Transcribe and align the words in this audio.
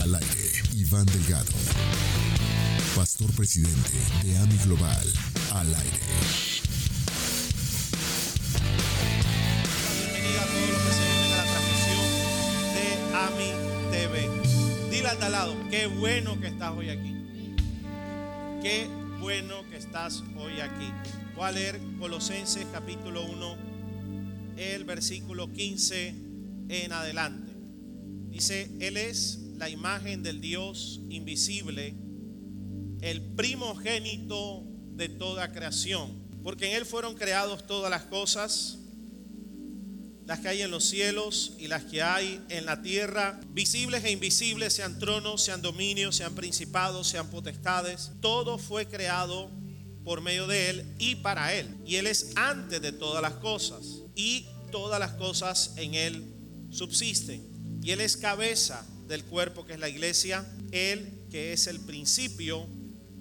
Al 0.00 0.14
aire, 0.14 0.50
Iván 0.76 1.04
Delgado, 1.04 1.52
pastor 2.96 3.30
presidente 3.32 3.98
de 4.24 4.38
AMI 4.38 4.56
Global. 4.64 5.06
Al 5.52 5.74
aire. 5.74 6.00
Bienvenida 9.98 10.42
a 10.42 10.46
todos 10.46 10.70
los 10.70 10.80
que 10.80 10.92
se 10.92 11.02
unen 11.04 11.32
a 11.32 11.36
la 11.36 11.44
transmisión 11.52 12.04
de 12.74 12.86
AMI 13.14 13.50
TV. 13.90 14.90
Dile 14.90 15.08
al 15.08 15.32
lado, 15.32 15.56
qué 15.68 15.86
bueno 15.86 16.40
que 16.40 16.46
estás 16.46 16.72
hoy 16.72 16.88
aquí. 16.88 17.14
Qué 18.62 18.88
bueno 19.20 19.68
que 19.68 19.76
estás 19.76 20.22
hoy 20.38 20.60
aquí. 20.60 20.90
Voy 21.36 21.44
a 21.44 21.52
leer 21.52 21.78
Colosenses 21.98 22.66
capítulo 22.72 23.22
1, 23.26 23.56
el 24.56 24.84
versículo 24.84 25.52
15 25.52 26.14
en 26.70 26.92
adelante. 26.92 27.52
Dice, 28.30 28.70
Él 28.80 28.96
es 28.96 29.40
la 29.60 29.68
imagen 29.68 30.22
del 30.22 30.40
Dios 30.40 31.02
invisible, 31.10 31.94
el 33.02 33.20
primogénito 33.36 34.64
de 34.94 35.10
toda 35.10 35.52
creación, 35.52 36.18
porque 36.42 36.70
en 36.70 36.76
Él 36.76 36.86
fueron 36.86 37.14
creados 37.14 37.66
todas 37.66 37.90
las 37.90 38.04
cosas, 38.04 38.78
las 40.24 40.40
que 40.40 40.48
hay 40.48 40.62
en 40.62 40.70
los 40.70 40.84
cielos 40.84 41.56
y 41.58 41.66
las 41.66 41.84
que 41.84 42.00
hay 42.00 42.42
en 42.48 42.64
la 42.64 42.80
tierra, 42.80 43.38
visibles 43.50 44.02
e 44.04 44.12
invisibles, 44.12 44.72
sean 44.72 44.98
tronos, 44.98 45.42
sean 45.42 45.60
dominios, 45.60 46.16
sean 46.16 46.34
principados, 46.34 47.08
sean 47.08 47.28
potestades, 47.28 48.12
todo 48.22 48.56
fue 48.56 48.86
creado 48.86 49.50
por 50.04 50.22
medio 50.22 50.46
de 50.46 50.70
Él 50.70 50.94
y 50.98 51.16
para 51.16 51.52
Él. 51.52 51.76
Y 51.84 51.96
Él 51.96 52.06
es 52.06 52.32
antes 52.36 52.80
de 52.80 52.92
todas 52.92 53.20
las 53.20 53.34
cosas 53.34 54.04
y 54.14 54.46
todas 54.72 54.98
las 54.98 55.12
cosas 55.12 55.74
en 55.76 55.94
Él 55.94 56.34
subsisten. 56.70 57.78
Y 57.82 57.90
Él 57.90 58.00
es 58.00 58.16
cabeza 58.16 58.86
del 59.10 59.24
cuerpo 59.24 59.66
que 59.66 59.72
es 59.72 59.80
la 59.80 59.88
iglesia, 59.88 60.46
Él 60.70 61.26
que 61.32 61.52
es 61.52 61.66
el 61.66 61.80
principio, 61.80 62.64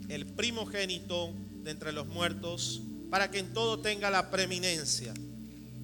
el 0.08 0.28
primogénito 0.28 1.34
de 1.64 1.72
entre 1.72 1.92
los 1.92 2.06
muertos, 2.06 2.82
para 3.10 3.32
que 3.32 3.40
en 3.40 3.54
todo 3.54 3.80
tenga 3.80 4.12
la 4.12 4.30
preeminencia, 4.30 5.14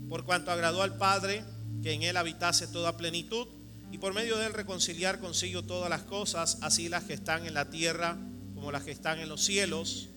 por 0.07 0.23
cuanto 0.23 0.51
agradó 0.51 0.83
al 0.83 0.97
Padre 0.97 1.43
que 1.81 1.93
en 1.93 2.03
Él 2.03 2.17
habitase 2.17 2.67
toda 2.67 2.97
plenitud, 2.97 3.47
y 3.91 3.97
por 3.97 4.13
medio 4.13 4.37
de 4.37 4.45
Él 4.45 4.53
reconciliar 4.53 5.19
consigo 5.19 5.63
todas 5.63 5.89
las 5.89 6.03
cosas, 6.03 6.59
así 6.61 6.87
las 6.87 7.05
que 7.05 7.13
están 7.13 7.47
en 7.47 7.55
la 7.55 7.71
tierra 7.71 8.15
como 8.53 8.71
las 8.71 8.83
que 8.83 8.91
están 8.91 9.19
en 9.19 9.27
los 9.29 9.43
cielos, 9.43 10.09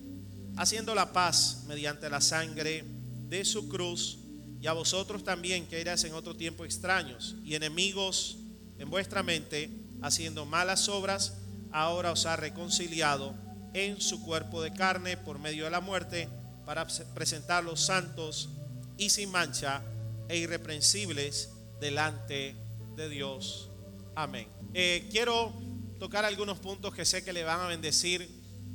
haciendo 0.59 0.95
la 0.95 1.15
paz 1.15 1.65
mediante 1.67 2.11
la 2.11 2.21
sangre 2.21 2.85
de 3.31 3.43
su 3.47 3.69
cruz, 3.69 4.19
y 4.61 4.67
a 4.67 4.75
vosotros 4.75 5.25
también 5.25 5.67
que 5.67 5.81
eras 5.81 6.05
en 6.05 6.13
otro 6.13 6.37
tiempo 6.37 6.67
extraños 6.67 7.37
y 7.43 7.55
enemigos 7.55 8.37
en 8.79 8.91
vuestra 8.91 9.23
mente, 9.23 9.71
haciendo 10.03 10.47
malas 10.47 10.89
obras, 10.89 11.39
ahora 11.73 12.13
os 12.13 12.27
ha 12.27 12.37
reconciliado 12.37 13.35
en 13.75 14.01
su 14.01 14.23
cuerpo 14.23 14.63
de 14.63 14.73
carne 14.73 15.17
por 15.17 15.39
medio 15.39 15.65
de 15.65 15.71
la 15.71 15.81
muerte, 15.81 16.29
para 16.65 16.87
presentarlos 17.15 17.81
santos 17.81 18.51
y 18.99 19.09
sin 19.09 19.31
mancha 19.31 19.83
e 20.29 20.37
irreprensibles 20.37 21.51
delante 21.81 22.55
de 22.95 23.09
Dios. 23.09 23.71
Amén. 24.15 24.49
Eh, 24.75 25.09
quiero 25.11 25.53
tocar 25.99 26.25
algunos 26.25 26.59
puntos 26.59 26.95
que 26.95 27.05
sé 27.05 27.25
que 27.25 27.33
le 27.33 27.45
van 27.45 27.61
a 27.61 27.67
bendecir 27.69 28.29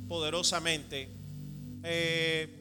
poderosamente. 0.08 1.08
Eh, 1.84 2.60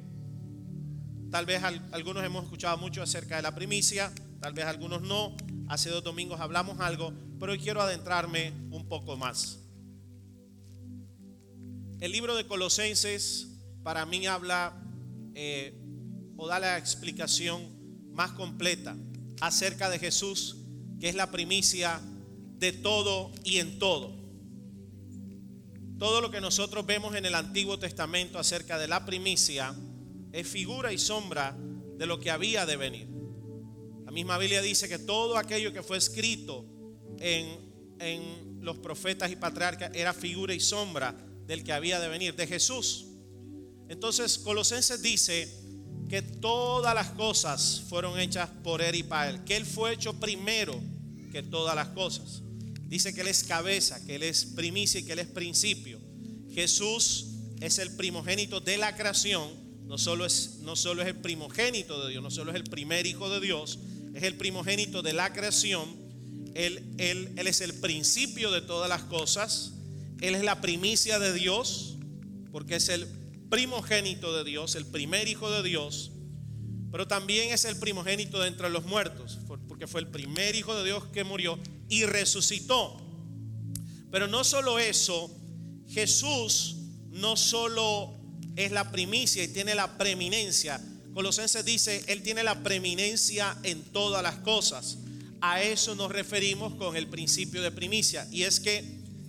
tal 1.31 1.45
vez 1.45 1.63
algunos 1.63 2.23
hemos 2.23 2.43
escuchado 2.43 2.77
mucho 2.77 3.01
acerca 3.01 3.37
de 3.37 3.41
la 3.41 3.55
primicia, 3.55 4.13
tal 4.39 4.53
vez 4.53 4.65
algunos 4.65 5.01
no. 5.01 5.35
Hace 5.67 5.89
dos 5.89 6.03
domingos 6.03 6.39
hablamos 6.41 6.79
algo, 6.79 7.11
pero 7.43 7.51
hoy 7.51 7.59
quiero 7.59 7.81
adentrarme 7.81 8.53
un 8.71 8.87
poco 8.87 9.17
más. 9.17 9.59
El 11.99 12.13
libro 12.13 12.37
de 12.37 12.47
Colosenses 12.47 13.49
para 13.83 14.05
mí 14.05 14.25
habla 14.25 14.73
eh, 15.35 15.77
o 16.37 16.47
da 16.47 16.59
la 16.59 16.77
explicación 16.77 17.67
más 18.13 18.31
completa 18.31 18.95
acerca 19.41 19.89
de 19.89 19.99
Jesús, 19.99 20.55
que 21.01 21.09
es 21.09 21.15
la 21.15 21.31
primicia 21.31 21.99
de 22.59 22.71
todo 22.71 23.33
y 23.43 23.57
en 23.57 23.77
todo. 23.77 24.15
Todo 25.99 26.21
lo 26.21 26.31
que 26.31 26.39
nosotros 26.39 26.85
vemos 26.85 27.13
en 27.13 27.25
el 27.25 27.35
Antiguo 27.35 27.77
Testamento 27.77 28.39
acerca 28.39 28.77
de 28.77 28.87
la 28.87 29.05
primicia 29.05 29.75
es 30.31 30.47
figura 30.47 30.93
y 30.93 30.97
sombra 30.97 31.57
de 31.97 32.05
lo 32.05 32.21
que 32.21 32.31
había 32.31 32.65
de 32.65 32.77
venir. 32.77 33.09
La 34.05 34.13
misma 34.13 34.37
Biblia 34.37 34.61
dice 34.61 34.87
que 34.87 34.97
todo 34.97 35.37
aquello 35.37 35.73
que 35.73 35.83
fue 35.83 35.97
escrito 35.97 36.69
en, 37.23 37.73
los 38.61 38.77
profetas 38.77 39.31
y 39.31 39.35
patriarcas 39.35 39.91
era 39.93 40.13
figura 40.13 40.53
y 40.53 40.59
sombra 40.59 41.15
del 41.45 41.63
que 41.63 41.73
había 41.73 41.99
de 41.99 42.07
venir, 42.07 42.35
de 42.35 42.47
Jesús. 42.47 43.07
Entonces 43.89 44.37
Colosenses 44.37 45.01
dice 45.01 45.49
que 46.09 46.21
todas 46.21 46.93
las 46.95 47.09
cosas 47.11 47.83
fueron 47.89 48.19
hechas 48.19 48.49
por 48.63 48.81
Él 48.81 48.95
y 48.95 49.03
para 49.03 49.29
Él, 49.29 49.43
que 49.43 49.55
Él 49.55 49.65
fue 49.65 49.93
hecho 49.93 50.13
primero 50.19 50.79
que 51.31 51.43
todas 51.43 51.75
las 51.75 51.89
cosas. 51.89 52.41
Dice 52.87 53.13
que 53.13 53.21
Él 53.21 53.27
es 53.27 53.43
cabeza, 53.43 54.03
que 54.05 54.15
Él 54.15 54.23
es 54.23 54.45
primicia 54.45 54.99
y 54.99 55.03
que 55.03 55.13
Él 55.13 55.19
es 55.19 55.27
principio. 55.27 55.99
Jesús 56.53 57.27
es 57.59 57.79
el 57.79 57.95
primogénito 57.95 58.59
de 58.59 58.77
la 58.77 58.95
creación, 58.95 59.49
no 59.87 59.97
solo 59.97 60.25
es, 60.25 60.59
no 60.61 60.75
solo 60.75 61.01
es 61.01 61.07
el 61.07 61.17
primogénito 61.17 62.03
de 62.03 62.11
Dios, 62.11 62.23
no 62.23 62.31
solo 62.31 62.51
es 62.51 62.55
el 62.55 62.65
primer 62.65 63.05
hijo 63.05 63.29
de 63.29 63.39
Dios, 63.39 63.79
es 64.13 64.23
el 64.23 64.35
primogénito 64.35 65.01
de 65.01 65.13
la 65.13 65.33
creación. 65.33 66.02
Él, 66.55 66.95
él, 66.97 67.33
él 67.37 67.47
es 67.47 67.61
el 67.61 67.73
principio 67.73 68.51
de 68.51 68.61
todas 68.61 68.89
las 68.89 69.03
cosas. 69.03 69.73
Él 70.21 70.35
es 70.35 70.43
la 70.43 70.61
primicia 70.61 71.19
de 71.19 71.33
Dios, 71.33 71.97
porque 72.51 72.75
es 72.75 72.89
el 72.89 73.07
primogénito 73.49 74.35
de 74.35 74.43
Dios, 74.43 74.75
el 74.75 74.85
primer 74.85 75.27
hijo 75.27 75.51
de 75.51 75.61
Dios, 75.61 76.11
pero 76.91 77.07
también 77.07 77.51
es 77.51 77.65
el 77.65 77.75
primogénito 77.77 78.39
de 78.39 78.47
entre 78.47 78.69
los 78.69 78.85
muertos, 78.85 79.39
porque 79.67 79.87
fue 79.87 80.01
el 80.01 80.07
primer 80.07 80.55
hijo 80.55 80.75
de 80.75 80.83
Dios 80.83 81.03
que 81.13 81.23
murió 81.23 81.59
y 81.89 82.05
resucitó. 82.05 82.97
Pero 84.11 84.27
no 84.27 84.43
solo 84.43 84.77
eso, 84.77 85.35
Jesús 85.89 86.75
no 87.09 87.35
solo 87.35 88.15
es 88.55 88.71
la 88.71 88.91
primicia 88.91 89.43
y 89.43 89.47
tiene 89.47 89.73
la 89.75 89.97
preeminencia. 89.97 90.79
Colosenses 91.13 91.65
dice, 91.65 92.03
Él 92.07 92.21
tiene 92.21 92.43
la 92.43 92.61
preeminencia 92.63 93.57
en 93.63 93.83
todas 93.91 94.21
las 94.21 94.35
cosas. 94.37 94.99
A 95.45 95.61
eso 95.61 95.93
nos 95.93 96.09
referimos 96.09 96.73
con 96.75 96.95
el 96.95 97.07
principio 97.07 97.61
de 97.61 97.69
primicia. 97.69 98.25
Y 98.31 98.43
es 98.43 98.61
que 98.61 98.81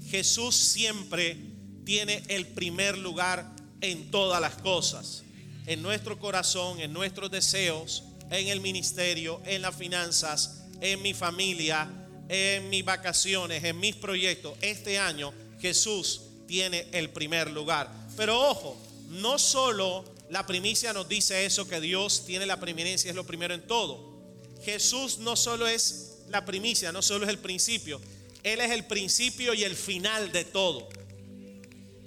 Jesús 0.09 0.55
siempre 0.55 1.37
tiene 1.85 2.23
el 2.29 2.47
primer 2.47 2.97
lugar 2.97 3.53
en 3.81 4.13
todas 4.13 4.41
las 4.41 4.55
cosas. 4.55 5.25
En 5.67 5.83
nuestro 5.83 6.21
corazón, 6.21 6.79
en 6.79 6.93
nuestros 6.93 7.33
deseos, 7.33 8.05
en 8.31 8.47
el 8.47 8.61
ministerio, 8.61 9.43
en 9.45 9.61
las 9.63 9.75
finanzas, 9.75 10.63
en 10.81 11.03
mi 11.03 11.15
familia, 11.15 11.91
en 12.29 12.71
mis 12.71 12.85
vacaciones, 12.85 13.65
en 13.65 13.81
mis 13.81 13.97
proyectos. 13.97 14.57
Este 14.61 15.01
año 15.01 15.35
Jesús 15.61 16.21
tiene 16.47 16.87
el 16.93 17.11
primer 17.11 17.51
lugar. 17.51 17.91
Pero 18.17 18.41
ojo, 18.41 18.81
no 19.09 19.37
solo 19.37 20.05
la 20.31 20.47
primicia 20.47 20.93
nos 20.93 21.09
dice 21.09 21.45
eso, 21.45 21.67
que 21.67 21.81
Dios 21.81 22.25
tiene 22.25 22.47
la 22.47 22.61
preeminencia, 22.61 23.11
es 23.11 23.17
lo 23.17 23.27
primero 23.27 23.53
en 23.53 23.67
todo. 23.67 24.14
Jesús 24.65 25.19
no 25.19 25.37
solo 25.37 25.67
es 25.67 26.19
la 26.29 26.45
primicia, 26.45 26.93
no 26.93 27.03
solo 27.03 27.25
es 27.25 27.31
el 27.31 27.39
principio, 27.39 28.01
Él 28.43 28.61
es 28.61 28.71
el 28.71 28.85
principio 28.85 29.55
y 29.55 29.65
el 29.65 29.77
final 29.77 30.33
de 30.33 30.45
todo. 30.45 30.89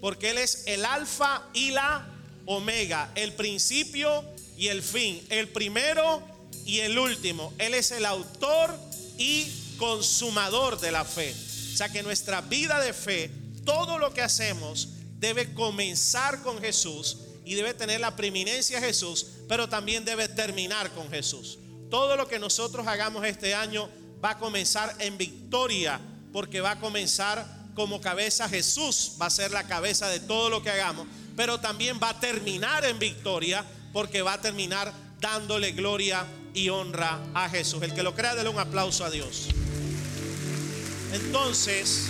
Porque 0.01 0.31
Él 0.31 0.37
es 0.37 0.63
el 0.67 0.85
alfa 0.85 1.47
y 1.53 1.71
la 1.71 2.07
omega, 2.45 3.11
el 3.15 3.33
principio 3.33 4.23
y 4.57 4.67
el 4.67 4.81
fin, 4.81 5.21
el 5.29 5.49
primero 5.49 6.21
y 6.65 6.79
el 6.79 6.97
último. 6.97 7.53
Él 7.57 7.73
es 7.73 7.91
el 7.91 8.05
autor 8.05 8.77
y 9.17 9.47
consumador 9.77 10.79
de 10.79 10.91
la 10.91 11.05
fe. 11.05 11.33
O 11.73 11.77
sea 11.77 11.89
que 11.89 12.03
nuestra 12.03 12.41
vida 12.41 12.79
de 12.81 12.93
fe, 12.93 13.29
todo 13.65 13.97
lo 13.97 14.13
que 14.13 14.21
hacemos, 14.21 14.89
debe 15.19 15.53
comenzar 15.53 16.41
con 16.41 16.59
Jesús 16.59 17.17
y 17.45 17.55
debe 17.55 17.73
tener 17.73 17.99
la 17.99 18.15
preeminencia 18.15 18.79
Jesús, 18.79 19.27
pero 19.47 19.69
también 19.69 20.03
debe 20.03 20.27
terminar 20.27 20.91
con 20.91 21.09
Jesús. 21.09 21.59
Todo 21.89 22.15
lo 22.15 22.27
que 22.27 22.39
nosotros 22.39 22.85
hagamos 22.87 23.25
este 23.25 23.55
año 23.55 23.89
va 24.23 24.31
a 24.31 24.37
comenzar 24.37 24.95
en 24.99 25.17
victoria, 25.17 25.99
porque 26.33 26.61
va 26.61 26.71
a 26.71 26.79
comenzar 26.79 27.45
como 27.75 28.01
cabeza 28.01 28.49
Jesús, 28.49 29.13
va 29.21 29.27
a 29.27 29.29
ser 29.29 29.51
la 29.51 29.67
cabeza 29.67 30.09
de 30.09 30.19
todo 30.19 30.49
lo 30.49 30.63
que 30.63 30.71
hagamos, 30.71 31.07
pero 31.35 31.59
también 31.59 31.99
va 32.01 32.09
a 32.09 32.19
terminar 32.19 32.83
en 32.85 32.97
victoria, 32.97 33.63
porque 33.93 34.21
va 34.21 34.33
a 34.33 34.41
terminar 34.41 34.91
dándole 35.19 35.71
gloria 35.71 36.25
y 36.53 36.69
honra 36.69 37.19
a 37.33 37.49
Jesús. 37.49 37.81
El 37.83 37.93
que 37.93 38.03
lo 38.03 38.15
crea, 38.15 38.35
déle 38.35 38.49
un 38.49 38.59
aplauso 38.59 39.05
a 39.05 39.09
Dios. 39.09 39.47
Entonces, 41.13 42.09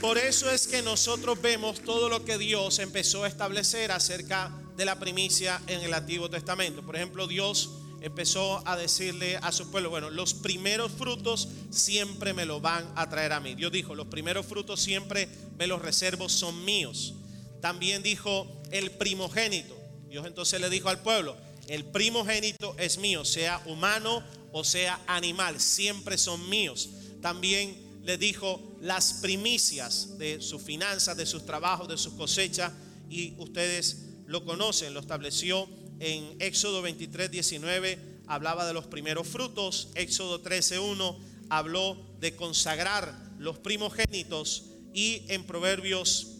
por 0.00 0.18
eso 0.18 0.50
es 0.50 0.66
que 0.66 0.82
nosotros 0.82 1.40
vemos 1.40 1.80
todo 1.80 2.08
lo 2.08 2.24
que 2.24 2.38
Dios 2.38 2.78
empezó 2.78 3.24
a 3.24 3.28
establecer 3.28 3.90
acerca 3.90 4.52
de 4.76 4.84
la 4.84 4.98
primicia 4.98 5.60
en 5.66 5.80
el 5.80 5.92
Antiguo 5.92 6.30
Testamento. 6.30 6.82
Por 6.82 6.96
ejemplo, 6.96 7.26
Dios 7.26 7.70
empezó 8.00 8.66
a 8.66 8.76
decirle 8.76 9.38
a 9.38 9.50
su 9.50 9.70
pueblo, 9.70 9.90
bueno, 9.90 10.10
los 10.10 10.34
primeros 10.34 10.92
frutos 10.92 11.48
siempre 11.70 12.32
me 12.32 12.46
lo 12.46 12.60
van 12.60 12.90
a 12.94 13.08
traer 13.08 13.32
a 13.32 13.40
mí. 13.40 13.54
Dios 13.54 13.72
dijo, 13.72 13.94
los 13.94 14.06
primeros 14.06 14.46
frutos 14.46 14.80
siempre 14.80 15.28
me 15.58 15.66
los 15.66 15.82
reservo, 15.82 16.28
son 16.28 16.64
míos. 16.64 17.14
También 17.60 18.02
dijo 18.02 18.46
el 18.70 18.92
primogénito. 18.92 19.76
Dios 20.08 20.26
entonces 20.26 20.60
le 20.60 20.70
dijo 20.70 20.88
al 20.88 21.02
pueblo, 21.02 21.36
el 21.66 21.84
primogénito 21.84 22.76
es 22.78 22.98
mío, 22.98 23.24
sea 23.24 23.60
humano 23.66 24.22
o 24.52 24.64
sea 24.64 25.00
animal, 25.06 25.60
siempre 25.60 26.16
son 26.18 26.48
míos. 26.48 26.90
También 27.20 27.87
le 28.08 28.16
dijo 28.16 28.74
las 28.80 29.12
primicias 29.20 30.16
de 30.16 30.40
sus 30.40 30.62
finanzas, 30.62 31.14
de 31.14 31.26
sus 31.26 31.44
trabajos, 31.44 31.88
de 31.88 31.98
sus 31.98 32.14
cosechas, 32.14 32.72
y 33.10 33.34
ustedes 33.36 33.98
lo 34.24 34.46
conocen, 34.46 34.94
lo 34.94 35.00
estableció 35.00 35.68
en 36.00 36.34
Éxodo 36.40 36.80
23, 36.80 37.30
19, 37.30 38.22
hablaba 38.26 38.66
de 38.66 38.72
los 38.72 38.86
primeros 38.86 39.28
frutos, 39.28 39.90
Éxodo 39.94 40.40
13, 40.40 40.78
1 40.78 41.18
habló 41.50 41.98
de 42.18 42.34
consagrar 42.34 43.14
los 43.38 43.58
primogénitos, 43.58 44.70
y 44.94 45.24
en 45.28 45.44
Proverbios 45.44 46.38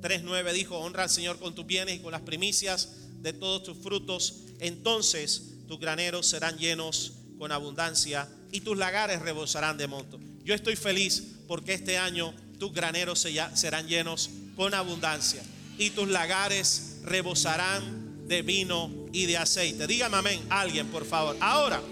3.9 0.00 0.50
dijo, 0.54 0.78
honra 0.78 1.02
al 1.02 1.10
Señor 1.10 1.38
con 1.38 1.54
tus 1.54 1.66
bienes 1.66 1.96
y 1.96 1.98
con 1.98 2.12
las 2.12 2.22
primicias 2.22 3.20
de 3.20 3.34
todos 3.34 3.64
tus 3.64 3.76
frutos, 3.76 4.44
entonces 4.60 5.56
tus 5.68 5.78
graneros 5.78 6.26
serán 6.26 6.56
llenos 6.56 7.12
con 7.36 7.52
abundancia 7.52 8.26
y 8.52 8.60
tus 8.60 8.76
lagares 8.76 9.20
rebosarán 9.20 9.76
de 9.76 9.86
monto. 9.86 10.18
Yo 10.44 10.54
estoy 10.54 10.76
feliz 10.76 11.22
porque 11.46 11.74
este 11.74 11.98
año 11.98 12.34
tus 12.58 12.72
graneros 12.72 13.26
serán 13.54 13.86
llenos 13.86 14.30
con 14.56 14.74
abundancia 14.74 15.42
y 15.78 15.90
tus 15.90 16.08
lagares 16.08 16.98
rebosarán 17.04 18.26
de 18.26 18.42
vino 18.42 18.90
y 19.12 19.26
de 19.26 19.36
aceite. 19.36 19.86
Dígame 19.86 20.16
amén, 20.16 20.46
alguien 20.48 20.88
por 20.88 21.04
favor. 21.04 21.36
Ahora, 21.40 21.82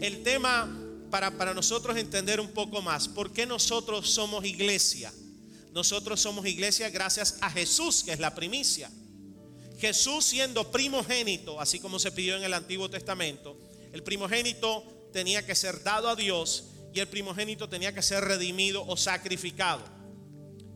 el 0.00 0.22
tema 0.22 0.70
para, 1.10 1.30
para 1.32 1.54
nosotros 1.54 1.96
entender 1.96 2.40
un 2.40 2.48
poco 2.48 2.82
más, 2.82 3.08
¿por 3.08 3.32
qué 3.32 3.46
nosotros 3.46 4.08
somos 4.08 4.44
iglesia? 4.44 5.12
Nosotros 5.72 6.20
somos 6.20 6.46
iglesia 6.46 6.88
gracias 6.90 7.36
a 7.40 7.50
Jesús, 7.50 8.04
que 8.04 8.12
es 8.12 8.20
la 8.20 8.34
primicia. 8.34 8.90
Jesús 9.78 10.24
siendo 10.24 10.70
primogénito, 10.70 11.60
así 11.60 11.80
como 11.80 11.98
se 11.98 12.12
pidió 12.12 12.36
en 12.36 12.44
el 12.44 12.54
Antiguo 12.54 12.88
Testamento, 12.88 13.58
el 13.92 14.02
primogénito 14.02 14.84
tenía 15.14 15.46
que 15.46 15.54
ser 15.54 15.84
dado 15.84 16.08
a 16.08 16.16
Dios 16.16 16.72
y 16.92 16.98
el 16.98 17.06
primogénito 17.06 17.68
tenía 17.68 17.94
que 17.94 18.02
ser 18.02 18.24
redimido 18.24 18.84
o 18.84 18.96
sacrificado. 18.96 19.80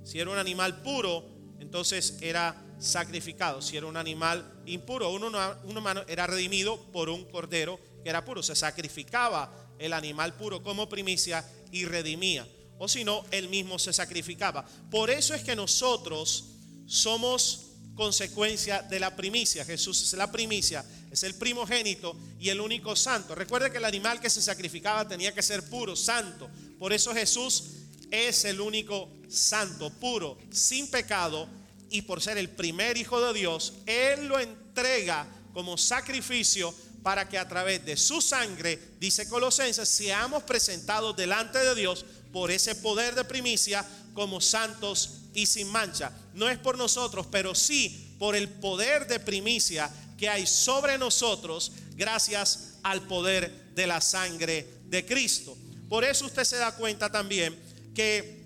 Si 0.05 0.21
era 0.21 0.31
un 0.31 0.39
animal 0.39 0.81
puro, 0.81 1.29
entonces 1.59 2.19
era 2.21 2.57
sacrificado. 2.79 3.61
Si 3.61 3.77
era 3.77 3.87
un 3.87 3.97
animal 3.97 4.63
impuro, 4.65 5.11
uno, 5.11 5.27
uno 5.65 6.05
era 6.07 6.29
redimido 6.29 6.81
por 6.93 7.09
un 7.09 7.25
cordero 7.25 7.81
que 8.05 8.11
era 8.11 8.25
puro. 8.25 8.41
Se 8.45 8.55
sacrificaba 8.55 9.53
el 9.77 9.93
animal 9.93 10.35
puro 10.35 10.63
como 10.63 10.89
primicia 10.89 11.45
y 11.73 11.85
redimía 11.85 12.47
o 12.79 12.87
si 12.87 13.05
no, 13.05 13.25
él 13.33 13.49
mismo 13.49 13.77
se 13.79 13.93
sacrificaba. 13.93 14.65
Por 14.89 15.11
eso 15.11 15.35
es 15.35 15.43
que 15.43 15.57
nosotros 15.57 16.45
somos 16.87 17.68
consecuencia 17.99 18.81
de 18.81 19.01
la 19.01 19.17
primicia. 19.17 19.65
Jesús 19.65 20.01
es 20.05 20.13
la 20.13 20.31
primicia, 20.31 20.85
es 21.11 21.25
el 21.25 21.35
primogénito 21.35 22.17
y 22.39 22.49
el 22.49 22.61
único 22.61 22.95
santo. 22.95 23.35
Recuerde 23.35 23.73
que 23.73 23.79
el 23.79 23.85
animal 23.85 24.21
que 24.21 24.31
se 24.31 24.41
sacrificaba 24.41 25.09
tenía 25.09 25.35
que 25.35 25.43
ser 25.43 25.65
puro, 25.69 25.97
santo. 25.97 26.49
Por 26.79 26.93
eso 26.93 27.13
Jesús 27.13 27.65
es 28.13 28.45
el 28.45 28.61
único 28.61 29.11
santo, 29.29 29.91
puro, 29.91 30.39
sin 30.53 30.89
pecado 30.89 31.49
y 31.91 32.03
por 32.03 32.23
ser 32.23 32.39
el 32.39 32.51
primer 32.51 32.97
hijo 32.97 33.21
de 33.21 33.37
Dios, 33.37 33.75
Él 33.85 34.29
lo 34.29 34.39
entrega 34.39 35.27
como 35.53 35.77
sacrificio 35.77 36.73
para 37.03 37.29
que 37.29 37.37
a 37.37 37.49
través 37.49 37.85
de 37.85 37.97
su 37.97 38.21
sangre, 38.21 38.79
dice 39.01 39.29
Colosenses, 39.29 39.89
seamos 39.89 40.45
presentados 40.45 41.17
delante 41.17 41.59
de 41.59 41.75
Dios 41.75 42.05
por 42.33 42.53
ese 42.53 42.77
poder 42.77 43.17
de 43.17 43.25
primicia 43.25 43.85
como 44.15 44.41
santos 44.41 45.18
y 45.35 45.47
sin 45.47 45.69
mancha. 45.69 46.13
No 46.35 46.49
es 46.49 46.59
por 46.59 46.77
nosotros, 46.77 47.27
pero 47.31 47.55
sí 47.55 48.15
por 48.19 48.35
el 48.35 48.49
poder 48.49 49.07
de 49.07 49.21
primicia 49.21 49.91
que 50.17 50.29
hay 50.29 50.47
sobre 50.47 50.99
nosotros 50.99 51.73
gracias 51.95 52.79
al 52.83 53.03
poder 53.03 53.73
de 53.75 53.87
la 53.87 54.01
sangre 54.01 54.67
de 54.87 55.07
Cristo. 55.07 55.57
Por 55.89 56.05
eso 56.05 56.27
usted 56.27 56.45
se 56.45 56.57
da 56.57 56.75
cuenta 56.75 57.11
también 57.11 57.57
que 57.95 58.45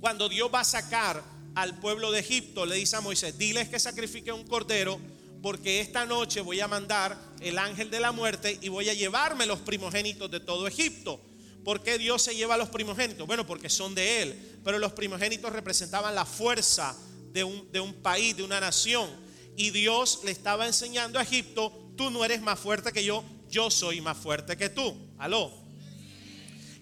cuando 0.00 0.28
Dios 0.28 0.50
va 0.52 0.60
a 0.60 0.64
sacar 0.64 1.22
al 1.54 1.78
pueblo 1.78 2.10
de 2.10 2.20
Egipto, 2.20 2.66
le 2.66 2.76
dice 2.76 2.96
a 2.96 3.00
Moisés, 3.00 3.38
diles 3.38 3.68
que 3.68 3.78
sacrifique 3.78 4.32
un 4.32 4.46
cordero, 4.46 5.00
porque 5.40 5.80
esta 5.80 6.04
noche 6.04 6.40
voy 6.40 6.60
a 6.60 6.68
mandar 6.68 7.16
el 7.40 7.58
ángel 7.58 7.90
de 7.90 8.00
la 8.00 8.12
muerte 8.12 8.58
y 8.60 8.68
voy 8.68 8.88
a 8.88 8.94
llevarme 8.94 9.46
los 9.46 9.60
primogénitos 9.60 10.30
de 10.30 10.40
todo 10.40 10.66
Egipto. 10.66 11.20
¿Por 11.64 11.82
qué 11.82 11.98
Dios 11.98 12.22
se 12.22 12.36
lleva 12.36 12.54
a 12.54 12.58
los 12.58 12.68
primogénitos? 12.68 13.26
Bueno, 13.26 13.46
porque 13.46 13.70
son 13.70 13.94
de 13.94 14.22
Él. 14.22 14.58
Pero 14.62 14.78
los 14.78 14.92
primogénitos 14.92 15.52
representaban 15.52 16.14
la 16.14 16.26
fuerza 16.26 16.94
de 17.32 17.42
un, 17.42 17.70
de 17.72 17.80
un 17.80 17.94
país, 17.94 18.36
de 18.36 18.42
una 18.42 18.60
nación. 18.60 19.10
Y 19.56 19.70
Dios 19.70 20.20
le 20.24 20.30
estaba 20.30 20.66
enseñando 20.66 21.18
a 21.18 21.22
Egipto, 21.22 21.72
tú 21.96 22.10
no 22.10 22.24
eres 22.24 22.42
más 22.42 22.58
fuerte 22.58 22.92
que 22.92 23.04
yo, 23.04 23.24
yo 23.48 23.70
soy 23.70 24.00
más 24.00 24.16
fuerte 24.18 24.56
que 24.56 24.68
tú. 24.68 24.94
Aló. 25.18 25.52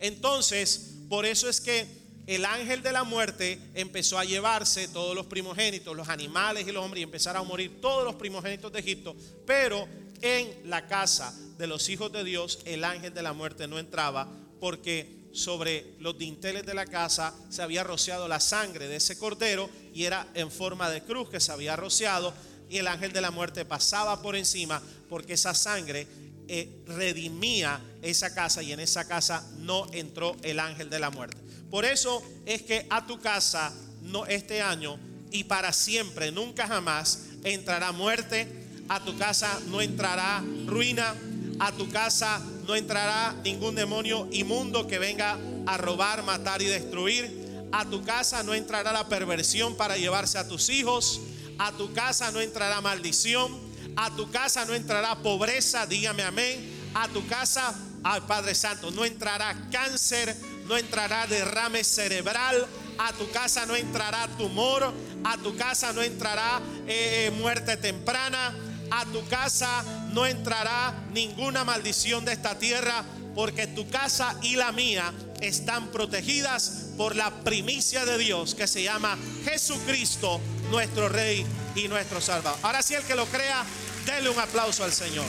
Entonces, 0.00 0.96
por 1.08 1.26
eso 1.26 1.48
es 1.48 1.60
que 1.60 1.86
el 2.26 2.44
ángel 2.44 2.82
de 2.82 2.92
la 2.92 3.04
muerte 3.04 3.60
empezó 3.74 4.18
a 4.18 4.24
llevarse 4.24 4.88
todos 4.88 5.14
los 5.14 5.26
primogénitos, 5.26 5.96
los 5.96 6.08
animales 6.08 6.66
y 6.66 6.72
los 6.72 6.84
hombres, 6.84 7.00
y 7.00 7.04
empezaron 7.04 7.42
a 7.42 7.48
morir 7.48 7.80
todos 7.80 8.04
los 8.04 8.16
primogénitos 8.16 8.72
de 8.72 8.80
Egipto. 8.80 9.14
Pero 9.46 9.86
en 10.22 10.70
la 10.70 10.86
casa 10.86 11.36
de 11.58 11.66
los 11.66 11.88
hijos 11.88 12.12
de 12.12 12.24
Dios, 12.24 12.60
el 12.64 12.84
ángel 12.84 13.12
de 13.12 13.22
la 13.22 13.32
muerte 13.32 13.68
no 13.68 13.78
entraba 13.78 14.28
porque 14.62 15.26
sobre 15.32 15.96
los 15.98 16.16
dinteles 16.16 16.64
de 16.64 16.72
la 16.72 16.86
casa 16.86 17.34
se 17.50 17.62
había 17.62 17.82
rociado 17.82 18.28
la 18.28 18.38
sangre 18.38 18.86
de 18.86 18.94
ese 18.94 19.18
cordero 19.18 19.68
y 19.92 20.04
era 20.04 20.28
en 20.34 20.52
forma 20.52 20.88
de 20.88 21.02
cruz 21.02 21.28
que 21.28 21.40
se 21.40 21.50
había 21.50 21.74
rociado 21.74 22.32
y 22.70 22.78
el 22.78 22.86
ángel 22.86 23.12
de 23.12 23.20
la 23.20 23.32
muerte 23.32 23.64
pasaba 23.64 24.22
por 24.22 24.36
encima 24.36 24.80
porque 25.08 25.32
esa 25.32 25.52
sangre 25.52 26.06
eh, 26.46 26.84
redimía 26.86 27.80
esa 28.02 28.32
casa 28.32 28.62
y 28.62 28.70
en 28.70 28.78
esa 28.78 29.08
casa 29.08 29.44
no 29.58 29.92
entró 29.92 30.36
el 30.44 30.60
ángel 30.60 30.88
de 30.88 31.00
la 31.00 31.10
muerte. 31.10 31.38
Por 31.68 31.84
eso 31.84 32.22
es 32.46 32.62
que 32.62 32.86
a 32.88 33.04
tu 33.04 33.18
casa 33.18 33.74
no 34.02 34.26
este 34.26 34.62
año 34.62 34.96
y 35.32 35.42
para 35.42 35.72
siempre, 35.72 36.30
nunca 36.30 36.68
jamás 36.68 37.24
entrará 37.42 37.90
muerte, 37.90 38.46
a 38.88 39.02
tu 39.02 39.18
casa 39.18 39.58
no 39.66 39.80
entrará 39.80 40.40
ruina, 40.66 41.16
a 41.58 41.72
tu 41.72 41.90
casa 41.90 42.40
no 42.66 42.74
entrará 42.76 43.34
ningún 43.44 43.74
demonio 43.74 44.28
inmundo 44.30 44.86
que 44.86 44.98
venga 44.98 45.38
a 45.66 45.76
robar, 45.76 46.22
matar 46.22 46.62
y 46.62 46.66
destruir. 46.66 47.68
A 47.72 47.84
tu 47.84 48.02
casa 48.02 48.42
no 48.42 48.54
entrará 48.54 48.92
la 48.92 49.08
perversión 49.08 49.76
para 49.76 49.96
llevarse 49.96 50.38
a 50.38 50.46
tus 50.46 50.68
hijos. 50.68 51.20
A 51.58 51.72
tu 51.72 51.92
casa 51.92 52.30
no 52.30 52.40
entrará 52.40 52.80
maldición. 52.80 53.58
A 53.96 54.10
tu 54.14 54.30
casa 54.30 54.64
no 54.64 54.74
entrará 54.74 55.16
pobreza, 55.16 55.86
dígame 55.86 56.22
amén. 56.22 56.90
A 56.94 57.08
tu 57.08 57.26
casa, 57.26 57.74
al 58.04 58.26
Padre 58.26 58.54
Santo, 58.54 58.90
no 58.90 59.04
entrará 59.04 59.68
cáncer, 59.70 60.36
no 60.66 60.76
entrará 60.76 61.26
derrame 61.26 61.84
cerebral. 61.84 62.66
A 62.98 63.12
tu 63.12 63.30
casa 63.30 63.64
no 63.66 63.74
entrará 63.74 64.28
tumor. 64.36 64.92
A 65.24 65.38
tu 65.38 65.56
casa 65.56 65.92
no 65.92 66.02
entrará 66.02 66.60
eh, 66.86 67.30
muerte 67.38 67.76
temprana 67.76 68.54
a 68.92 69.06
tu 69.06 69.26
casa 69.26 69.82
no 70.12 70.26
entrará 70.26 70.94
ninguna 71.12 71.64
maldición 71.64 72.24
de 72.24 72.32
esta 72.32 72.58
tierra, 72.58 73.04
porque 73.34 73.66
tu 73.66 73.88
casa 73.88 74.36
y 74.42 74.56
la 74.56 74.72
mía 74.72 75.12
están 75.40 75.88
protegidas 75.88 76.90
por 76.96 77.16
la 77.16 77.42
primicia 77.42 78.04
de 78.04 78.18
Dios 78.18 78.54
que 78.54 78.66
se 78.66 78.82
llama 78.82 79.18
Jesucristo, 79.44 80.40
nuestro 80.70 81.08
Rey 81.08 81.46
y 81.74 81.88
nuestro 81.88 82.20
Salvador. 82.20 82.58
Ahora 82.62 82.82
sí, 82.82 82.94
el 82.94 83.02
que 83.04 83.14
lo 83.14 83.26
crea, 83.26 83.64
denle 84.06 84.30
un 84.30 84.38
aplauso 84.38 84.84
al 84.84 84.92
Señor. 84.92 85.26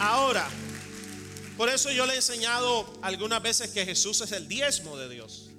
Ahora, 0.00 0.48
por 1.56 1.68
eso 1.68 1.90
yo 1.90 2.06
le 2.06 2.12
he 2.12 2.16
enseñado 2.16 2.98
algunas 3.02 3.42
veces 3.42 3.70
que 3.70 3.84
Jesús 3.84 4.20
es 4.20 4.32
el 4.32 4.46
diezmo 4.46 4.96
de 4.96 5.08
Dios. 5.08 5.50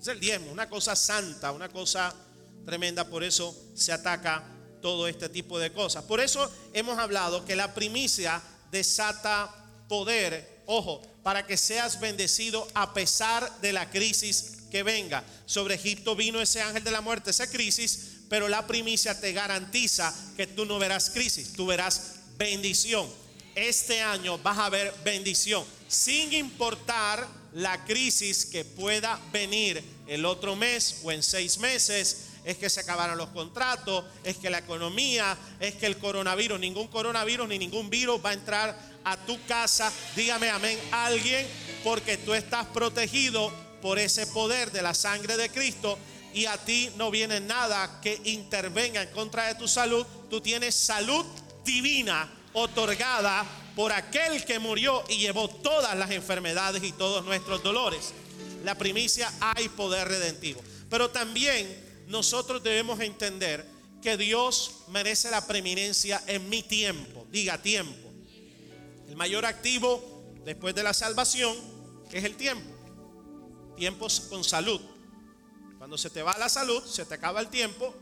Es 0.00 0.08
el 0.08 0.20
diezmo, 0.20 0.52
una 0.52 0.68
cosa 0.68 0.94
santa, 0.94 1.52
una 1.52 1.68
cosa 1.68 2.14
tremenda, 2.64 3.08
por 3.08 3.24
eso 3.24 3.56
se 3.74 3.92
ataca 3.92 4.44
todo 4.80 5.08
este 5.08 5.28
tipo 5.28 5.58
de 5.58 5.72
cosas. 5.72 6.04
Por 6.04 6.20
eso 6.20 6.50
hemos 6.72 6.98
hablado 6.98 7.44
que 7.44 7.56
la 7.56 7.72
primicia 7.74 8.42
desata 8.70 9.54
poder, 9.88 10.62
ojo, 10.66 11.02
para 11.22 11.46
que 11.46 11.56
seas 11.56 12.00
bendecido 12.00 12.66
a 12.74 12.92
pesar 12.92 13.60
de 13.60 13.72
la 13.72 13.90
crisis 13.90 14.58
que 14.70 14.82
venga. 14.82 15.24
Sobre 15.46 15.76
Egipto 15.76 16.16
vino 16.16 16.40
ese 16.40 16.60
ángel 16.60 16.82
de 16.82 16.90
la 16.90 17.00
muerte, 17.00 17.30
esa 17.30 17.48
crisis, 17.48 18.22
pero 18.28 18.48
la 18.48 18.66
primicia 18.66 19.18
te 19.20 19.32
garantiza 19.32 20.14
que 20.36 20.46
tú 20.46 20.64
no 20.64 20.78
verás 20.78 21.10
crisis, 21.10 21.52
tú 21.52 21.66
verás 21.66 22.14
bendición. 22.38 23.06
Este 23.54 24.00
año 24.00 24.38
vas 24.38 24.58
a 24.58 24.70
ver 24.70 24.92
bendición, 25.04 25.64
sin 25.86 26.32
importar 26.32 27.28
la 27.52 27.84
crisis 27.84 28.46
que 28.46 28.64
pueda 28.64 29.20
venir 29.30 29.84
el 30.06 30.24
otro 30.24 30.56
mes 30.56 31.00
o 31.02 31.12
en 31.12 31.22
seis 31.22 31.58
meses 31.58 32.31
es 32.44 32.56
que 32.56 32.68
se 32.68 32.80
acabaron 32.80 33.16
los 33.16 33.28
contratos, 33.30 34.04
es 34.24 34.36
que 34.36 34.50
la 34.50 34.58
economía, 34.58 35.36
es 35.60 35.74
que 35.74 35.86
el 35.86 35.98
coronavirus, 35.98 36.58
ningún 36.58 36.88
coronavirus 36.88 37.48
ni 37.48 37.58
ningún 37.58 37.88
virus 37.88 38.24
va 38.24 38.30
a 38.30 38.34
entrar 38.34 38.78
a 39.04 39.16
tu 39.16 39.38
casa. 39.46 39.92
Dígame 40.16 40.50
amén 40.50 40.78
alguien, 40.90 41.46
porque 41.84 42.16
tú 42.16 42.34
estás 42.34 42.66
protegido 42.66 43.52
por 43.80 43.98
ese 43.98 44.26
poder 44.28 44.70
de 44.72 44.82
la 44.82 44.94
sangre 44.94 45.36
de 45.36 45.50
Cristo 45.50 45.98
y 46.34 46.46
a 46.46 46.56
ti 46.56 46.90
no 46.96 47.10
viene 47.10 47.40
nada 47.40 48.00
que 48.00 48.20
intervenga 48.24 49.02
en 49.02 49.10
contra 49.10 49.48
de 49.48 49.54
tu 49.56 49.68
salud. 49.68 50.06
Tú 50.30 50.40
tienes 50.40 50.74
salud 50.74 51.24
divina 51.64 52.30
otorgada 52.54 53.44
por 53.76 53.92
aquel 53.92 54.44
que 54.44 54.58
murió 54.58 55.02
y 55.08 55.18
llevó 55.18 55.48
todas 55.48 55.96
las 55.96 56.10
enfermedades 56.10 56.82
y 56.82 56.92
todos 56.92 57.24
nuestros 57.24 57.62
dolores. 57.62 58.12
La 58.64 58.76
primicia 58.76 59.32
hay 59.40 59.68
poder 59.68 60.08
redentivo. 60.08 60.62
Pero 60.88 61.10
también 61.10 61.91
nosotros 62.12 62.62
debemos 62.62 63.00
entender 63.00 63.66
que 64.02 64.18
Dios 64.18 64.82
merece 64.88 65.30
la 65.30 65.46
preeminencia 65.46 66.22
en 66.26 66.46
mi 66.50 66.62
tiempo. 66.62 67.26
Diga 67.30 67.56
tiempo. 67.62 68.10
El 69.08 69.16
mayor 69.16 69.46
activo 69.46 70.34
después 70.44 70.74
de 70.74 70.82
la 70.82 70.92
salvación 70.92 71.56
es 72.12 72.22
el 72.22 72.36
tiempo. 72.36 72.70
Tiempos 73.76 74.20
con 74.28 74.44
salud. 74.44 74.78
Cuando 75.78 75.96
se 75.96 76.10
te 76.10 76.22
va 76.22 76.36
la 76.36 76.50
salud, 76.50 76.84
se 76.84 77.06
te 77.06 77.14
acaba 77.14 77.40
el 77.40 77.48
tiempo 77.48 77.94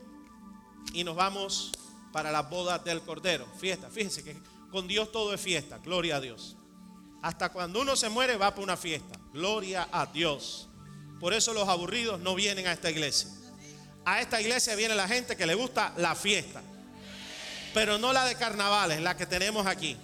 y 0.93 1.05
nos 1.05 1.15
vamos 1.15 1.71
para 2.13 2.33
las 2.33 2.51
bodas 2.51 2.83
del 2.83 3.03
Cordero. 3.03 3.47
Fiesta. 3.61 3.91
Fíjense 3.91 4.25
que 4.25 4.37
con 4.73 4.89
Dios 4.89 5.13
todo 5.13 5.33
es 5.33 5.41
fiesta. 5.41 5.79
Gloria 5.79 6.17
a 6.17 6.21
Dios. 6.21 6.57
Hasta 7.23 7.53
cuando 7.53 7.81
uno 7.81 7.95
se 7.95 8.09
muere 8.09 8.37
va 8.37 8.51
para 8.51 8.65
una 8.65 8.77
fiesta. 8.77 9.21
Gloria 9.33 9.89
a 9.93 10.07
Dios. 10.07 10.69
Por 11.21 11.33
eso 11.33 11.55
los 11.55 11.69
aburridos 11.69 12.19
no 12.19 12.35
vienen 12.35 12.67
a 12.67 12.73
esta 12.73 12.91
iglesia. 12.91 13.31
A 14.05 14.21
esta 14.21 14.41
iglesia 14.41 14.75
viene 14.75 14.95
la 14.95 15.09
gente 15.09 15.37
que 15.37 15.47
le 15.47 15.55
gusta 15.55 15.93
la 15.97 16.15
fiesta. 16.15 16.63
Pero 17.75 17.99
no 17.99 18.13
la 18.13 18.25
de 18.25 18.35
carnavales, 18.35 19.01
la 19.01 19.17
que 19.17 19.27
tenemos 19.27 19.67
aquí. 19.67 19.97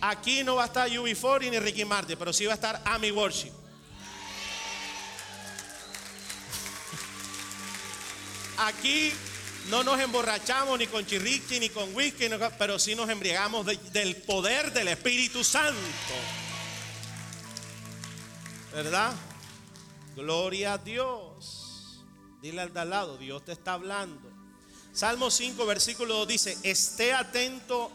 Aquí 0.00 0.44
no 0.44 0.56
va 0.56 0.64
a 0.64 0.66
estar 0.66 0.88
UB40 0.88 1.50
ni 1.50 1.58
Ricky 1.58 1.84
Martin, 1.84 2.16
pero 2.18 2.32
sí 2.32 2.44
va 2.44 2.52
a 2.52 2.56
estar 2.56 2.82
Ami 2.84 3.10
Worship. 3.10 3.52
Aquí 8.58 9.12
no 9.70 9.82
nos 9.82 9.98
emborrachamos 9.98 10.78
ni 10.78 10.86
con 10.86 11.06
chirriqui 11.06 11.58
ni 11.58 11.70
con 11.70 11.94
whisky, 11.94 12.28
pero 12.58 12.78
sí 12.78 12.94
nos 12.94 13.08
embriagamos 13.08 13.66
del 13.92 14.16
poder 14.16 14.72
del 14.72 14.88
Espíritu 14.88 15.42
Santo. 15.42 15.80
¿Verdad? 18.72 19.12
Gloria 20.14 20.74
a 20.74 20.78
Dios. 20.78 21.73
Dile 22.44 22.60
al 22.60 22.74
de 22.74 22.84
lado, 22.84 23.16
Dios 23.16 23.42
te 23.42 23.52
está 23.52 23.72
hablando. 23.72 24.30
Salmo 24.92 25.30
5, 25.30 25.64
versículo 25.64 26.14
2 26.16 26.28
dice, 26.28 26.58
esté 26.62 27.14
atento, 27.14 27.90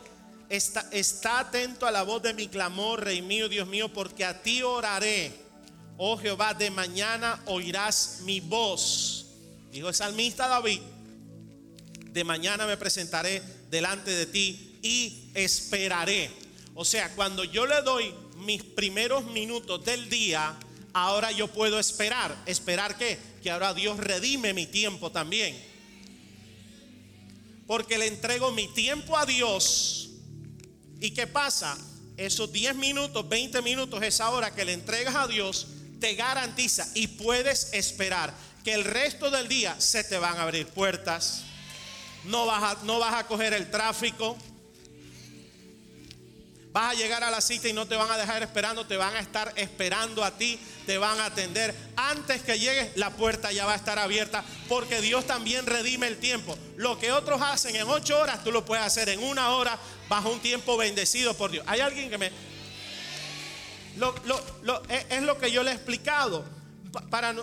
está, 0.50 0.90
está 0.92 1.42
atento 1.42 1.86
a 1.86 1.92
la 1.92 2.02
voz 2.02 2.24
de 2.24 2.34
mi 2.34 2.48
clamor, 2.48 3.04
Rey 3.04 3.22
mío, 3.22 3.48
Dios 3.48 3.68
mío, 3.68 3.94
porque 3.94 4.26
a 4.26 4.42
ti 4.42 4.64
oraré. 4.64 5.32
Oh 5.98 6.18
Jehová, 6.18 6.56
de 6.56 6.72
mañana 6.72 7.40
oirás 7.46 8.22
mi 8.24 8.40
voz. 8.40 9.28
Dijo 9.72 9.90
el 9.90 9.94
salmista 9.94 10.48
David 10.48 10.82
de 12.06 12.24
mañana 12.24 12.66
me 12.66 12.76
presentaré 12.76 13.44
delante 13.70 14.10
de 14.10 14.26
ti 14.26 14.80
y 14.82 15.30
esperaré. 15.36 16.32
O 16.74 16.84
sea, 16.86 17.14
cuando 17.16 17.44
yo 17.44 17.68
le 17.68 17.84
doy 17.84 18.16
mis 18.38 18.64
primeros 18.64 19.26
minutos 19.26 19.86
del 19.86 20.10
día, 20.10 20.58
ahora 20.94 21.32
yo 21.32 21.48
puedo 21.48 21.80
esperar. 21.80 22.36
¿Esperar 22.46 22.98
qué? 22.98 23.18
Que 23.42 23.52
ahora 23.52 23.74
Dios 23.74 23.98
redime 23.98 24.54
mi 24.54 24.66
tiempo 24.66 25.12
también. 25.12 25.58
Porque 27.68 27.98
le 27.98 28.08
entrego 28.08 28.52
mi 28.52 28.68
tiempo 28.74 29.18
a 29.18 29.26
Dios. 29.26 30.10
¿Y 31.00 31.12
qué 31.12 31.28
pasa? 31.28 31.78
Esos 32.18 32.52
10 32.52 32.76
minutos, 32.76 33.28
20 33.28 33.62
minutos, 33.62 34.02
esa 34.04 34.30
hora 34.30 34.54
que 34.54 34.66
le 34.66 34.74
entregas 34.74 35.16
a 35.16 35.28
Dios, 35.28 35.68
te 36.00 36.16
garantiza 36.16 36.88
y 36.96 37.08
puedes 37.08 37.74
esperar 37.74 38.34
que 38.64 38.74
el 38.74 38.84
resto 38.84 39.32
del 39.32 39.48
día 39.48 39.80
se 39.80 40.04
te 40.04 40.18
van 40.18 40.38
a 40.38 40.44
abrir 40.44 40.68
puertas 40.68 41.44
no 42.26 42.46
vas 42.46 42.64
a, 42.64 42.84
no 42.84 43.00
vas 43.00 43.14
a 43.16 43.28
coger 43.28 43.54
el 43.54 43.70
tráfico. 43.70 44.38
Vas 46.80 46.94
a 46.94 46.94
llegar 46.94 47.26
a 47.26 47.30
la 47.30 47.42
cita 47.42 47.68
y 47.68 47.74
no 47.74 47.86
te 47.88 47.98
van 47.98 48.10
a 48.10 48.18
dejar 48.18 48.42
esperando, 48.42 48.88
te 48.88 48.96
van 48.96 49.14
a 49.14 49.20
estar 49.20 49.52
esperando 49.58 50.24
a 50.24 50.38
ti, 50.38 50.58
te 50.86 50.98
van 50.98 51.20
a 51.20 51.26
atender. 51.26 51.76
Antes 51.98 52.42
que 52.42 52.58
llegues, 52.58 52.96
la 52.96 53.10
puerta 53.10 53.52
ya 53.52 53.66
va 53.66 53.74
a 53.74 53.76
estar 53.76 54.00
abierta, 54.00 54.46
porque 54.70 55.02
Dios 55.02 55.28
también 55.28 55.66
redime 55.66 56.08
el 56.08 56.20
tiempo. 56.20 56.58
Lo 56.78 56.98
que 56.98 57.12
otros 57.12 57.42
hacen 57.42 57.76
en 57.76 57.90
ocho 57.90 58.18
horas, 58.18 58.46
tú 58.46 58.54
lo 58.54 58.64
puedes 58.64 58.86
hacer 58.86 59.10
en 59.10 59.22
una 59.22 59.50
hora, 59.50 59.78
bajo 60.08 60.30
un 60.30 60.40
tiempo 60.40 60.78
bendecido 60.78 61.34
por 61.34 61.52
Dios. 61.52 61.66
Hay 61.68 61.82
alguien 61.82 62.10
que 62.10 62.18
me... 62.18 62.32
es 65.10 65.22
lo 65.22 65.38
que 65.38 65.52
yo 65.52 65.64
le 65.64 65.72
he 65.72 65.74
explicado. 65.74 66.46
Para, 67.10 67.34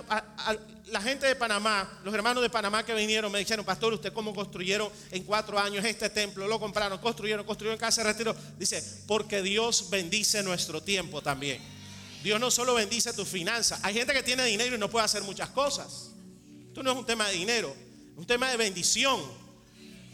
la 0.86 1.00
gente 1.00 1.26
de 1.26 1.34
Panamá, 1.34 2.00
los 2.04 2.14
hermanos 2.14 2.42
de 2.42 2.50
Panamá 2.50 2.84
que 2.84 2.94
vinieron, 2.94 3.30
me 3.30 3.38
dijeron, 3.38 3.64
pastor, 3.64 3.92
¿usted 3.92 4.12
cómo 4.12 4.34
construyeron 4.34 4.88
en 5.10 5.24
cuatro 5.24 5.58
años 5.58 5.84
este 5.84 6.08
templo? 6.10 6.46
Lo 6.46 6.60
compraron, 6.60 6.98
construyeron, 6.98 7.44
construyeron 7.44 7.78
casa 7.78 8.02
de 8.02 8.12
retiro. 8.12 8.34
Dice, 8.58 8.82
porque 9.06 9.42
Dios 9.42 9.90
bendice 9.90 10.42
nuestro 10.42 10.82
tiempo 10.82 11.22
también. 11.22 11.60
Dios 12.22 12.40
no 12.40 12.50
solo 12.50 12.74
bendice 12.74 13.12
tu 13.12 13.24
finanzas. 13.24 13.80
Hay 13.82 13.94
gente 13.94 14.12
que 14.12 14.22
tiene 14.22 14.44
dinero 14.44 14.76
y 14.76 14.78
no 14.78 14.90
puede 14.90 15.04
hacer 15.04 15.22
muchas 15.22 15.48
cosas. 15.50 16.10
Esto 16.68 16.82
no 16.82 16.92
es 16.92 16.96
un 16.96 17.06
tema 17.06 17.28
de 17.28 17.34
dinero, 17.34 17.74
es 18.12 18.18
un 18.18 18.26
tema 18.26 18.50
de 18.50 18.56
bendición. 18.56 19.20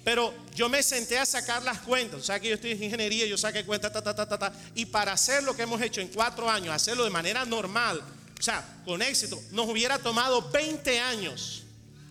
Pero 0.05 0.35
yo 0.55 0.69
me 0.69 0.83
senté 0.83 1.19
a 1.19 1.27
sacar 1.27 1.63
las 1.63 1.79
cuentas. 1.79 2.21
O 2.21 2.25
sea 2.25 2.41
que 2.41 2.49
yo 2.49 2.55
estoy 2.55 2.73
en 2.73 2.83
ingeniería, 2.83 3.25
yo 3.27 3.39
saqué 3.39 3.65
cuentas, 3.65 3.93
ta, 3.93 4.03
ta, 4.03 4.15
ta, 4.15 4.29
ta, 4.29 4.39
ta. 4.39 4.53
Y 4.75 4.87
para 4.87 5.13
hacer 5.13 5.43
lo 5.43 5.55
que 5.55 5.63
hemos 5.63 5.81
hecho 5.81 6.01
en 6.01 6.09
cuatro 6.09 6.51
años, 6.51 6.75
hacerlo 6.75 7.05
de 7.05 7.11
manera 7.11 7.45
normal, 7.45 8.03
o 8.43 8.45
sea, 8.45 8.67
con 8.85 9.01
éxito, 9.03 9.41
nos 9.53 9.69
hubiera 9.69 10.01
tomado 10.01 10.51
20 10.51 10.99
años 10.99 11.63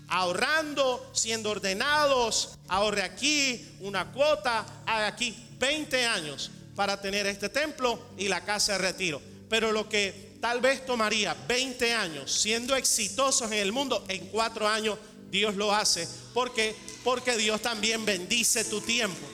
ahorrando, 0.07 1.11
siendo 1.13 1.49
ordenados, 1.49 2.51
ahorre 2.69 3.03
aquí 3.03 3.75
una 3.81 4.13
cuota, 4.13 4.65
aquí 4.85 5.35
20 5.59 6.05
años 6.05 6.49
para 6.73 7.01
tener 7.01 7.27
este 7.27 7.49
templo 7.49 7.99
y 8.17 8.29
la 8.29 8.45
casa 8.45 8.71
de 8.71 8.77
retiro. 8.77 9.21
Pero 9.49 9.73
lo 9.73 9.89
que 9.89 10.37
tal 10.39 10.61
vez 10.61 10.85
tomaría 10.85 11.35
20 11.49 11.93
años 11.93 12.31
siendo 12.31 12.77
exitosos 12.77 13.51
en 13.51 13.59
el 13.59 13.73
mundo, 13.73 14.05
en 14.07 14.27
cuatro 14.27 14.69
años 14.69 14.99
Dios 15.29 15.57
lo 15.57 15.75
hace. 15.75 16.07
porque 16.33 16.73
Porque 17.03 17.35
Dios 17.35 17.61
también 17.61 18.05
bendice 18.05 18.63
tu 18.63 18.79
tiempo. 18.79 19.27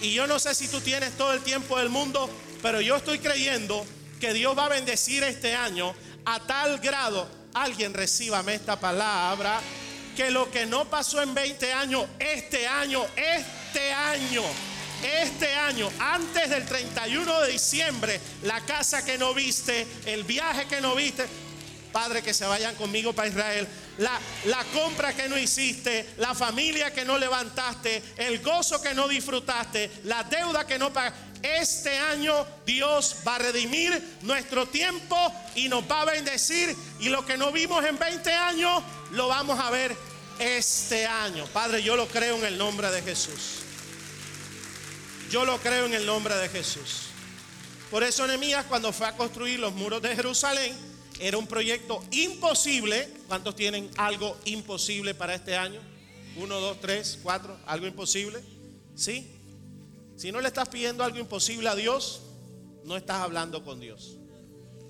Y 0.00 0.14
yo 0.14 0.26
no 0.26 0.38
sé 0.38 0.54
si 0.54 0.68
tú 0.68 0.80
tienes 0.80 1.14
todo 1.18 1.34
el 1.34 1.42
tiempo 1.42 1.76
del 1.76 1.90
mundo, 1.90 2.30
pero 2.62 2.80
yo 2.80 2.96
estoy 2.96 3.18
creyendo 3.18 3.84
que 4.20 4.32
Dios 4.32 4.56
va 4.56 4.66
a 4.66 4.68
bendecir 4.68 5.24
este 5.24 5.54
año 5.54 5.94
a 6.24 6.40
tal 6.40 6.78
grado, 6.78 7.28
alguien 7.54 7.94
recíbame 7.94 8.54
esta 8.54 8.78
palabra, 8.78 9.60
que 10.16 10.30
lo 10.30 10.50
que 10.50 10.66
no 10.66 10.84
pasó 10.86 11.22
en 11.22 11.34
20 11.34 11.72
años, 11.72 12.04
este 12.18 12.66
año, 12.66 13.04
este 13.16 13.92
año, 13.92 14.42
este 15.02 15.54
año, 15.54 15.88
antes 15.98 16.50
del 16.50 16.66
31 16.66 17.40
de 17.40 17.52
diciembre, 17.52 18.20
la 18.42 18.60
casa 18.60 19.04
que 19.04 19.16
no 19.18 19.32
viste, 19.34 19.86
el 20.06 20.24
viaje 20.24 20.66
que 20.66 20.80
no 20.80 20.94
viste, 20.94 21.26
Padre, 21.92 22.22
que 22.22 22.34
se 22.34 22.46
vayan 22.46 22.74
conmigo 22.76 23.12
para 23.12 23.28
Israel. 23.28 23.66
La, 23.98 24.18
la, 24.44 24.64
compra 24.72 25.12
que 25.12 25.28
no 25.28 25.36
hiciste, 25.36 26.14
la 26.18 26.34
familia 26.34 26.92
que 26.92 27.04
no 27.04 27.18
levantaste, 27.18 28.02
el 28.16 28.40
gozo 28.40 28.80
que 28.80 28.94
no 28.94 29.08
disfrutaste, 29.08 29.90
la 30.04 30.22
deuda 30.24 30.66
que 30.66 30.78
no 30.78 30.92
pagaste. 30.92 31.29
Este 31.42 31.96
año 31.96 32.46
Dios 32.66 33.16
va 33.26 33.36
a 33.36 33.38
redimir 33.38 34.18
nuestro 34.22 34.66
tiempo 34.66 35.16
y 35.54 35.68
nos 35.68 35.90
va 35.90 36.02
a 36.02 36.04
bendecir. 36.06 36.76
Y 37.00 37.08
lo 37.08 37.24
que 37.24 37.36
no 37.36 37.52
vimos 37.52 37.84
en 37.84 37.98
20 37.98 38.32
años, 38.32 38.82
lo 39.12 39.28
vamos 39.28 39.58
a 39.58 39.70
ver 39.70 39.96
este 40.38 41.06
año. 41.06 41.46
Padre, 41.46 41.82
yo 41.82 41.96
lo 41.96 42.06
creo 42.08 42.36
en 42.36 42.44
el 42.44 42.58
nombre 42.58 42.90
de 42.90 43.02
Jesús. 43.02 43.60
Yo 45.30 45.44
lo 45.44 45.58
creo 45.58 45.86
en 45.86 45.94
el 45.94 46.06
nombre 46.06 46.34
de 46.34 46.48
Jesús. 46.48 47.02
Por 47.90 48.02
eso 48.02 48.26
Nehemías 48.26 48.66
cuando 48.66 48.92
fue 48.92 49.06
a 49.06 49.16
construir 49.16 49.58
los 49.58 49.72
muros 49.74 50.02
de 50.02 50.14
Jerusalén, 50.14 50.74
era 51.18 51.36
un 51.36 51.46
proyecto 51.46 52.02
imposible. 52.10 53.08
¿Cuántos 53.28 53.54
tienen 53.54 53.90
algo 53.96 54.38
imposible 54.44 55.14
para 55.14 55.34
este 55.34 55.56
año? 55.56 55.80
Uno, 56.36 56.60
dos, 56.60 56.80
tres, 56.80 57.18
cuatro, 57.22 57.58
algo 57.66 57.86
imposible. 57.86 58.40
¿Sí? 58.96 59.39
Si 60.20 60.30
no 60.30 60.42
le 60.42 60.48
estás 60.48 60.68
pidiendo 60.68 61.02
algo 61.02 61.18
imposible 61.18 61.66
a 61.70 61.74
Dios, 61.74 62.20
no 62.84 62.94
estás 62.94 63.22
hablando 63.22 63.64
con 63.64 63.80
Dios. 63.80 64.18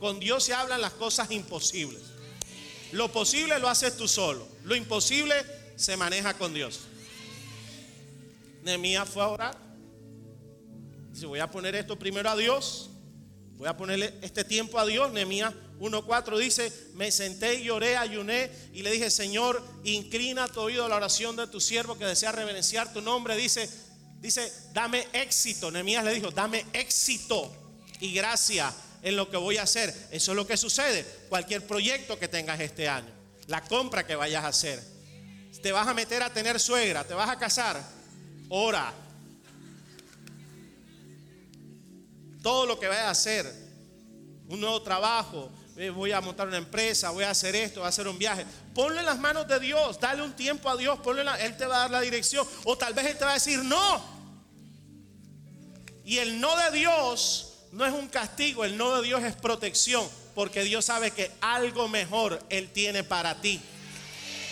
Con 0.00 0.18
Dios 0.18 0.42
se 0.42 0.54
hablan 0.54 0.80
las 0.80 0.94
cosas 0.94 1.30
imposibles. 1.30 2.02
Lo 2.90 3.12
posible 3.12 3.60
lo 3.60 3.68
haces 3.68 3.96
tú 3.96 4.08
solo. 4.08 4.44
Lo 4.64 4.74
imposible 4.74 5.36
se 5.76 5.96
maneja 5.96 6.34
con 6.34 6.52
Dios. 6.52 6.80
Nehemías 8.64 9.08
fue 9.08 9.22
a 9.22 9.28
orar. 9.28 9.58
Dice, 11.12 11.26
voy 11.26 11.38
a 11.38 11.48
poner 11.48 11.76
esto 11.76 11.96
primero 11.96 12.28
a 12.28 12.36
Dios. 12.36 12.90
Voy 13.52 13.68
a 13.68 13.76
ponerle 13.76 14.12
este 14.22 14.42
tiempo 14.42 14.80
a 14.80 14.84
Dios. 14.84 15.12
Nehemías 15.12 15.54
1.4 15.78 16.38
dice, 16.38 16.72
me 16.94 17.12
senté 17.12 17.54
y 17.54 17.66
lloré, 17.66 17.96
ayuné 17.96 18.50
y 18.72 18.82
le 18.82 18.90
dije, 18.90 19.10
Señor, 19.10 19.62
inclina 19.84 20.48
tu 20.48 20.58
oído 20.58 20.86
a 20.86 20.88
la 20.88 20.96
oración 20.96 21.36
de 21.36 21.46
tu 21.46 21.60
siervo 21.60 21.96
que 21.96 22.04
desea 22.04 22.32
reverenciar 22.32 22.92
tu 22.92 23.00
nombre. 23.00 23.36
Dice, 23.36 23.70
dice, 24.20 24.52
dame 24.72 25.06
éxito. 25.12 25.70
Nehemías 25.70 26.04
le 26.04 26.14
dijo, 26.14 26.30
dame 26.30 26.64
éxito 26.72 27.52
y 28.00 28.12
gracia 28.12 28.72
en 29.02 29.16
lo 29.16 29.30
que 29.30 29.36
voy 29.36 29.56
a 29.56 29.62
hacer. 29.62 29.94
Eso 30.10 30.32
es 30.32 30.36
lo 30.36 30.46
que 30.46 30.56
sucede. 30.56 31.04
Cualquier 31.28 31.66
proyecto 31.66 32.18
que 32.18 32.28
tengas 32.28 32.60
este 32.60 32.88
año, 32.88 33.10
la 33.46 33.62
compra 33.62 34.06
que 34.06 34.14
vayas 34.14 34.44
a 34.44 34.48
hacer, 34.48 34.82
te 35.62 35.72
vas 35.72 35.86
a 35.86 35.94
meter 35.94 36.22
a 36.22 36.32
tener 36.32 36.58
suegra, 36.60 37.04
te 37.04 37.14
vas 37.14 37.28
a 37.28 37.38
casar, 37.38 37.82
ora. 38.48 38.92
Todo 42.42 42.64
lo 42.64 42.80
que 42.80 42.88
vayas 42.88 43.04
a 43.04 43.10
hacer, 43.10 43.54
un 44.48 44.60
nuevo 44.60 44.80
trabajo, 44.82 45.50
eh, 45.76 45.90
voy 45.90 46.12
a 46.12 46.20
montar 46.20 46.48
una 46.48 46.56
empresa, 46.56 47.10
voy 47.10 47.24
a 47.24 47.30
hacer 47.30 47.54
esto, 47.54 47.80
voy 47.80 47.86
a 47.86 47.90
hacer 47.90 48.08
un 48.08 48.18
viaje. 48.18 48.44
Ponle 48.74 49.02
las 49.02 49.18
manos 49.18 49.48
de 49.48 49.58
Dios, 49.58 49.98
dale 49.98 50.22
un 50.22 50.34
tiempo 50.34 50.68
a 50.68 50.76
Dios, 50.76 50.98
ponle 51.00 51.24
Él 51.40 51.56
te 51.56 51.66
va 51.66 51.76
a 51.76 51.80
dar 51.80 51.90
la 51.90 52.00
dirección. 52.00 52.46
O 52.64 52.78
tal 52.78 52.94
vez 52.94 53.06
Él 53.06 53.18
te 53.18 53.24
va 53.24 53.32
a 53.32 53.34
decir 53.34 53.62
no. 53.64 54.20
Y 56.04 56.18
el 56.18 56.40
no 56.40 56.56
de 56.56 56.78
Dios 56.78 57.58
no 57.72 57.84
es 57.86 57.92
un 57.92 58.08
castigo, 58.08 58.64
el 58.64 58.76
no 58.76 58.96
de 58.96 59.06
Dios 59.06 59.22
es 59.22 59.34
protección, 59.36 60.08
porque 60.34 60.62
Dios 60.62 60.84
sabe 60.84 61.10
que 61.10 61.30
algo 61.40 61.88
mejor 61.88 62.44
Él 62.48 62.70
tiene 62.70 63.04
para 63.04 63.40
ti. 63.40 63.60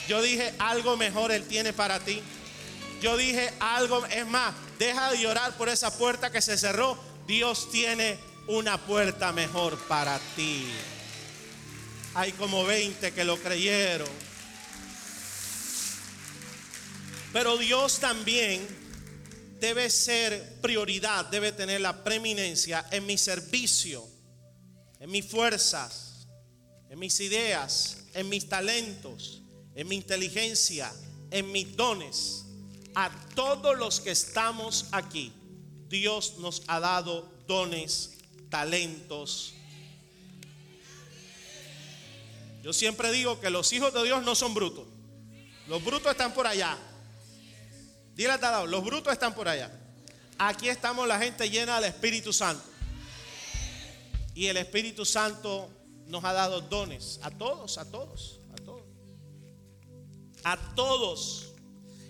Yo 0.08 0.22
dije, 0.22 0.54
algo 0.58 0.96
mejor 0.96 1.32
Él 1.32 1.44
tiene 1.46 1.72
para 1.72 2.00
ti. 2.00 2.22
Yo 3.00 3.16
dije, 3.16 3.52
algo, 3.60 4.04
es 4.06 4.26
más, 4.26 4.54
deja 4.78 5.10
de 5.10 5.20
llorar 5.20 5.56
por 5.56 5.68
esa 5.68 5.96
puerta 5.96 6.30
que 6.30 6.42
se 6.42 6.58
cerró. 6.58 6.98
Dios 7.26 7.70
tiene 7.70 8.18
una 8.46 8.78
puerta 8.78 9.32
mejor 9.32 9.78
para 9.86 10.18
ti. 10.34 10.66
Hay 12.18 12.32
como 12.32 12.64
20 12.64 13.12
que 13.12 13.22
lo 13.22 13.36
creyeron. 13.40 14.08
Pero 17.32 17.56
Dios 17.56 18.00
también 18.00 18.66
debe 19.60 19.88
ser 19.88 20.58
prioridad, 20.60 21.26
debe 21.26 21.52
tener 21.52 21.80
la 21.80 22.02
preeminencia 22.02 22.84
en 22.90 23.06
mi 23.06 23.16
servicio, 23.16 24.04
en 24.98 25.12
mis 25.12 25.26
fuerzas, 25.26 26.26
en 26.90 26.98
mis 26.98 27.20
ideas, 27.20 27.98
en 28.14 28.28
mis 28.28 28.48
talentos, 28.48 29.44
en 29.76 29.86
mi 29.86 29.94
inteligencia, 29.94 30.92
en 31.30 31.52
mis 31.52 31.76
dones. 31.76 32.46
A 32.96 33.12
todos 33.36 33.78
los 33.78 34.00
que 34.00 34.10
estamos 34.10 34.86
aquí, 34.90 35.32
Dios 35.86 36.38
nos 36.38 36.64
ha 36.66 36.80
dado 36.80 37.32
dones, 37.46 38.14
talentos. 38.50 39.54
Yo 42.62 42.72
siempre 42.72 43.12
digo 43.12 43.40
que 43.40 43.50
los 43.50 43.72
hijos 43.72 43.92
de 43.94 44.04
Dios 44.04 44.22
no 44.22 44.34
son 44.34 44.54
brutos. 44.54 44.86
Los 45.66 45.84
brutos 45.84 46.10
están 46.10 46.32
por 46.32 46.46
allá. 46.46 46.76
Dile 48.14 48.30
al 48.30 48.40
lado, 48.40 48.66
los 48.66 48.84
brutos 48.84 49.12
están 49.12 49.34
por 49.34 49.48
allá. 49.48 49.70
Aquí 50.38 50.68
estamos 50.68 51.06
la 51.06 51.18
gente 51.18 51.48
llena 51.50 51.80
del 51.80 51.90
Espíritu 51.90 52.32
Santo. 52.32 52.64
Y 54.34 54.46
el 54.46 54.56
Espíritu 54.56 55.04
Santo 55.04 55.68
nos 56.06 56.24
ha 56.24 56.32
dado 56.32 56.60
dones 56.60 57.20
a 57.22 57.30
todos, 57.30 57.78
a 57.78 57.84
todos 57.84 58.38
a 60.44 60.56
todos. 60.74 61.52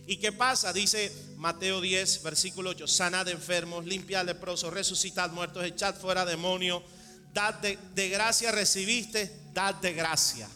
¿Y 0.06 0.16
qué 0.16 0.32
pasa? 0.32 0.72
Dice 0.72 1.12
Mateo 1.36 1.80
10, 1.80 2.22
versículo 2.22 2.70
8, 2.70 2.86
sanad 2.86 3.28
enfermos, 3.28 3.84
limpiad 3.84 4.24
leprosos, 4.24 4.72
resucitad 4.72 5.30
muertos, 5.30 5.64
echad 5.64 5.94
fuera 5.94 6.24
demonios, 6.24 6.82
dad 7.32 7.54
de, 7.54 8.08
gracia 8.08 8.52
recibiste, 8.52 9.30
dad 9.52 9.74
de 9.76 9.92
gracia. 9.92 10.48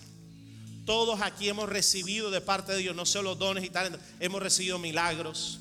Todos 0.85 1.21
aquí 1.21 1.49
hemos 1.49 1.69
recibido 1.69 2.31
de 2.31 2.41
parte 2.41 2.73
de 2.73 2.79
Dios 2.79 2.97
no 2.97 3.07
solo 3.07 3.35
dones 3.35 3.65
y 3.65 3.71
talentos, 3.71 4.01
hemos 4.21 4.43
recibido 4.43 4.79
milagros, 4.79 5.61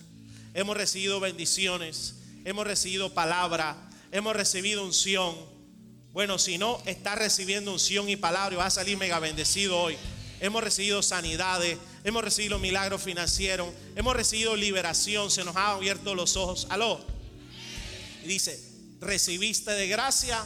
hemos 0.53 0.75
recibido 0.75 1.19
bendiciones, 1.19 2.15
hemos 2.43 2.65
recibido 2.65 3.13
palabra, 3.13 3.77
hemos 4.11 4.35
recibido 4.35 4.83
unción. 4.83 5.35
Bueno, 6.11 6.39
si 6.39 6.57
no, 6.57 6.81
está 6.85 7.15
recibiendo 7.15 7.71
unción 7.71 8.09
y 8.09 8.15
palabra 8.15 8.55
y 8.55 8.57
va 8.57 8.65
a 8.65 8.71
salir 8.71 8.97
mega 8.97 9.19
bendecido 9.19 9.79
hoy 9.79 9.97
hemos 10.41 10.63
recibido 10.63 11.01
sanidades, 11.03 11.77
hemos 12.03 12.23
recibido 12.23 12.57
milagros 12.59 13.01
financieros, 13.01 13.69
hemos 13.95 14.15
recibido 14.15 14.55
liberación, 14.55 15.31
se 15.31 15.43
nos 15.43 15.55
han 15.55 15.77
abierto 15.77 16.15
los 16.15 16.35
ojos. 16.35 16.67
Aló. 16.69 16.99
Y 18.23 18.27
dice, 18.27 18.59
recibiste 18.99 19.71
de 19.71 19.87
gracia, 19.87 20.43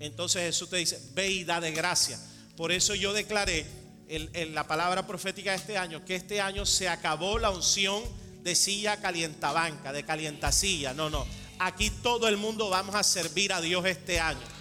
entonces 0.00 0.42
Jesús 0.42 0.70
te 0.70 0.76
dice, 0.76 1.00
ve 1.14 1.28
y 1.28 1.44
da 1.44 1.60
de 1.60 1.72
gracia. 1.72 2.18
Por 2.56 2.72
eso 2.72 2.94
yo 2.94 3.12
declaré 3.12 3.66
en, 4.08 4.54
la 4.54 4.66
palabra 4.66 5.06
profética 5.06 5.50
de 5.50 5.56
este 5.56 5.76
año 5.76 6.04
que 6.04 6.14
este 6.14 6.40
año 6.40 6.66
se 6.66 6.88
acabó 6.88 7.38
la 7.38 7.50
unción 7.50 8.02
de 8.42 8.54
silla 8.54 9.00
calientabanca, 9.00 9.92
de 9.92 10.04
calientacilla. 10.04 10.94
No, 10.94 11.10
no. 11.10 11.26
Aquí 11.58 11.90
todo 11.90 12.28
el 12.28 12.36
mundo 12.36 12.70
vamos 12.70 12.94
a 12.94 13.02
servir 13.02 13.52
a 13.52 13.60
Dios 13.60 13.84
este 13.86 14.20
año 14.20 14.58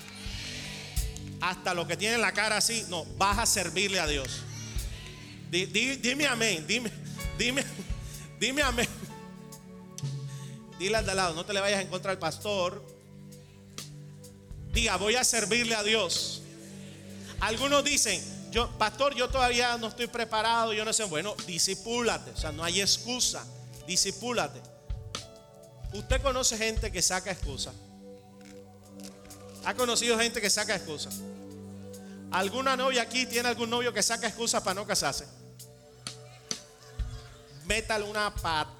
hasta 1.41 1.73
lo 1.73 1.88
que 1.88 1.97
tiene 1.97 2.17
la 2.17 2.32
cara 2.32 2.58
así, 2.58 2.86
no, 2.89 3.06
vas 3.17 3.38
a 3.38 3.45
servirle 3.45 4.00
a 4.00 4.08
Dios. 4.08 4.43
dime 5.50 6.28
amén, 6.28 6.65
dime, 6.67 6.91
dime, 7.38 7.63
dime 8.39 8.62
amén. 8.62 8.88
Dile 10.80 10.97
al 10.97 11.06
de 11.06 11.15
lado, 11.15 11.34
no 11.34 11.43
te 11.45 11.54
le 11.54 11.60
vayas 11.60 11.80
a 11.80 11.82
encontrar 11.82 12.12
al 12.12 12.19
pastor. 12.19 12.97
Diga, 14.78 14.96
voy 14.98 15.16
a 15.16 15.24
servirle 15.24 15.74
a 15.74 15.82
Dios. 15.82 16.44
Algunos 17.40 17.84
dicen, 17.84 18.24
yo, 18.52 18.70
pastor, 18.78 19.16
yo 19.16 19.28
todavía 19.28 19.76
no 19.80 19.88
estoy 19.88 20.06
preparado, 20.06 20.72
yo 20.72 20.86
no 20.86 20.94
sé. 20.94 21.04
Bueno, 21.06 21.36
disipúlate, 21.48 22.30
o 22.30 22.38
sea, 22.38 22.52
no 22.52 22.63
hay 22.63 22.82
excusa. 22.82 23.44
Disipúlate. 23.88 24.62
Usted 25.94 26.22
conoce 26.22 26.60
gente 26.60 26.92
que 26.92 27.02
saca 27.02 27.32
excusa. 27.32 27.74
¿Ha 29.66 29.74
conocido 29.74 30.16
gente 30.20 30.40
que 30.40 30.50
saca 30.52 30.76
excusas? 30.76 31.16
¿Alguna 32.30 32.78
novia 32.78 33.02
aquí 33.02 33.26
tiene 33.26 33.50
algún 33.50 33.72
novio 33.72 33.92
que 33.92 34.04
saca 34.04 34.28
excusas 34.28 34.62
para 34.62 34.76
no 34.76 34.86
casarse? 34.86 35.26
Métale 37.66 38.04
una 38.04 38.32
pat. 38.32 38.77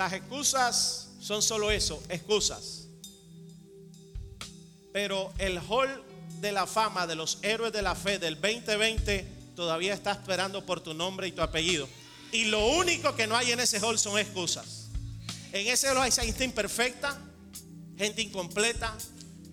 Las 0.00 0.14
excusas 0.14 1.08
son 1.20 1.42
solo 1.42 1.70
eso, 1.70 2.02
excusas. 2.08 2.86
Pero 4.94 5.30
el 5.36 5.58
hall 5.68 5.90
de 6.40 6.52
la 6.52 6.66
fama 6.66 7.06
de 7.06 7.14
los 7.14 7.36
héroes 7.42 7.70
de 7.70 7.82
la 7.82 7.94
fe 7.94 8.18
del 8.18 8.40
2020 8.40 9.26
todavía 9.54 9.92
está 9.92 10.12
esperando 10.12 10.64
por 10.64 10.80
tu 10.80 10.94
nombre 10.94 11.28
y 11.28 11.32
tu 11.32 11.42
apellido. 11.42 11.86
Y 12.32 12.46
lo 12.46 12.66
único 12.66 13.14
que 13.14 13.26
no 13.26 13.36
hay 13.36 13.52
en 13.52 13.60
ese 13.60 13.78
hall 13.78 13.98
son 13.98 14.18
excusas. 14.18 14.88
En 15.52 15.66
ese 15.66 15.88
hall 15.88 15.98
hay 15.98 16.12
gente 16.12 16.44
imperfecta, 16.44 17.20
gente 17.98 18.22
incompleta, 18.22 18.96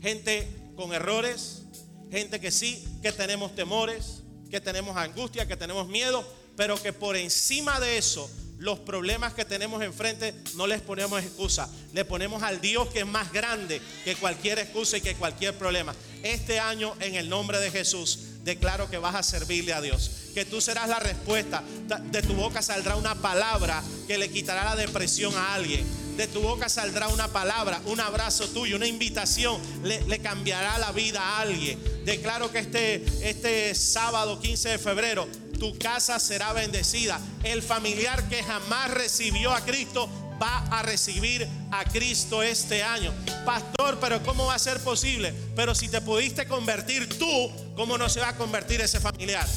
gente 0.02 0.48
con 0.78 0.94
errores, 0.94 1.64
gente 2.10 2.40
que 2.40 2.52
sí, 2.52 2.88
que 3.02 3.12
tenemos 3.12 3.54
temores, 3.54 4.24
que 4.50 4.62
tenemos 4.62 4.96
angustia, 4.96 5.46
que 5.46 5.58
tenemos 5.58 5.90
miedo, 5.90 6.26
pero 6.56 6.82
que 6.82 6.94
por 6.94 7.18
encima 7.18 7.82
de 7.82 7.98
eso, 7.98 8.32
los 8.60 8.80
problemas 8.80 9.34
que 9.34 9.46
tenemos 9.46 9.84
enfrente 9.84 10.34
no 10.56 10.66
les 10.68 10.82
ponemos 10.82 11.22
excusa, 11.22 11.70
le 11.94 12.06
ponemos 12.06 12.42
al 12.44 12.60
Dios 12.60 12.88
que 12.90 13.00
es 13.00 13.06
más 13.06 13.32
grande 13.32 13.82
que 14.04 14.16
cualquier 14.16 14.60
excusa 14.60 14.98
y 14.98 15.02
que 15.02 15.16
cualquier 15.16 15.54
problema. 15.56 15.94
Este 16.24 16.60
año, 16.60 16.96
en 17.00 17.16
el 17.16 17.30
nombre 17.30 17.60
de 17.60 17.70
Jesús, 17.70 18.20
declaro 18.44 18.90
que 18.90 18.98
vas 18.98 19.14
a 19.14 19.24
servirle 19.24 19.74
a 19.74 19.82
Dios. 19.82 20.10
Que 20.34 20.46
tú 20.46 20.62
serás 20.62 20.90
la 20.90 21.00
respuesta. 21.00 21.64
De 22.12 22.22
tu 22.22 22.34
boca 22.34 22.62
saldrá 22.62 22.96
una 22.96 23.16
palabra 23.16 23.84
que 24.08 24.18
le 24.18 24.30
quitará 24.30 24.64
la 24.64 24.76
depresión 24.76 25.36
a 25.36 25.54
alguien. 25.54 25.86
De 26.18 26.28
tu 26.28 26.42
boca 26.42 26.68
saldrá 26.68 27.10
una 27.10 27.28
palabra, 27.28 27.80
un 27.86 28.00
abrazo 28.00 28.48
tuyo, 28.48 28.76
una 28.76 28.88
invitación. 28.88 29.62
Le, 29.84 30.20
cambiará 30.20 30.80
la 30.80 30.92
vida 30.92 31.22
a 31.22 31.42
alguien. 31.42 31.80
Declaro 32.06 32.52
que 32.52 32.60
este, 32.60 33.06
este 33.22 33.76
sábado 33.76 34.40
15 34.40 34.70
de 34.70 34.78
febrero 34.80 35.28
tu 35.58 35.78
casa 35.78 36.20
será 36.20 36.54
bendecida. 36.54 37.20
El 37.44 37.62
familiar 37.62 38.28
que 38.30 38.44
jamás 38.44 38.92
recibió 38.92 39.54
a 39.54 39.62
Cristo 39.62 40.10
va 40.42 40.60
a 40.70 40.84
recibir 40.84 41.48
a 41.72 41.84
Cristo 41.86 42.44
este 42.44 42.84
año. 42.84 43.14
Pastor, 43.46 44.00
pero 44.00 44.22
¿cómo 44.24 44.46
va 44.46 44.56
a 44.56 44.60
ser 44.60 44.80
posible? 44.82 45.34
Pero 45.56 45.74
si 45.76 45.88
te 45.90 46.02
pudiste 46.02 46.48
convertir 46.48 47.18
tú, 47.18 47.52
¿cómo 47.76 47.98
no 47.98 48.10
se 48.10 48.20
va 48.20 48.30
a 48.30 48.38
convertir 48.38 48.82
ese 48.82 49.00
familiar? 49.00 49.48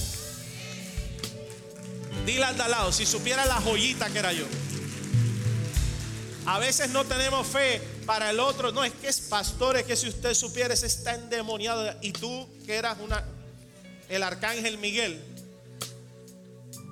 Dile 2.27 2.45
al 2.45 2.57
de 2.57 2.69
lado, 2.69 2.93
si 2.93 3.07
supiera 3.07 3.45
la 3.47 3.61
joyita 3.61 4.11
que 4.11 4.19
era 4.19 4.33
yo. 4.33 4.45
A 6.47 6.59
veces 6.59 6.91
no 6.91 7.05
tenemos 7.05 7.47
fe 7.47 7.81
para 8.07 8.31
el 8.31 8.41
otro. 8.41 8.73
No, 8.73 8.83
es 8.83 8.93
que 8.93 9.09
es 9.09 9.21
pastor, 9.21 9.77
es 9.77 9.85
que 9.85 9.97
si 9.97 10.09
usted 10.09 10.35
supiera, 10.35 10.75
ese 10.75 10.87
está 10.87 11.15
endemoniado. 11.15 11.95
Y 12.01 12.13
tú, 12.13 12.49
que 12.67 12.77
eras 12.77 12.97
una, 13.01 13.25
el 14.09 14.23
arcángel 14.23 14.79
Miguel, 14.79 15.23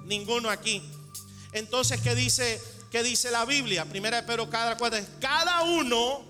ninguno 0.09 0.51
aquí. 0.51 0.83
Entonces, 1.53 2.01
¿qué 2.01 2.15
dice 2.15 2.61
¿qué 2.91 3.03
dice 3.03 3.31
la 3.31 3.45
Biblia? 3.45 3.85
Primera 3.85 4.21
de 4.21 4.27
Pedro 4.27 4.49
cada. 4.49 4.77
Cada 5.21 5.63
uno, 5.63 6.25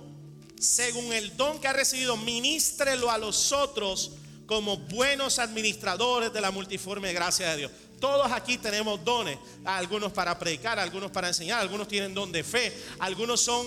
según 0.58 1.12
el 1.12 1.36
don 1.36 1.60
que 1.60 1.68
ha 1.68 1.72
recibido, 1.72 2.16
ministrelo 2.16 3.10
a 3.10 3.18
los 3.18 3.52
otros 3.52 4.12
como 4.46 4.76
buenos 4.78 5.38
administradores 5.38 6.32
de 6.32 6.40
la 6.40 6.50
multiforme 6.50 7.12
gracia 7.12 7.50
de 7.50 7.56
Dios. 7.58 7.70
Todos 8.00 8.30
aquí 8.30 8.58
tenemos 8.58 9.04
dones, 9.04 9.38
algunos 9.64 10.12
para 10.12 10.38
predicar, 10.38 10.78
algunos 10.78 11.10
para 11.10 11.28
enseñar, 11.28 11.60
algunos 11.60 11.88
tienen 11.88 12.14
don 12.14 12.30
de 12.30 12.44
fe, 12.44 12.72
algunos 13.00 13.40
son, 13.40 13.66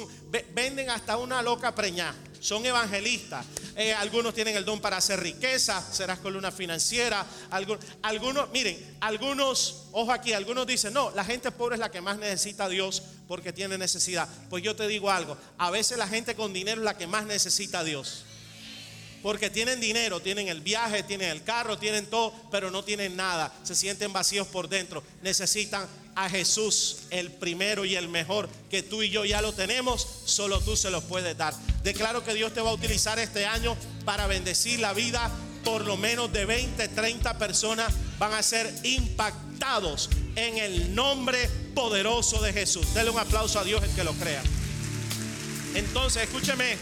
venden 0.53 0.89
hasta 0.89 1.17
una 1.17 1.41
loca 1.41 1.75
preñada, 1.75 2.15
son 2.41 2.65
evangelistas, 2.65 3.45
eh, 3.75 3.93
algunos 3.93 4.33
tienen 4.33 4.57
el 4.57 4.65
don 4.65 4.81
para 4.81 4.97
hacer 4.97 5.19
riqueza, 5.19 5.81
serás 5.93 6.19
columna 6.19 6.51
financiera, 6.51 7.25
algunos, 7.51 7.85
algunos, 8.01 8.49
miren, 8.49 8.97
algunos, 8.99 9.83
ojo 9.91 10.11
aquí, 10.11 10.33
algunos 10.33 10.65
dicen, 10.65 10.93
no, 10.93 11.11
la 11.11 11.23
gente 11.23 11.51
pobre 11.51 11.75
es 11.75 11.79
la 11.79 11.91
que 11.91 12.01
más 12.01 12.17
necesita 12.17 12.65
a 12.65 12.69
Dios 12.69 13.03
porque 13.27 13.53
tiene 13.53 13.77
necesidad. 13.77 14.27
Pues 14.49 14.63
yo 14.63 14.75
te 14.75 14.87
digo 14.87 15.11
algo, 15.11 15.37
a 15.59 15.69
veces 15.69 15.99
la 15.99 16.07
gente 16.07 16.35
con 16.35 16.51
dinero 16.51 16.81
es 16.81 16.85
la 16.85 16.97
que 16.97 17.07
más 17.07 17.25
necesita 17.25 17.79
a 17.79 17.83
Dios. 17.83 18.25
Porque 19.21 19.51
tienen 19.51 19.79
dinero, 19.79 20.19
tienen 20.19 20.47
el 20.47 20.61
viaje, 20.61 21.03
tienen 21.03 21.29
el 21.29 21.43
carro, 21.43 21.77
tienen 21.77 22.07
todo, 22.07 22.33
pero 22.49 22.71
no 22.71 22.83
tienen 22.83 23.15
nada. 23.15 23.53
Se 23.61 23.75
sienten 23.75 24.11
vacíos 24.11 24.47
por 24.47 24.67
dentro. 24.67 25.03
Necesitan 25.21 25.87
a 26.15 26.29
Jesús, 26.29 26.97
el 27.09 27.31
primero 27.31 27.85
y 27.85 27.95
el 27.95 28.09
mejor, 28.09 28.49
que 28.69 28.83
tú 28.83 29.03
y 29.03 29.09
yo 29.09 29.25
ya 29.25 29.41
lo 29.41 29.53
tenemos, 29.53 30.07
solo 30.25 30.59
tú 30.59 30.75
se 30.75 30.89
los 30.89 31.03
puedes 31.03 31.37
dar. 31.37 31.53
Declaro 31.83 32.23
que 32.23 32.33
Dios 32.33 32.53
te 32.53 32.61
va 32.61 32.69
a 32.69 32.73
utilizar 32.73 33.19
este 33.19 33.45
año 33.45 33.75
para 34.05 34.27
bendecir 34.27 34.79
la 34.79 34.93
vida. 34.93 35.31
Por 35.63 35.85
lo 35.85 35.95
menos 35.95 36.33
de 36.33 36.45
20, 36.45 36.87
30 36.87 37.37
personas 37.37 37.93
van 38.17 38.33
a 38.33 38.41
ser 38.41 38.73
impactados 38.83 40.09
en 40.35 40.57
el 40.57 40.95
nombre 40.95 41.49
poderoso 41.75 42.41
de 42.41 42.51
Jesús. 42.51 42.93
Dele 42.95 43.11
un 43.11 43.19
aplauso 43.19 43.59
a 43.59 43.63
Dios 43.63 43.83
el 43.83 43.91
que 43.91 44.03
lo 44.03 44.13
crea. 44.13 44.41
Entonces, 45.75 46.23
escúcheme 46.23 46.77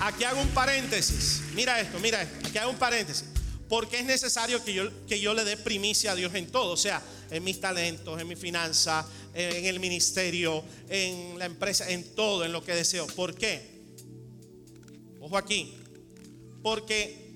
Aquí 0.00 0.24
hago 0.24 0.40
un 0.40 0.48
paréntesis. 0.48 1.42
Mira 1.54 1.78
esto, 1.78 1.98
mira 2.00 2.22
esto. 2.22 2.48
Aquí 2.48 2.56
hago 2.56 2.70
un 2.70 2.78
paréntesis. 2.78 3.24
Porque 3.70 4.00
es 4.00 4.04
necesario 4.04 4.62
que 4.62 4.74
yo, 4.74 5.06
que 5.06 5.18
yo 5.18 5.32
le 5.32 5.44
dé 5.44 5.56
primicia 5.56 6.12
a 6.12 6.14
Dios 6.14 6.34
en 6.34 6.50
todo. 6.50 6.72
O 6.72 6.76
sea, 6.76 7.02
en 7.30 7.42
mis 7.42 7.58
talentos, 7.58 8.20
en 8.20 8.28
mi 8.28 8.36
finanza, 8.36 9.06
en 9.32 9.64
el 9.64 9.80
ministerio, 9.80 10.62
en 10.90 11.38
la 11.38 11.46
empresa, 11.46 11.88
en 11.88 12.14
todo, 12.14 12.44
en 12.44 12.52
lo 12.52 12.62
que 12.62 12.74
deseo. 12.74 13.06
¿Por 13.06 13.34
qué? 13.34 13.80
Ojo 15.20 15.38
aquí. 15.38 15.74
Porque 16.62 17.30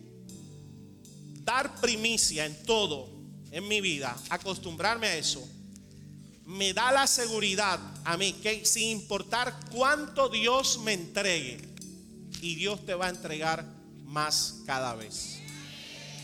dar 1.45 1.81
primicia 1.81 2.45
en 2.45 2.63
todo 2.65 3.09
en 3.51 3.67
mi 3.67 3.81
vida, 3.81 4.15
acostumbrarme 4.29 5.07
a 5.07 5.17
eso, 5.17 5.49
me 6.45 6.75
da 6.75 6.93
la 6.93 7.07
seguridad 7.07 7.79
a 8.05 8.17
mí 8.19 8.33
que 8.35 8.67
sin 8.67 8.91
importar 8.91 9.59
cuánto 9.71 10.29
Dios 10.29 10.81
me 10.81 10.93
entregue, 10.93 11.75
y 12.45 12.57
Dios 12.57 12.85
te 12.85 12.95
va 12.95 13.07
a 13.07 13.11
entregar 13.11 13.65
más 14.05 14.57
cada 14.67 14.95
vez. 14.95 15.44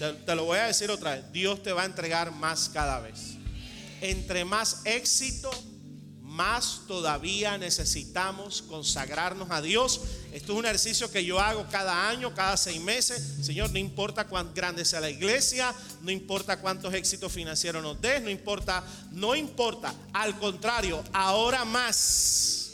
Te, 0.00 0.34
lo 0.34 0.46
voy 0.46 0.56
a 0.56 0.64
decir 0.64 0.90
otra 0.90 1.16
vez, 1.16 1.30
Dios 1.30 1.62
te 1.62 1.74
va 1.74 1.82
a 1.82 1.84
entregar 1.84 2.32
más 2.32 2.70
cada 2.70 3.00
vez. 3.00 3.36
Entre 4.00 4.46
más 4.46 4.80
éxito, 4.86 5.50
más 6.22 6.82
todavía 6.88 7.58
necesitamos 7.58 8.62
consagrarnos 8.62 9.50
a 9.50 9.60
Dios. 9.60 10.00
Esto 10.32 10.52
es 10.52 10.58
un 10.58 10.64
ejercicio 10.64 11.10
que 11.10 11.22
yo 11.22 11.38
hago 11.38 11.66
cada 11.70 12.08
año, 12.08 12.34
cada 12.34 12.56
seis 12.56 12.80
meses. 12.80 13.44
Señor, 13.44 13.70
no 13.72 13.78
importa 13.78 14.26
cuán 14.26 14.54
grande 14.54 14.86
sea 14.86 15.00
la 15.00 15.10
iglesia, 15.10 15.74
no 16.00 16.10
importa 16.10 16.58
cuántos 16.60 16.94
éxitos 16.94 17.30
financieros 17.30 17.82
nos 17.82 18.00
des, 18.00 18.22
no 18.22 18.30
importa, 18.30 18.82
no 19.10 19.36
importa. 19.36 19.92
Al 20.14 20.38
contrario, 20.38 21.04
ahora 21.12 21.66
más 21.66 22.70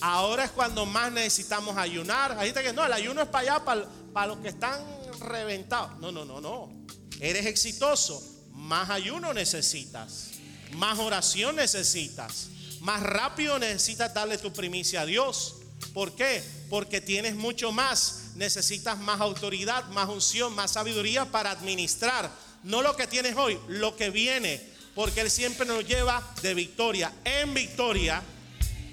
Ahora 0.00 0.44
es 0.44 0.50
cuando 0.50 0.86
más 0.86 1.12
necesitamos 1.12 1.76
ayunar. 1.76 2.36
Hay 2.38 2.46
gente 2.46 2.62
que 2.62 2.72
no, 2.72 2.86
el 2.86 2.92
ayuno 2.92 3.20
es 3.20 3.28
para 3.28 3.56
allá, 3.56 3.64
para, 3.64 3.86
para 4.14 4.28
los 4.28 4.38
que 4.38 4.48
están 4.48 4.80
reventados. 5.20 5.98
No, 6.00 6.10
no, 6.10 6.24
no, 6.24 6.40
no. 6.40 6.72
Eres 7.20 7.46
exitoso. 7.46 8.22
Más 8.52 8.90
ayuno 8.90 9.32
necesitas. 9.32 10.30
Más 10.72 10.98
oración 10.98 11.56
necesitas. 11.56 12.48
Más 12.80 13.02
rápido 13.02 13.58
necesitas 13.58 14.12
darle 14.12 14.38
tu 14.38 14.52
primicia 14.52 15.02
a 15.02 15.06
Dios. 15.06 15.56
¿Por 15.94 16.14
qué? 16.14 16.42
Porque 16.68 17.00
tienes 17.00 17.34
mucho 17.34 17.72
más. 17.72 18.32
Necesitas 18.36 18.98
más 18.98 19.20
autoridad, 19.20 19.86
más 19.88 20.08
unción, 20.08 20.54
más 20.54 20.72
sabiduría 20.72 21.26
para 21.30 21.50
administrar. 21.50 22.30
No 22.62 22.82
lo 22.82 22.96
que 22.96 23.06
tienes 23.06 23.36
hoy, 23.36 23.58
lo 23.68 23.96
que 23.96 24.10
viene. 24.10 24.60
Porque 24.94 25.20
Él 25.20 25.30
siempre 25.30 25.66
nos 25.66 25.86
lleva 25.86 26.34
de 26.42 26.54
victoria 26.54 27.12
en 27.24 27.54
victoria 27.54 28.22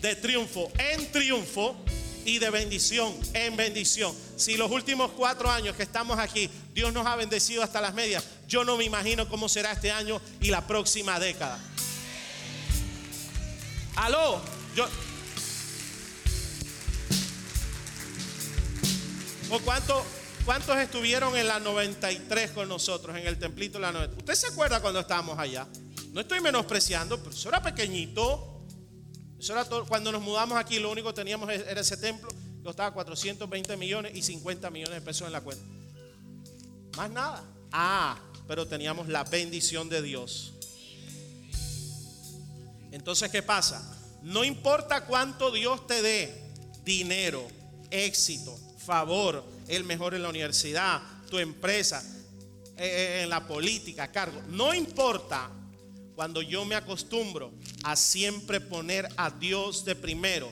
de 0.01 0.15
triunfo 0.15 0.71
en 0.77 1.11
triunfo 1.11 1.75
y 2.27 2.39
de 2.39 2.49
bendición 2.49 3.15
en 3.33 3.55
bendición. 3.55 4.13
Si 4.35 4.57
los 4.57 4.69
últimos 4.69 5.11
cuatro 5.11 5.49
años 5.49 5.77
que 5.77 5.83
estamos 5.83 6.19
aquí, 6.19 6.49
Dios 6.73 6.91
nos 6.91 7.07
ha 7.07 7.15
bendecido 7.15 7.63
hasta 7.63 7.79
las 7.79 7.93
medias, 7.93 8.21
yo 8.49 8.65
no 8.65 8.75
me 8.75 8.83
imagino 8.83 9.29
cómo 9.29 9.47
será 9.47 9.71
este 9.71 9.91
año 9.91 10.21
y 10.41 10.49
la 10.49 10.67
próxima 10.67 11.21
década. 11.21 11.57
Aló, 13.95 14.41
yo... 14.75 14.85
¿O 19.49 19.59
cuánto, 19.59 20.05
cuántos 20.43 20.77
estuvieron 20.79 21.37
en 21.37 21.47
la 21.47 21.61
93 21.61 22.51
con 22.51 22.67
nosotros, 22.67 23.15
en 23.15 23.25
el 23.25 23.39
templito 23.39 23.77
de 23.77 23.83
la 23.83 23.93
93? 23.93 24.17
¿Usted 24.19 24.47
se 24.47 24.53
acuerda 24.53 24.81
cuando 24.81 24.99
estábamos 24.99 25.39
allá? 25.39 25.65
No 26.11 26.19
estoy 26.19 26.41
menospreciando, 26.41 27.19
pero 27.19 27.31
eso 27.31 27.47
era 27.47 27.61
pequeñito 27.61 28.56
cuando 29.87 30.11
nos 30.11 30.21
mudamos 30.21 30.57
aquí, 30.57 30.79
lo 30.79 30.91
único 30.91 31.09
que 31.09 31.15
teníamos 31.15 31.49
era 31.49 31.81
ese 31.81 31.97
templo, 31.97 32.29
costaba 32.63 32.93
420 32.93 33.77
millones 33.77 34.15
y 34.15 34.21
50 34.21 34.69
millones 34.71 34.95
de 34.95 35.01
pesos 35.01 35.27
en 35.27 35.33
la 35.33 35.41
cuenta. 35.41 35.63
Más 36.97 37.09
nada. 37.11 37.43
Ah, 37.71 38.17
pero 38.47 38.67
teníamos 38.67 39.07
la 39.07 39.23
bendición 39.23 39.89
de 39.89 40.01
Dios. 40.01 40.53
Entonces, 42.91 43.29
¿qué 43.29 43.43
pasa? 43.43 43.95
No 44.23 44.43
importa 44.43 45.05
cuánto 45.05 45.51
Dios 45.51 45.85
te 45.85 46.01
dé, 46.01 46.33
dinero, 46.83 47.45
éxito, 47.91 48.57
favor, 48.77 49.43
el 49.67 49.83
mejor 49.83 50.15
en 50.15 50.23
la 50.23 50.29
universidad, 50.29 51.01
tu 51.29 51.37
empresa, 51.37 52.03
eh, 52.77 53.19
eh, 53.19 53.23
en 53.23 53.29
la 53.29 53.45
política, 53.45 54.11
cargo, 54.11 54.41
no 54.49 54.73
importa 54.73 55.51
cuando 56.15 56.41
yo 56.41 56.65
me 56.65 56.75
acostumbro 56.75 57.51
a 57.83 57.95
siempre 57.95 58.61
poner 58.61 59.07
a 59.17 59.31
Dios 59.31 59.85
de 59.85 59.95
primero, 59.95 60.51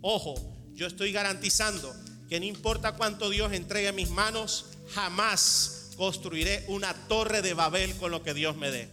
ojo, 0.00 0.34
yo 0.74 0.86
estoy 0.86 1.12
garantizando 1.12 1.94
que 2.28 2.40
no 2.40 2.46
importa 2.46 2.92
cuánto 2.92 3.30
Dios 3.30 3.52
entregue 3.52 3.88
a 3.88 3.92
mis 3.92 4.10
manos, 4.10 4.66
jamás 4.94 5.90
construiré 5.96 6.64
una 6.68 6.92
torre 7.08 7.42
de 7.42 7.54
Babel 7.54 7.94
con 7.96 8.10
lo 8.10 8.22
que 8.22 8.34
Dios 8.34 8.56
me 8.56 8.70
dé. 8.70 8.88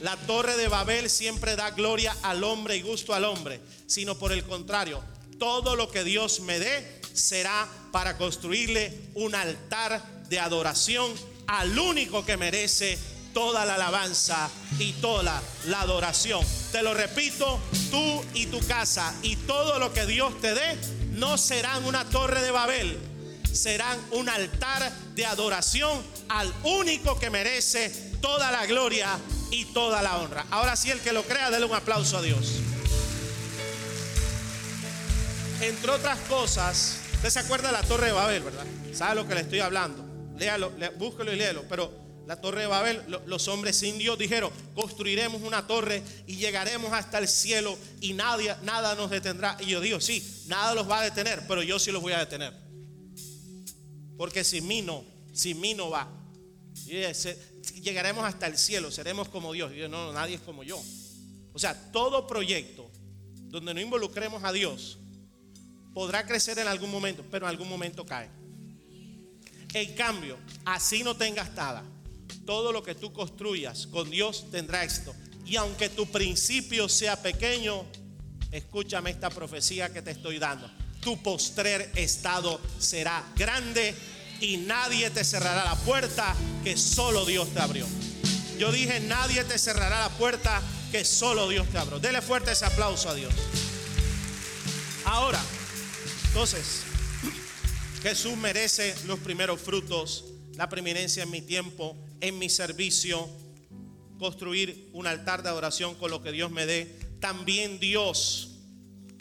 La 0.00 0.16
torre 0.16 0.56
de 0.56 0.68
Babel 0.68 1.08
siempre 1.08 1.56
da 1.56 1.70
gloria 1.70 2.16
al 2.22 2.44
hombre 2.44 2.76
y 2.76 2.82
gusto 2.82 3.14
al 3.14 3.24
hombre, 3.24 3.60
sino 3.86 4.18
por 4.18 4.32
el 4.32 4.44
contrario, 4.44 5.02
todo 5.38 5.76
lo 5.76 5.90
que 5.90 6.04
Dios 6.04 6.40
me 6.40 6.58
dé 6.58 7.00
será 7.12 7.68
para 7.92 8.16
construirle 8.18 8.92
un 9.14 9.34
altar 9.34 10.24
de 10.28 10.40
adoración 10.40 11.12
al 11.46 11.78
único 11.78 12.24
que 12.24 12.36
merece 12.36 12.98
toda 13.34 13.66
la 13.66 13.74
alabanza 13.74 14.48
y 14.78 14.92
toda 14.94 15.42
la 15.66 15.80
adoración. 15.80 16.44
Te 16.72 16.82
lo 16.82 16.94
repito, 16.94 17.60
tú 17.90 18.24
y 18.32 18.46
tu 18.46 18.64
casa 18.66 19.14
y 19.22 19.36
todo 19.36 19.78
lo 19.78 19.92
que 19.92 20.06
Dios 20.06 20.40
te 20.40 20.54
dé 20.54 20.78
no 21.10 21.36
serán 21.36 21.84
una 21.84 22.04
torre 22.06 22.40
de 22.40 22.50
Babel, 22.50 22.98
serán 23.52 23.98
un 24.12 24.28
altar 24.28 24.90
de 25.14 25.26
adoración 25.26 26.02
al 26.28 26.52
único 26.62 27.18
que 27.18 27.30
merece 27.30 27.90
toda 28.20 28.50
la 28.50 28.64
gloria 28.66 29.18
y 29.50 29.66
toda 29.66 30.00
la 30.00 30.18
honra. 30.18 30.46
Ahora 30.50 30.76
sí, 30.76 30.90
el 30.90 31.00
que 31.00 31.12
lo 31.12 31.22
crea, 31.24 31.50
déle 31.50 31.66
un 31.66 31.74
aplauso 31.74 32.16
a 32.16 32.22
Dios. 32.22 32.60
Entre 35.60 35.90
otras 35.90 36.18
cosas, 36.28 36.98
usted 37.14 37.30
se 37.30 37.38
acuerda 37.38 37.68
de 37.68 37.74
la 37.74 37.82
torre 37.82 38.06
de 38.06 38.12
Babel, 38.12 38.42
¿verdad? 38.42 38.66
¿Sabe 38.92 39.14
lo 39.14 39.28
que 39.28 39.34
le 39.34 39.42
estoy 39.42 39.60
hablando? 39.60 40.04
Léalo, 40.36 40.72
búsquelo 40.98 41.32
y 41.32 41.36
léelo. 41.36 41.64
Pero 41.68 42.03
la 42.26 42.40
torre 42.40 42.62
de 42.62 42.66
Babel, 42.66 43.02
los 43.26 43.48
hombres 43.48 43.82
indios 43.82 44.18
dijeron, 44.18 44.50
construiremos 44.74 45.42
una 45.42 45.66
torre 45.66 46.02
y 46.26 46.36
llegaremos 46.36 46.92
hasta 46.92 47.18
el 47.18 47.28
cielo 47.28 47.76
y 48.00 48.14
nadie, 48.14 48.54
nada 48.62 48.94
nos 48.94 49.10
detendrá. 49.10 49.58
Y 49.60 49.66
yo 49.66 49.80
digo, 49.80 50.00
sí, 50.00 50.44
nada 50.46 50.74
los 50.74 50.88
va 50.88 51.00
a 51.00 51.04
detener, 51.04 51.46
pero 51.46 51.62
yo 51.62 51.78
sí 51.78 51.92
los 51.92 52.00
voy 52.00 52.14
a 52.14 52.18
detener. 52.18 52.54
Porque 54.16 54.42
sin 54.42 54.66
mí 54.66 54.80
no, 54.80 55.04
sin 55.34 55.60
mí 55.60 55.74
no 55.74 55.90
va. 55.90 56.08
llegaremos 57.82 58.24
hasta 58.24 58.46
el 58.46 58.56
cielo, 58.56 58.90
seremos 58.90 59.28
como 59.28 59.52
Dios. 59.52 59.72
Y 59.74 59.80
yo, 59.80 59.88
no, 59.88 60.12
nadie 60.12 60.36
es 60.36 60.40
como 60.40 60.62
yo. 60.62 60.82
O 61.52 61.58
sea, 61.58 61.92
todo 61.92 62.26
proyecto 62.26 62.90
donde 63.48 63.74
no 63.74 63.80
involucremos 63.80 64.42
a 64.44 64.52
Dios 64.52 64.98
podrá 65.92 66.26
crecer 66.26 66.58
en 66.58 66.68
algún 66.68 66.90
momento, 66.90 67.22
pero 67.30 67.44
en 67.46 67.50
algún 67.50 67.68
momento 67.68 68.06
cae. 68.06 68.30
En 69.74 69.94
cambio, 69.94 70.38
así 70.64 71.04
no 71.04 71.16
tengas 71.16 71.52
nada 71.54 71.84
todo 72.44 72.72
lo 72.72 72.82
que 72.82 72.94
tú 72.94 73.12
construyas 73.12 73.86
con 73.86 74.10
Dios 74.10 74.50
tendrá 74.50 74.84
éxito. 74.84 75.14
Y 75.46 75.56
aunque 75.56 75.88
tu 75.88 76.06
principio 76.06 76.88
sea 76.88 77.20
pequeño, 77.20 77.84
escúchame 78.50 79.10
esta 79.10 79.30
profecía 79.30 79.92
que 79.92 80.02
te 80.02 80.12
estoy 80.12 80.38
dando. 80.38 80.70
Tu 81.00 81.22
postrer 81.22 81.90
estado 81.96 82.60
será 82.78 83.24
grande 83.36 83.94
y 84.40 84.56
nadie 84.56 85.10
te 85.10 85.24
cerrará 85.24 85.64
la 85.64 85.76
puerta 85.76 86.34
que 86.62 86.76
solo 86.76 87.24
Dios 87.24 87.48
te 87.52 87.60
abrió. 87.60 87.86
Yo 88.58 88.72
dije, 88.72 89.00
nadie 89.00 89.44
te 89.44 89.58
cerrará 89.58 90.00
la 90.00 90.10
puerta 90.10 90.62
que 90.92 91.04
solo 91.04 91.48
Dios 91.48 91.68
te 91.68 91.78
abrió. 91.78 91.98
Dele 91.98 92.22
fuerte 92.22 92.52
ese 92.52 92.64
aplauso 92.64 93.08
a 93.08 93.14
Dios. 93.14 93.34
Ahora, 95.04 95.40
entonces, 96.28 96.82
Jesús 98.02 98.36
merece 98.36 98.94
los 99.06 99.18
primeros 99.18 99.60
frutos, 99.60 100.24
la 100.56 100.68
preeminencia 100.68 101.22
en 101.22 101.30
mi 101.30 101.42
tiempo, 101.42 101.96
en 102.24 102.38
mi 102.38 102.48
servicio, 102.48 103.28
construir 104.18 104.88
un 104.92 105.06
altar 105.06 105.42
de 105.42 105.50
adoración 105.50 105.94
con 105.96 106.10
lo 106.10 106.22
que 106.22 106.32
Dios 106.32 106.50
me 106.50 106.66
dé. 106.66 106.86
También 107.20 107.78
Dios 107.78 108.56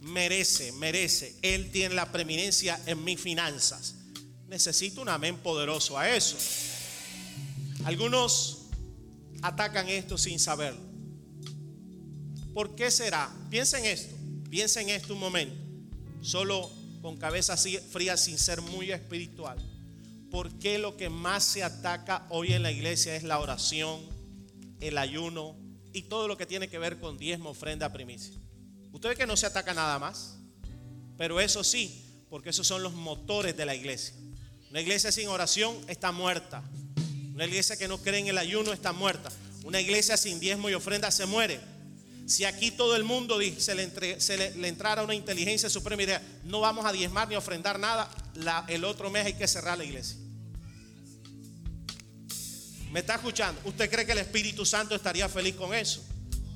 merece, 0.03 0.71
merece. 0.73 1.35
Él 1.41 1.71
tiene 1.71 1.95
la 1.95 2.11
preeminencia 2.11 2.79
en 2.85 3.03
mis 3.03 3.19
finanzas. 3.19 3.95
Necesito 4.47 5.01
un 5.01 5.09
amén 5.09 5.37
poderoso 5.37 5.97
a 5.97 6.09
eso. 6.09 6.37
Algunos 7.83 8.67
atacan 9.41 9.89
esto 9.89 10.17
sin 10.17 10.39
saberlo. 10.39 10.81
¿Por 12.53 12.75
qué 12.75 12.89
será? 12.91 13.29
Piensa 13.49 13.79
en 13.79 13.85
esto, 13.85 14.15
piensa 14.49 14.79
en 14.79 14.89
esto 14.89 15.13
un 15.13 15.19
momento. 15.19 15.55
Solo 16.21 16.71
con 17.01 17.17
cabeza 17.17 17.57
fría 17.57 18.15
sin 18.15 18.37
ser 18.37 18.61
muy 18.61 18.91
espiritual. 18.91 19.72
¿Por 20.33 20.57
qué 20.57 20.79
lo 20.79 20.97
que 20.97 21.09
más 21.11 21.43
se 21.43 21.61
ataca 21.61 22.25
hoy 22.29 22.53
en 22.53 22.63
la 22.63 22.71
iglesia 22.71 23.15
es 23.15 23.21
la 23.21 23.37
oración, 23.37 24.01
el 24.81 24.97
ayuno 24.97 25.55
y 25.93 26.01
todo 26.01 26.27
lo 26.27 26.37
que 26.37 26.47
tiene 26.47 26.69
que 26.69 26.79
ver 26.79 26.99
con 26.99 27.19
diezmo, 27.19 27.51
ofrenda, 27.51 27.93
primicia? 27.93 28.33
Usted 28.91 29.09
ve 29.09 29.15
que 29.15 29.27
no 29.27 29.37
se 29.37 29.45
ataca 29.45 29.75
nada 29.75 29.99
más, 29.99 30.39
pero 31.19 31.39
eso 31.39 31.63
sí, 31.63 32.03
porque 32.31 32.49
esos 32.49 32.65
son 32.65 32.81
los 32.81 32.93
motores 32.93 33.55
de 33.55 33.67
la 33.67 33.75
iglesia. 33.75 34.15
Una 34.71 34.81
iglesia 34.81 35.11
sin 35.11 35.27
oración 35.27 35.77
está 35.87 36.11
muerta. 36.11 36.63
Una 37.35 37.45
iglesia 37.45 37.77
que 37.77 37.87
no 37.87 37.99
cree 37.99 38.21
en 38.21 38.27
el 38.27 38.39
ayuno 38.39 38.73
está 38.73 38.91
muerta. 38.91 39.29
Una 39.63 39.81
iglesia 39.81 40.17
sin 40.17 40.39
diezmo 40.39 40.67
y 40.67 40.73
ofrenda 40.73 41.11
se 41.11 41.27
muere. 41.27 41.59
Si 42.25 42.43
aquí 42.45 42.71
todo 42.71 42.95
el 42.95 43.03
mundo 43.03 43.37
se 43.59 43.75
le, 43.75 44.19
se 44.19 44.37
le, 44.37 44.67
entrara 44.67 45.03
una 45.03 45.13
inteligencia 45.13 45.69
suprema 45.69 46.01
y 46.01 46.05
diría, 46.07 46.23
no 46.43 46.59
vamos 46.59 46.87
a 46.87 46.91
diezmar 46.91 47.27
ni 47.27 47.35
ofrendar 47.35 47.77
nada, 47.77 48.09
el 48.67 48.83
otro 48.83 49.11
mes 49.11 49.27
hay 49.27 49.33
que 49.35 49.47
cerrar 49.47 49.77
la 49.77 49.83
iglesia. 49.83 50.22
¿Me 52.93 52.99
está 52.99 53.15
escuchando? 53.15 53.59
¿Usted 53.65 53.89
cree 53.89 54.05
que 54.05 54.11
el 54.11 54.19
Espíritu 54.19 54.67
Santo 54.67 54.93
estaría 54.93 55.27
feliz 55.27 55.55
con 55.55 55.73
eso? 55.73 56.05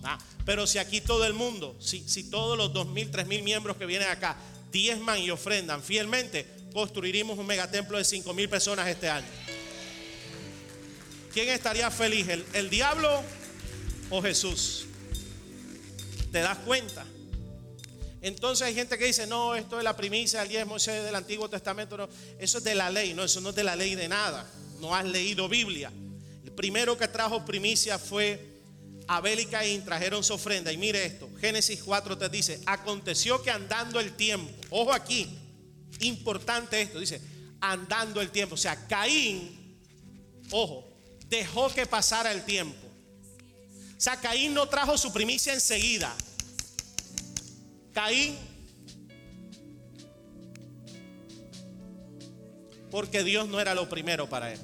Ah, 0.03 0.19
pero 0.45 0.67
si 0.67 0.77
aquí 0.77 1.01
todo 1.01 1.25
el 1.25 1.33
mundo, 1.33 1.75
si, 1.79 2.07
si 2.07 2.29
todos 2.29 2.55
los 2.55 2.71
dos 2.71 2.87
mil, 2.87 3.09
tres 3.09 3.25
mil 3.25 3.41
miembros 3.41 3.75
que 3.75 3.87
vienen 3.87 4.07
acá 4.07 4.37
diezman 4.71 5.17
y 5.17 5.31
ofrendan 5.31 5.81
fielmente, 5.81 6.45
construiríamos 6.73 7.39
un 7.39 7.47
megatemplo 7.47 7.97
de 7.97 8.05
cinco 8.05 8.35
mil 8.35 8.47
personas 8.47 8.87
este 8.87 9.09
año. 9.09 9.25
¿Quién 11.33 11.49
estaría 11.49 11.89
feliz? 11.89 12.27
¿El, 12.27 12.45
el 12.53 12.69
diablo 12.69 13.23
o 14.11 14.21
Jesús? 14.21 14.85
¿Te 16.31 16.41
das 16.41 16.59
cuenta? 16.59 17.03
Entonces 18.21 18.67
hay 18.67 18.75
gente 18.75 18.99
que 18.99 19.05
dice, 19.05 19.25
no, 19.25 19.55
esto 19.55 19.79
es 19.79 19.83
la 19.83 19.97
primicia 19.97 20.41
del 20.41 20.49
diezmo, 20.49 20.77
eso 20.77 20.91
es 20.91 21.03
del 21.03 21.15
Antiguo 21.15 21.49
Testamento, 21.49 22.07
eso 22.37 22.57
es 22.59 22.63
de 22.63 22.75
la 22.75 22.91
ley, 22.91 23.15
no, 23.15 23.23
eso 23.23 23.41
no 23.41 23.49
es 23.49 23.55
de 23.55 23.63
la 23.63 23.75
ley 23.75 23.95
de 23.95 24.07
nada, 24.07 24.47
no 24.79 24.93
has 24.93 25.03
leído 25.03 25.49
Biblia. 25.49 25.91
Primero 26.57 26.97
que 26.97 27.07
trajo 27.07 27.45
primicia 27.45 27.99
fue 27.99 28.43
Abel 29.07 29.41
y 29.41 29.45
Caín, 29.45 29.85
trajeron 29.85 30.23
su 30.23 30.33
ofrenda, 30.33 30.73
y 30.73 30.77
mire 30.77 31.05
esto, 31.05 31.29
Génesis 31.39 31.83
4 31.83 32.17
te 32.17 32.29
dice, 32.29 32.59
aconteció 32.65 33.43
que 33.43 33.51
andando 33.51 33.99
el 33.99 34.13
tiempo, 34.13 34.51
ojo 34.71 34.91
aquí, 34.91 35.29
importante 35.99 36.81
esto, 36.81 36.99
dice, 36.99 37.21
andando 37.61 38.21
el 38.21 38.31
tiempo, 38.31 38.55
o 38.55 38.57
sea, 38.57 38.87
Caín, 38.87 39.79
ojo, 40.49 40.91
dejó 41.29 41.69
que 41.69 41.85
pasara 41.85 42.31
el 42.31 42.43
tiempo. 42.43 42.87
O 43.95 44.01
sea, 44.01 44.19
Caín 44.19 44.55
no 44.55 44.67
trajo 44.67 44.97
su 44.97 45.13
primicia 45.13 45.53
enseguida. 45.53 46.11
Caín, 47.93 48.35
porque 52.89 53.23
Dios 53.23 53.47
no 53.47 53.59
era 53.59 53.75
lo 53.75 53.87
primero 53.87 54.27
para 54.27 54.53
él. 54.53 54.59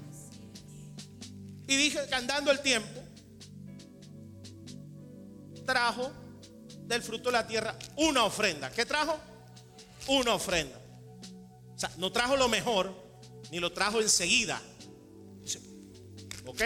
Y 1.68 1.76
dije 1.76 2.00
que 2.08 2.16
andando 2.16 2.52
el 2.52 2.60
tiempo, 2.60 3.02
trajo 5.66 6.12
del 6.86 7.02
fruto 7.02 7.30
de 7.30 7.34
la 7.34 7.48
tierra 7.48 7.78
una 7.96 8.26
ofrenda. 8.26 8.70
¿Qué 8.72 8.86
trajo? 8.86 9.18
Una 10.08 10.34
ofrenda. 10.34 10.80
O 11.76 11.80
sea, 11.80 11.92
no 11.98 12.12
trajo 12.12 12.36
lo 12.36 12.50
mejor, 12.50 12.94
ni 13.52 13.60
lo 13.60 13.72
trajo 13.72 14.02
enseguida. 14.02 14.62
¿Ok? 16.46 16.62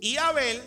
Y 0.00 0.16
Abel 0.16 0.62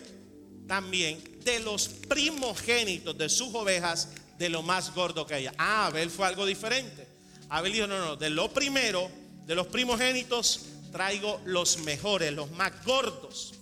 también 0.66 1.22
de 1.44 1.60
los 1.60 1.88
primogénitos 1.88 3.16
de 3.16 3.28
sus 3.28 3.54
ovejas, 3.54 4.08
de 4.38 4.48
lo 4.48 4.62
más 4.62 4.94
gordo 4.94 5.26
que 5.26 5.38
ella. 5.38 5.52
Ah, 5.58 5.86
Abel 5.86 6.10
fue 6.10 6.26
algo 6.26 6.46
diferente. 6.46 7.06
Abel 7.48 7.72
dijo, 7.72 7.86
no, 7.86 7.98
no, 7.98 8.16
de 8.16 8.30
lo 8.30 8.52
primero, 8.52 9.10
de 9.44 9.54
los 9.54 9.66
primogénitos, 9.68 10.60
traigo 10.92 11.40
los 11.44 11.78
mejores, 11.78 12.32
los 12.32 12.50
más 12.52 12.84
gordos. 12.84 13.54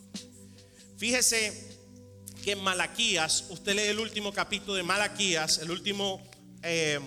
Fíjese 0.98 1.78
que 2.44 2.52
en 2.52 2.62
Malaquías, 2.62 3.46
usted 3.48 3.74
lee 3.74 3.82
el 3.82 4.00
último 4.00 4.32
capítulo 4.32 4.74
de 4.74 4.82
Malaquías, 4.82 5.58
el 5.58 5.70
último 5.70 6.22
eh, 6.62 7.00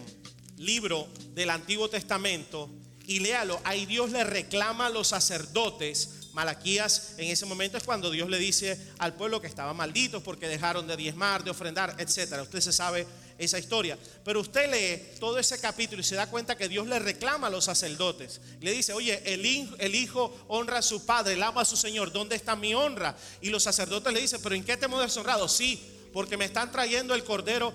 libro 0.57 1.07
del 1.33 1.49
Antiguo 1.49 1.89
Testamento, 1.89 2.69
y 3.05 3.19
léalo, 3.19 3.59
ahí 3.65 3.85
Dios 3.85 4.11
le 4.11 4.23
reclama 4.23 4.87
a 4.87 4.89
los 4.89 5.09
sacerdotes 5.09 6.23
Malaquías 6.33 7.13
en 7.17 7.29
ese 7.29 7.45
momento 7.45 7.77
es 7.77 7.83
cuando 7.83 8.09
Dios 8.09 8.27
le 8.27 8.39
dice 8.39 8.79
al 8.97 9.13
pueblo 9.13 9.39
que 9.39 9.45
estaba 9.45 9.71
maldito 9.73 10.23
porque 10.23 10.47
dejaron 10.47 10.87
de 10.87 10.97
diezmar, 10.97 11.43
de 11.43 11.51
ofrendar, 11.51 11.95
etcétera. 11.99 12.41
Usted 12.41 12.59
se 12.59 12.73
sabe 12.73 13.05
esa 13.37 13.59
historia. 13.59 13.97
Pero 14.23 14.41
usted 14.41 14.71
lee 14.71 15.19
todo 15.19 15.39
ese 15.39 15.59
capítulo 15.59 16.01
y 16.01 16.03
se 16.03 16.15
da 16.15 16.29
cuenta 16.29 16.55
que 16.55 16.69
Dios 16.69 16.87
le 16.87 16.99
reclama 16.99 17.47
a 17.47 17.49
los 17.49 17.65
sacerdotes. 17.65 18.41
Le 18.61 18.71
dice, 18.71 18.93
oye, 18.93 19.21
el 19.25 19.45
hijo, 19.45 19.75
el 19.79 19.95
hijo 19.95 20.45
honra 20.47 20.79
a 20.79 20.81
su 20.81 21.05
padre, 21.05 21.33
el 21.33 21.43
ama 21.43 21.61
a 21.61 21.65
su 21.65 21.77
Señor. 21.77 22.11
¿Dónde 22.11 22.35
está 22.35 22.55
mi 22.55 22.73
honra? 22.73 23.15
Y 23.41 23.49
los 23.49 23.63
sacerdotes 23.63 24.13
le 24.13 24.21
dicen, 24.21 24.39
pero 24.41 24.55
¿en 24.55 24.63
qué 24.63 24.77
te 24.77 24.85
hemos 24.85 25.01
deshonrado? 25.01 25.47
Sí, 25.47 25.81
porque 26.11 26.37
me 26.37 26.45
están 26.45 26.71
trayendo 26.71 27.15
el 27.15 27.23
cordero. 27.23 27.73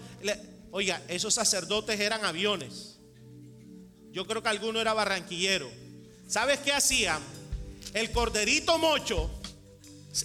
oiga, 0.71 1.03
esos 1.09 1.35
sacerdotes 1.35 1.99
eran 2.01 2.25
aviones. 2.25 2.99
Yo 4.11 4.27
creo 4.27 4.43
que 4.43 4.49
alguno 4.49 4.81
era 4.81 4.95
barranquillero. 4.95 5.71
¿Sabes 6.27 6.59
qué 6.61 6.73
hacían? 6.73 7.23
El 7.95 8.13
corderito 8.13 8.79
mocho 8.79 9.31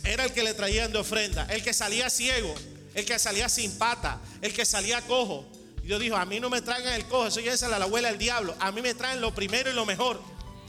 era 0.04 0.26
el 0.26 0.34
que 0.34 0.44
le 0.44 0.54
traían 0.54 0.92
de 0.92 1.00
ofrenda, 1.00 1.46
el 1.50 1.64
que 1.64 1.74
salía 1.74 2.10
ciego, 2.10 2.54
el 2.94 3.06
que 3.06 3.18
salía 3.20 3.50
sin 3.50 3.78
pata, 3.78 4.22
el 4.42 4.54
que 4.54 4.66
salía 4.66 5.02
cojo. 5.02 5.46
Y 5.84 5.88
Dios 5.88 6.00
dijo, 6.00 6.16
a 6.16 6.26
mí 6.26 6.40
no 6.40 6.50
me 6.50 6.62
traigan 6.62 6.94
el 6.94 7.06
cojo, 7.06 7.28
eso 7.28 7.40
ya 7.40 7.54
es 7.54 7.62
la 7.62 7.78
abuela 7.78 8.10
del 8.10 8.18
diablo, 8.18 8.56
a 8.60 8.72
mí 8.72 8.82
me 8.82 8.94
traen 8.94 9.22
lo 9.22 9.34
primero 9.34 9.70
y 9.70 9.74
lo 9.74 9.86
mejor. 9.86 10.22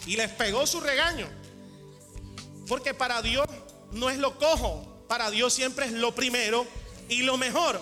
Y 0.07 0.17
les 0.17 0.31
pegó 0.31 0.67
su 0.67 0.81
regaño. 0.81 1.29
Porque 2.67 2.95
para 2.95 3.23
Dios 3.23 3.47
no 3.93 4.11
es 4.11 4.19
lo 4.19 4.39
cojo, 4.39 5.05
para 5.09 5.31
Dios 5.31 5.53
siempre 5.53 5.87
es 5.87 5.93
lo 5.93 6.15
primero 6.15 6.67
y 7.09 7.23
lo 7.23 7.37
mejor. 7.37 7.81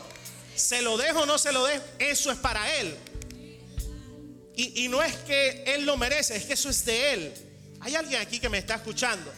Se 0.54 0.82
lo 0.82 0.96
dejo 0.96 1.20
o 1.20 1.26
no 1.26 1.38
se 1.38 1.52
lo 1.52 1.64
dejo, 1.64 1.84
eso 1.98 2.30
es 2.30 2.38
para 2.38 2.78
Él. 2.78 2.96
Y, 4.54 4.84
y 4.84 4.88
no 4.88 5.02
es 5.02 5.14
que 5.18 5.64
Él 5.66 5.86
lo 5.86 5.96
merece, 5.96 6.36
es 6.36 6.44
que 6.44 6.52
eso 6.52 6.68
es 6.68 6.84
de 6.84 7.12
Él. 7.14 7.34
Hay 7.80 7.94
alguien 7.94 8.20
aquí 8.20 8.38
que 8.38 8.48
me 8.48 8.58
está 8.58 8.74
escuchando. 8.74 9.32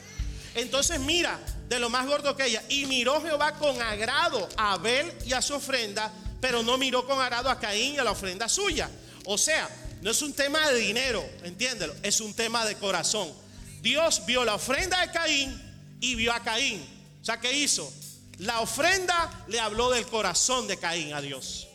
Entonces 0.55 0.99
mira, 1.01 1.39
de 1.69 1.79
lo 1.79 1.91
más 1.91 2.07
gordo 2.07 2.37
que 2.37 2.47
ella. 2.47 2.63
Y 2.69 2.87
miró 2.87 3.21
Jehová 3.23 3.55
con 3.55 3.81
agrado 3.81 4.49
a 4.57 4.73
Abel 4.73 5.13
y 5.25 5.33
a 5.33 5.43
su 5.43 5.55
ofrenda, 5.55 6.13
pero 6.41 6.63
no 6.63 6.79
miró 6.79 7.07
con 7.07 7.21
agrado 7.21 7.51
a 7.51 7.59
Caín 7.59 7.95
y 7.95 7.99
a 7.99 8.05
la 8.05 8.13
ofrenda 8.13 8.49
suya. 8.49 8.91
O 9.25 9.39
sea, 9.39 9.69
no 10.03 10.11
es 10.11 10.21
un 10.23 10.35
tema 10.35 10.69
de 10.71 10.79
dinero, 10.79 11.25
entiéndelo, 11.43 11.95
es 12.03 12.21
un 12.21 12.35
tema 12.35 12.65
de 12.67 12.77
corazón. 12.77 13.33
Dios 13.81 14.25
vio 14.27 14.45
la 14.45 14.55
ofrenda 14.55 15.01
de 15.01 15.11
Caín 15.13 15.97
y 16.01 16.15
vio 16.15 16.33
a 16.33 16.41
Caín. 16.41 16.87
O 17.23 17.25
sea, 17.25 17.41
¿qué 17.41 17.53
hizo? 17.53 17.91
La 18.39 18.61
ofrenda 18.61 19.45
le 19.49 19.61
habló 19.61 19.91
del 19.91 20.07
corazón 20.07 20.67
de 20.67 20.77
Caín 20.77 21.15
a 21.15 21.21
Dios. 21.21 21.69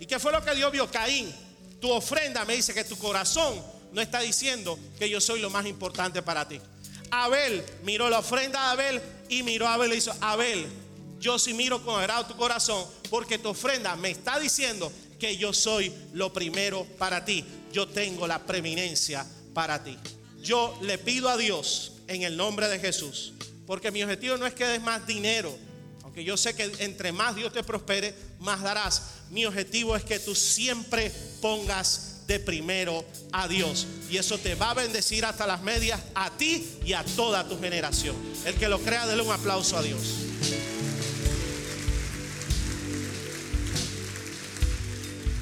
¿Y 0.00 0.06
qué 0.06 0.18
fue 0.18 0.32
lo 0.32 0.44
que 0.44 0.54
Dios 0.54 0.72
vio? 0.72 0.90
Caín, 0.90 1.32
tu 1.80 1.90
ofrenda 1.90 2.44
me 2.44 2.56
dice 2.56 2.74
que 2.74 2.82
tu 2.82 2.98
corazón 2.98 3.62
no 3.92 4.00
está 4.00 4.20
diciendo 4.20 4.78
que 4.98 5.08
yo 5.08 5.20
soy 5.20 5.40
lo 5.40 5.50
más 5.50 5.66
importante 5.66 6.22
para 6.22 6.48
ti. 6.48 6.60
Abel 7.12 7.62
miró 7.84 8.08
la 8.08 8.20
ofrenda 8.20 8.58
de 8.58 8.66
Abel 8.70 9.02
y 9.28 9.42
miró 9.42 9.68
a 9.68 9.74
Abel 9.74 9.92
y 9.92 9.96
hizo, 9.96 10.14
Abel, 10.22 10.66
yo 11.20 11.38
sí 11.38 11.52
miro 11.52 11.84
con 11.84 12.00
agrado 12.00 12.24
tu 12.24 12.36
corazón 12.36 12.86
porque 13.10 13.38
tu 13.38 13.50
ofrenda 13.50 13.94
me 13.96 14.10
está 14.10 14.40
diciendo 14.40 14.90
que 15.20 15.36
yo 15.36 15.52
soy 15.52 15.92
lo 16.14 16.32
primero 16.32 16.86
para 16.98 17.22
ti. 17.22 17.44
Yo 17.70 17.86
tengo 17.86 18.26
la 18.26 18.38
preeminencia 18.46 19.26
para 19.52 19.84
ti. 19.84 19.98
Yo 20.40 20.76
le 20.80 20.96
pido 20.96 21.28
a 21.28 21.36
Dios 21.36 21.92
en 22.08 22.22
el 22.22 22.34
nombre 22.34 22.66
de 22.68 22.78
Jesús, 22.78 23.34
porque 23.66 23.90
mi 23.90 24.02
objetivo 24.02 24.38
no 24.38 24.46
es 24.46 24.54
que 24.54 24.64
des 24.64 24.82
más 24.82 25.06
dinero, 25.06 25.54
aunque 26.04 26.24
yo 26.24 26.38
sé 26.38 26.56
que 26.56 26.72
entre 26.78 27.12
más 27.12 27.36
Dios 27.36 27.52
te 27.52 27.62
prospere, 27.62 28.14
más 28.40 28.62
darás. 28.62 29.02
mi 29.30 29.44
objetivo 29.44 29.94
es 29.96 30.02
que 30.02 30.18
tú 30.18 30.34
siempre 30.34 31.12
pongas 31.42 32.11
de 32.26 32.40
primero 32.40 33.04
a 33.32 33.48
Dios. 33.48 33.86
Y 34.10 34.16
eso 34.16 34.38
te 34.38 34.54
va 34.54 34.70
a 34.70 34.74
bendecir 34.74 35.24
hasta 35.24 35.46
las 35.46 35.62
medias 35.62 36.00
a 36.14 36.30
ti 36.30 36.66
y 36.84 36.92
a 36.92 37.04
toda 37.04 37.48
tu 37.48 37.58
generación. 37.60 38.16
El 38.44 38.54
que 38.54 38.68
lo 38.68 38.78
crea, 38.78 39.06
déle 39.06 39.22
un 39.22 39.32
aplauso 39.32 39.76
a 39.76 39.82
Dios. 39.82 40.00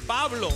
Pablo 0.07 0.49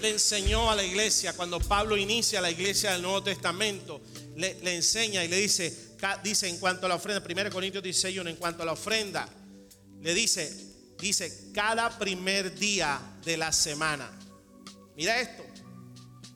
le 0.00 0.10
enseñó 0.10 0.70
a 0.70 0.76
la 0.76 0.84
iglesia, 0.84 1.32
cuando 1.32 1.58
Pablo 1.60 1.96
inicia 1.96 2.40
la 2.40 2.50
iglesia 2.50 2.92
del 2.92 3.02
Nuevo 3.02 3.22
Testamento, 3.22 4.00
le, 4.36 4.56
enseña 4.74 5.24
y 5.24 5.28
le 5.28 5.38
dice, 5.38 5.76
dice 6.22 6.48
en 6.48 6.58
cuanto 6.58 6.86
a 6.86 6.88
la 6.88 6.94
ofrenda, 6.96 7.22
1 7.24 7.50
Corintios 7.50 7.82
16, 7.82 8.18
en 8.26 8.36
cuanto 8.36 8.62
a 8.62 8.66
la 8.66 8.72
ofrenda, 8.72 9.28
le 10.00 10.14
dice, 10.14 10.54
dice, 11.00 11.50
cada 11.52 11.98
primer 11.98 12.56
día 12.58 13.00
de 13.24 13.36
la 13.36 13.52
semana. 13.52 14.10
Mira 14.96 15.20
esto. 15.20 15.41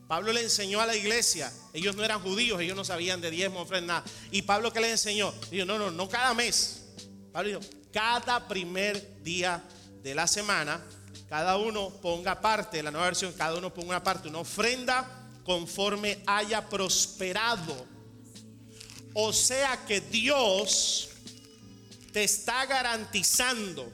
Pablo 0.07 0.31
le 0.31 0.41
enseñó 0.41 0.79
a 0.79 0.85
la 0.85 0.95
iglesia, 0.95 1.51
ellos 1.73 1.95
no 1.95 2.03
eran 2.03 2.21
judíos, 2.21 2.61
ellos 2.61 2.77
no 2.77 2.85
sabían 2.85 3.19
de 3.19 3.29
diezmo, 3.29 3.61
ofrenda. 3.61 4.03
Y 4.31 4.43
Pablo 4.43 4.71
que 4.71 4.79
le 4.79 4.91
enseñó, 4.91 5.33
dijo, 5.51 5.65
no, 5.65 5.77
no, 5.77 5.91
no 5.91 6.07
cada 6.07 6.33
mes. 6.33 6.85
Pablo 7.33 7.59
dijo, 7.59 7.61
cada 7.91 8.47
primer 8.47 9.21
día 9.21 9.61
de 10.01 10.15
la 10.15 10.27
semana, 10.27 10.81
cada 11.27 11.57
uno 11.57 11.89
ponga 12.01 12.39
parte, 12.39 12.81
la 12.81 12.91
nueva 12.91 13.07
versión, 13.07 13.33
cada 13.33 13.55
uno 13.55 13.73
ponga 13.73 13.89
una 13.89 14.03
parte, 14.03 14.29
una 14.29 14.39
ofrenda 14.39 15.27
conforme 15.43 16.23
haya 16.25 16.69
prosperado. 16.69 17.85
O 19.13 19.33
sea 19.33 19.83
que 19.85 19.99
Dios 19.99 21.09
te 22.13 22.23
está 22.23 22.65
garantizando 22.65 23.91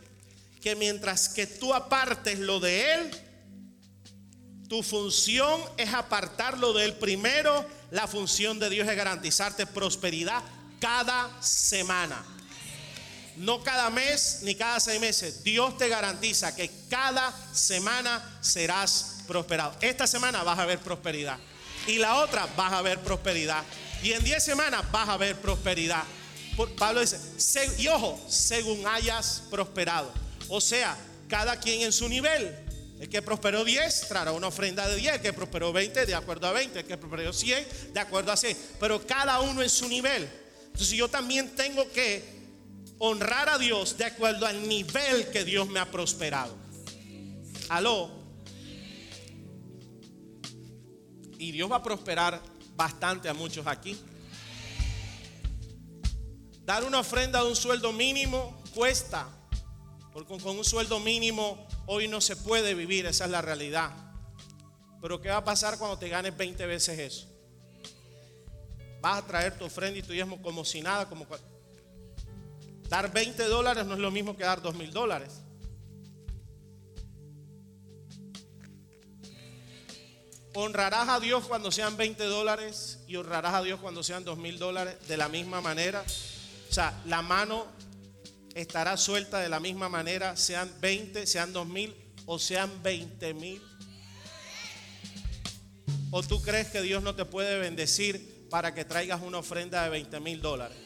que 0.62 0.76
mientras 0.76 1.30
que 1.30 1.48
tú 1.48 1.74
apartes 1.74 2.38
lo 2.40 2.60
de 2.60 2.94
Él, 2.94 3.12
tu 4.74 4.82
función 4.82 5.62
es 5.78 5.94
apartarlo 5.94 6.74
de 6.74 6.86
Él 6.86 6.96
primero. 6.96 7.64
La 7.92 8.08
función 8.08 8.58
de 8.58 8.72
Dios 8.72 8.90
es 8.90 8.96
garantizarte 8.96 9.68
prosperidad 9.68 10.42
cada 10.80 11.30
semana. 11.44 12.26
No 13.36 13.62
cada 13.62 13.92
mes 13.92 14.40
ni 14.42 14.56
cada 14.56 14.80
seis 14.80 15.00
meses. 15.00 15.44
Dios 15.44 15.78
te 15.78 15.90
garantiza 15.90 16.56
que 16.56 16.72
cada 16.90 17.32
semana 17.54 18.40
serás 18.42 19.18
prosperado. 19.28 19.76
Esta 19.80 20.08
semana 20.08 20.42
vas 20.42 20.58
a 20.58 20.66
ver 20.66 20.80
prosperidad. 20.80 21.38
Y 21.86 22.00
la 22.00 22.16
otra 22.16 22.48
vas 22.58 22.74
a 22.74 22.82
ver 22.82 23.00
prosperidad. 23.00 23.64
Y 24.02 24.14
en 24.14 24.24
diez 24.24 24.44
semanas 24.44 24.92
vas 24.92 25.08
a 25.08 25.18
ver 25.18 25.40
prosperidad. 25.40 26.04
Pablo 26.80 27.02
dice, 27.02 27.20
y 27.78 27.88
ojo, 27.90 28.20
según 28.28 28.88
hayas 28.88 29.44
prosperado. 29.52 30.12
O 30.50 30.60
sea, 30.60 30.98
cada 31.30 31.60
quien 31.60 31.84
en 31.84 31.94
su 31.94 32.10
nivel. 32.10 32.63
El 33.04 33.10
que 33.10 33.22
prosperó 33.22 33.66
10 33.66 34.08
traerá 34.08 34.32
una 34.32 34.48
ofrenda 34.48 34.88
de 34.88 34.96
10, 34.96 35.16
el 35.16 35.22
que 35.22 35.34
prosperó 35.34 35.74
20 35.74 36.06
de 36.06 36.16
acuerdo 36.16 36.48
a 36.48 36.54
20, 36.54 36.80
el 36.80 36.86
que 36.86 36.98
prosperó 36.98 37.34
100 37.34 37.94
de 37.94 38.00
acuerdo 38.00 38.32
a 38.32 38.38
100, 38.38 38.58
pero 38.80 39.06
cada 39.06 39.42
uno 39.42 39.62
en 39.62 39.70
su 39.70 39.90
nivel. 39.90 40.26
Entonces 40.68 40.92
yo 40.92 41.10
también 41.10 41.54
tengo 41.54 41.92
que 41.92 42.24
honrar 43.00 43.50
a 43.50 43.58
Dios 43.58 43.98
de 43.98 44.06
acuerdo 44.06 44.46
al 44.46 44.70
nivel 44.70 45.28
que 45.32 45.44
Dios 45.44 45.68
me 45.68 45.82
ha 45.82 45.92
prosperado. 45.92 46.56
Aló. 47.68 48.10
Y 51.38 51.52
Dios 51.52 51.70
va 51.70 51.76
a 51.76 51.84
prosperar 51.84 52.42
bastante 52.78 53.28
a 53.28 53.34
muchos 53.34 53.68
aquí. 53.68 54.00
Dar 56.64 56.86
una 56.86 57.02
ofrenda 57.02 57.44
de 57.44 57.50
un 57.50 57.58
sueldo 57.58 57.92
mínimo 57.92 58.64
cuesta 58.74 59.28
porque 60.14 60.38
con 60.38 60.58
un 60.58 60.64
sueldo 60.64 61.02
mínimo 61.02 61.68
hoy 61.86 62.08
no 62.08 62.22
se 62.22 62.36
puede 62.36 62.74
vivir, 62.74 63.06
esa 63.06 63.26
es 63.26 63.32
la 63.32 63.42
realidad. 63.42 63.92
Pero 65.02 65.20
¿qué 65.20 65.30
va 65.30 65.38
a 65.38 65.44
pasar 65.44 65.78
cuando 65.78 65.98
te 65.98 66.08
ganes 66.10 66.36
20 66.36 66.66
veces 66.66 66.98
eso? 66.98 67.28
Vas 69.02 69.22
a 69.22 69.28
traer 69.28 69.58
tu 69.58 69.66
ofrenda 69.66 70.00
y 70.00 70.02
tu 70.02 70.14
diezmo 70.14 70.42
como 70.42 70.64
si 70.64 70.82
nada, 70.82 71.10
como 71.10 71.28
dar 72.88 73.12
20 73.12 73.44
dólares 73.46 73.86
no 73.86 73.96
es 73.96 74.00
lo 74.00 74.12
mismo 74.12 74.38
que 74.38 74.44
dar 74.44 74.62
2 74.62 74.76
mil 74.76 74.92
dólares. 74.92 75.42
Honrarás 80.56 81.10
a 81.10 81.20
Dios 81.20 81.46
cuando 81.48 81.72
sean 81.72 81.98
20 81.98 82.24
dólares 82.26 83.00
y 83.08 83.16
honrarás 83.16 83.56
a 83.56 83.64
Dios 83.64 83.80
cuando 83.80 84.04
sean 84.04 84.24
2 84.24 84.38
mil 84.38 84.60
dólares 84.60 84.96
de 85.08 85.18
la 85.18 85.28
misma 85.28 85.62
manera. 85.62 86.04
O 86.70 86.74
sea, 86.74 87.02
la 87.06 87.22
mano 87.22 87.66
estará 88.56 88.98
suelta 88.98 89.40
de 89.40 89.50
la 89.50 89.60
misma 89.60 89.90
manera, 89.90 90.36
sean 90.38 90.72
20, 90.80 91.26
sean 91.26 91.54
2 91.54 91.68
mil 91.68 91.96
o 92.26 92.40
sean 92.40 92.82
20 92.84 93.34
mil. 93.34 93.62
¿O 96.12 96.22
tú 96.22 96.42
crees 96.42 96.68
que 96.68 96.82
Dios 96.82 97.02
no 97.02 97.16
te 97.16 97.26
puede 97.26 97.58
bendecir 97.58 98.48
para 98.50 98.74
que 98.74 98.86
traigas 98.86 99.22
una 99.22 99.40
ofrenda 99.40 99.84
de 99.84 99.90
20 99.90 100.20
mil 100.20 100.42
dólares? 100.42 100.78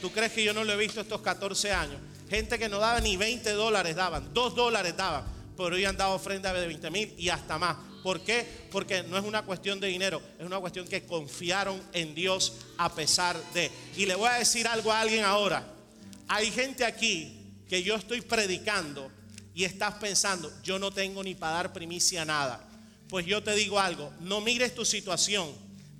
¿Tú 0.00 0.10
crees 0.10 0.32
que 0.32 0.44
yo 0.44 0.52
no 0.52 0.64
lo 0.64 0.72
he 0.72 0.76
visto 0.76 1.00
estos 1.00 1.20
14 1.20 1.72
años? 1.72 2.00
Gente 2.28 2.58
que 2.58 2.68
no 2.68 2.78
daba 2.78 3.00
ni 3.00 3.16
20 3.16 3.52
dólares 3.52 3.94
daban, 3.94 4.34
2 4.34 4.54
dólares 4.54 4.96
daban, 4.96 5.24
pero 5.56 5.76
hoy 5.76 5.84
han 5.84 5.96
dado 5.96 6.14
ofrenda 6.14 6.52
de 6.52 6.66
20 6.66 6.90
mil 6.90 7.14
y 7.16 7.28
hasta 7.28 7.58
más. 7.58 7.76
¿Por 8.02 8.20
qué? 8.20 8.46
Porque 8.70 9.02
no 9.04 9.16
es 9.16 9.24
una 9.24 9.42
cuestión 9.42 9.80
de 9.80 9.86
dinero, 9.86 10.20
es 10.38 10.44
una 10.44 10.58
cuestión 10.58 10.86
que 10.86 11.06
confiaron 11.06 11.80
en 11.92 12.14
Dios 12.14 12.54
a 12.76 12.94
pesar 12.94 13.40
de. 13.54 13.70
Y 13.96 14.04
le 14.04 14.14
voy 14.14 14.28
a 14.28 14.34
decir 14.34 14.66
algo 14.66 14.92
a 14.92 15.00
alguien 15.00 15.24
ahora. 15.24 15.73
Hay 16.28 16.50
gente 16.50 16.84
aquí 16.84 17.44
que 17.68 17.82
yo 17.82 17.96
estoy 17.96 18.20
predicando 18.20 19.10
y 19.54 19.64
estás 19.64 19.94
pensando, 19.94 20.52
yo 20.62 20.78
no 20.78 20.90
tengo 20.90 21.22
ni 21.22 21.34
para 21.34 21.54
dar 21.54 21.72
primicia 21.72 22.24
nada. 22.24 22.66
Pues 23.08 23.26
yo 23.26 23.42
te 23.42 23.54
digo 23.54 23.78
algo, 23.78 24.12
no 24.20 24.40
mires 24.40 24.74
tu 24.74 24.84
situación, 24.84 25.48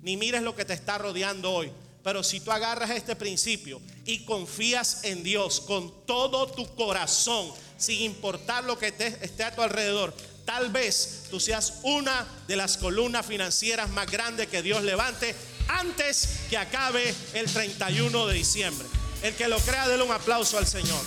ni 0.01 0.17
mires 0.17 0.41
lo 0.41 0.55
que 0.55 0.65
te 0.65 0.73
está 0.73 0.97
rodeando 0.97 1.51
hoy. 1.51 1.71
Pero 2.03 2.21
si 2.21 2.39
tú 2.39 2.51
agarras 2.51 2.91
este 2.91 3.15
principio 3.15 3.81
y 4.05 4.25
confías 4.25 5.03
en 5.05 5.23
Dios 5.23 5.61
con 5.61 6.05
todo 6.05 6.47
tu 6.47 6.75
corazón, 6.75 7.51
sin 7.77 8.01
importar 8.01 8.63
lo 8.63 8.77
que 8.77 8.87
esté 8.87 9.43
a 9.43 9.55
tu 9.55 9.61
alrededor, 9.61 10.13
tal 10.45 10.69
vez 10.69 11.23
tú 11.31 11.39
seas 11.39 11.79
una 11.83 12.27
de 12.47 12.57
las 12.57 12.77
columnas 12.77 13.25
financieras 13.25 13.89
más 13.89 14.09
grandes 14.11 14.47
que 14.47 14.61
Dios 14.61 14.83
levante 14.83 15.35
antes 15.67 16.41
que 16.49 16.57
acabe 16.57 17.13
el 17.33 17.51
31 17.51 18.27
de 18.27 18.33
diciembre. 18.35 18.87
El 19.25 19.33
que 19.33 19.47
lo 19.47 19.57
crea, 19.57 19.87
déle 19.87 20.03
un 20.03 20.11
aplauso 20.11 20.59
al 20.59 20.67
Señor. 20.67 21.01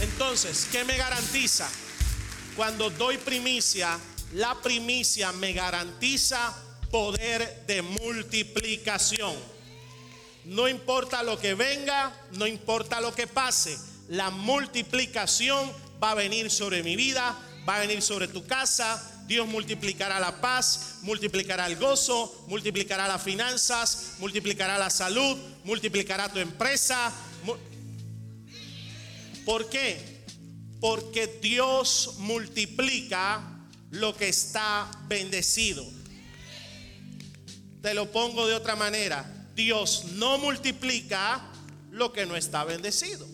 Entonces, 0.00 0.66
¿qué 0.72 0.82
me 0.82 0.96
garantiza? 0.96 1.70
Cuando 2.56 2.90
doy 2.90 3.16
primicia, 3.16 3.96
la 4.32 4.60
primicia 4.60 5.30
me 5.30 5.52
garantiza 5.52 6.52
poder 6.90 7.64
de 7.68 7.82
multiplicación. 7.82 9.36
No 10.46 10.66
importa 10.66 11.22
lo 11.22 11.38
que 11.38 11.54
venga, 11.54 12.12
no 12.32 12.48
importa 12.48 13.00
lo 13.00 13.14
que 13.14 13.28
pase, 13.28 13.78
la 14.08 14.30
multiplicación 14.30 15.72
va 16.02 16.10
a 16.10 16.14
venir 16.14 16.50
sobre 16.50 16.82
mi 16.82 16.96
vida, 16.96 17.38
va 17.68 17.76
a 17.76 17.80
venir 17.80 18.02
sobre 18.02 18.26
tu 18.26 18.44
casa, 18.48 19.19
Dios 19.30 19.46
multiplicará 19.46 20.18
la 20.18 20.40
paz, 20.40 20.96
multiplicará 21.02 21.68
el 21.68 21.76
gozo, 21.76 22.46
multiplicará 22.48 23.06
las 23.06 23.22
finanzas, 23.22 24.14
multiplicará 24.18 24.76
la 24.76 24.90
salud, 24.90 25.38
multiplicará 25.62 26.28
tu 26.32 26.40
empresa. 26.40 27.12
¿Por 29.44 29.70
qué? 29.70 30.24
Porque 30.80 31.38
Dios 31.40 32.14
multiplica 32.18 33.40
lo 33.92 34.16
que 34.16 34.28
está 34.28 34.90
bendecido. 35.06 35.86
Te 37.82 37.94
lo 37.94 38.10
pongo 38.10 38.48
de 38.48 38.54
otra 38.54 38.74
manera. 38.74 39.46
Dios 39.54 40.06
no 40.14 40.38
multiplica 40.38 41.40
lo 41.92 42.12
que 42.12 42.26
no 42.26 42.34
está 42.34 42.64
bendecido. 42.64 43.28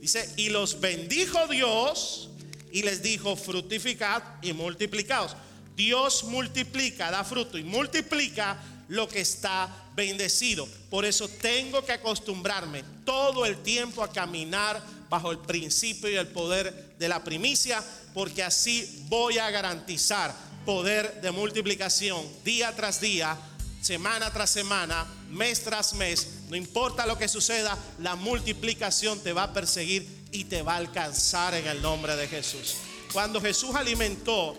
Dice, 0.00 0.30
y 0.36 0.50
los 0.50 0.82
bendijo 0.82 1.46
Dios 1.48 2.28
y 2.74 2.82
les 2.82 3.00
dijo, 3.04 3.36
fructificad 3.36 4.20
y 4.42 4.52
multiplicaos. 4.52 5.36
Dios 5.76 6.24
multiplica, 6.24 7.08
da 7.08 7.22
fruto 7.22 7.56
y 7.56 7.62
multiplica 7.62 8.60
lo 8.88 9.08
que 9.08 9.20
está 9.20 9.68
bendecido. 9.94 10.66
Por 10.90 11.04
eso 11.04 11.28
tengo 11.28 11.84
que 11.84 11.92
acostumbrarme 11.92 12.82
todo 13.04 13.46
el 13.46 13.62
tiempo 13.62 14.02
a 14.02 14.10
caminar 14.10 14.82
bajo 15.08 15.30
el 15.30 15.38
principio 15.38 16.10
y 16.10 16.16
el 16.16 16.26
poder 16.26 16.96
de 16.98 17.08
la 17.08 17.22
primicia, 17.22 17.80
porque 18.12 18.42
así 18.42 19.04
voy 19.08 19.38
a 19.38 19.52
garantizar 19.52 20.34
poder 20.66 21.20
de 21.20 21.30
multiplicación 21.30 22.26
día 22.44 22.74
tras 22.74 23.00
día, 23.00 23.38
semana 23.82 24.32
tras 24.32 24.50
semana, 24.50 25.06
mes 25.30 25.62
tras 25.62 25.94
mes. 25.94 26.26
No 26.48 26.56
importa 26.56 27.06
lo 27.06 27.18
que 27.18 27.28
suceda, 27.28 27.78
la 28.00 28.16
multiplicación 28.16 29.20
te 29.20 29.32
va 29.32 29.44
a 29.44 29.52
perseguir 29.52 30.23
y 30.34 30.44
te 30.44 30.62
va 30.62 30.74
a 30.74 30.78
alcanzar 30.78 31.54
en 31.54 31.66
el 31.68 31.80
nombre 31.80 32.16
de 32.16 32.26
Jesús. 32.26 32.76
Cuando 33.12 33.40
Jesús 33.40 33.74
alimentó 33.76 34.56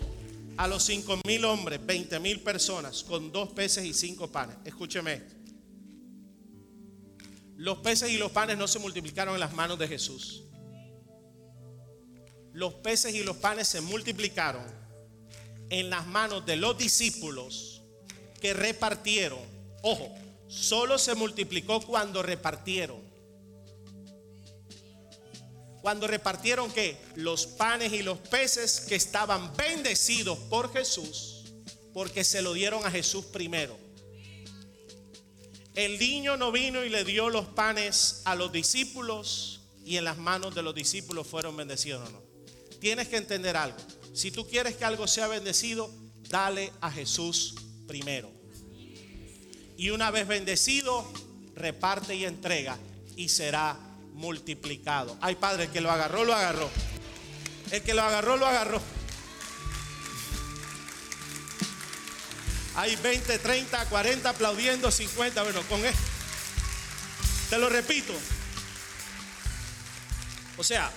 a 0.56 0.66
los 0.66 0.82
cinco 0.82 1.20
mil 1.26 1.44
hombres, 1.44 1.84
20 1.84 2.18
mil 2.18 2.40
personas 2.40 3.04
con 3.04 3.30
dos 3.30 3.50
peces 3.52 3.84
y 3.84 3.92
cinco 3.92 4.32
panes, 4.32 4.56
escúcheme 4.64 5.22
Los 7.56 7.78
peces 7.78 8.10
y 8.10 8.16
los 8.16 8.32
panes 8.32 8.56
no 8.56 8.66
se 8.66 8.78
multiplicaron 8.78 9.34
en 9.34 9.40
las 9.40 9.52
manos 9.52 9.78
de 9.78 9.86
Jesús. 9.86 10.42
los 12.54 12.72
peces 12.74 13.14
y 13.14 13.22
los 13.22 13.36
panes 13.36 13.68
se 13.68 13.82
multiplicaron 13.82 14.64
en 15.68 15.90
las 15.90 16.06
manos 16.06 16.46
de 16.46 16.56
los 16.56 16.78
discípulos 16.78 17.82
que 18.40 18.54
repartieron. 18.54 19.40
Ojo, 19.82 20.10
solo 20.48 20.96
se 20.96 21.14
multiplicó 21.14 21.82
cuando 21.82 22.22
repartieron. 22.22 23.05
Cuando 25.86 26.08
repartieron 26.08 26.72
que 26.72 26.96
los 27.14 27.46
panes 27.46 27.92
y 27.92 28.02
los 28.02 28.18
peces 28.18 28.80
que 28.80 28.96
estaban 28.96 29.56
bendecidos 29.56 30.36
por 30.36 30.72
Jesús, 30.72 31.44
porque 31.94 32.24
se 32.24 32.42
lo 32.42 32.54
dieron 32.54 32.84
a 32.84 32.90
Jesús 32.90 33.26
primero. 33.26 33.78
El 35.76 35.96
niño 36.00 36.36
no 36.36 36.50
vino 36.50 36.82
y 36.82 36.88
le 36.88 37.04
dio 37.04 37.30
los 37.30 37.46
panes 37.46 38.22
a 38.24 38.34
los 38.34 38.50
discípulos 38.50 39.60
y 39.84 39.96
en 39.96 40.02
las 40.02 40.18
manos 40.18 40.56
de 40.56 40.64
los 40.64 40.74
discípulos 40.74 41.24
fueron 41.28 41.56
bendecidos. 41.56 42.10
No, 42.10 42.18
no. 42.18 42.22
Tienes 42.80 43.06
que 43.06 43.18
entender 43.18 43.56
algo. 43.56 43.78
Si 44.12 44.32
tú 44.32 44.44
quieres 44.44 44.74
que 44.74 44.84
algo 44.84 45.06
sea 45.06 45.28
bendecido, 45.28 45.88
dale 46.28 46.72
a 46.80 46.90
Jesús 46.90 47.54
primero. 47.86 48.28
Y 49.76 49.90
una 49.90 50.10
vez 50.10 50.26
bendecido, 50.26 51.08
reparte 51.54 52.16
y 52.16 52.24
entrega 52.24 52.76
y 53.14 53.28
será 53.28 53.85
multiplicado. 54.16 55.16
Ay, 55.20 55.36
Padre, 55.36 55.64
el 55.64 55.70
que 55.70 55.80
lo 55.80 55.90
agarró, 55.90 56.24
lo 56.24 56.34
agarró. 56.34 56.68
El 57.70 57.82
que 57.82 57.94
lo 57.94 58.02
agarró, 58.02 58.36
lo 58.36 58.46
agarró. 58.46 58.80
Hay 62.76 62.96
20, 62.96 63.38
30, 63.38 63.88
40 63.88 64.28
aplaudiendo, 64.28 64.90
50. 64.90 65.42
Bueno, 65.42 65.62
con 65.68 65.84
esto. 65.84 66.02
Te 67.50 67.58
lo 67.58 67.68
repito. 67.68 68.12
O 70.58 70.64
sea, 70.64 70.90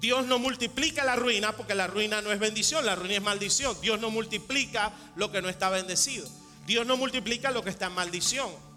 Dios 0.00 0.26
no 0.26 0.38
multiplica 0.38 1.04
la 1.04 1.16
ruina 1.16 1.52
porque 1.52 1.74
la 1.74 1.86
ruina 1.86 2.22
no 2.22 2.32
es 2.32 2.38
bendición, 2.38 2.84
la 2.84 2.96
ruina 2.96 3.14
es 3.14 3.22
maldición. 3.22 3.78
Dios 3.80 4.00
no 4.00 4.10
multiplica 4.10 4.92
lo 5.16 5.30
que 5.30 5.42
no 5.42 5.48
está 5.48 5.68
bendecido. 5.68 6.28
Dios 6.66 6.86
no 6.86 6.96
multiplica 6.96 7.50
lo 7.50 7.62
que 7.62 7.70
está 7.70 7.86
en 7.86 7.92
maldición. 7.92 8.67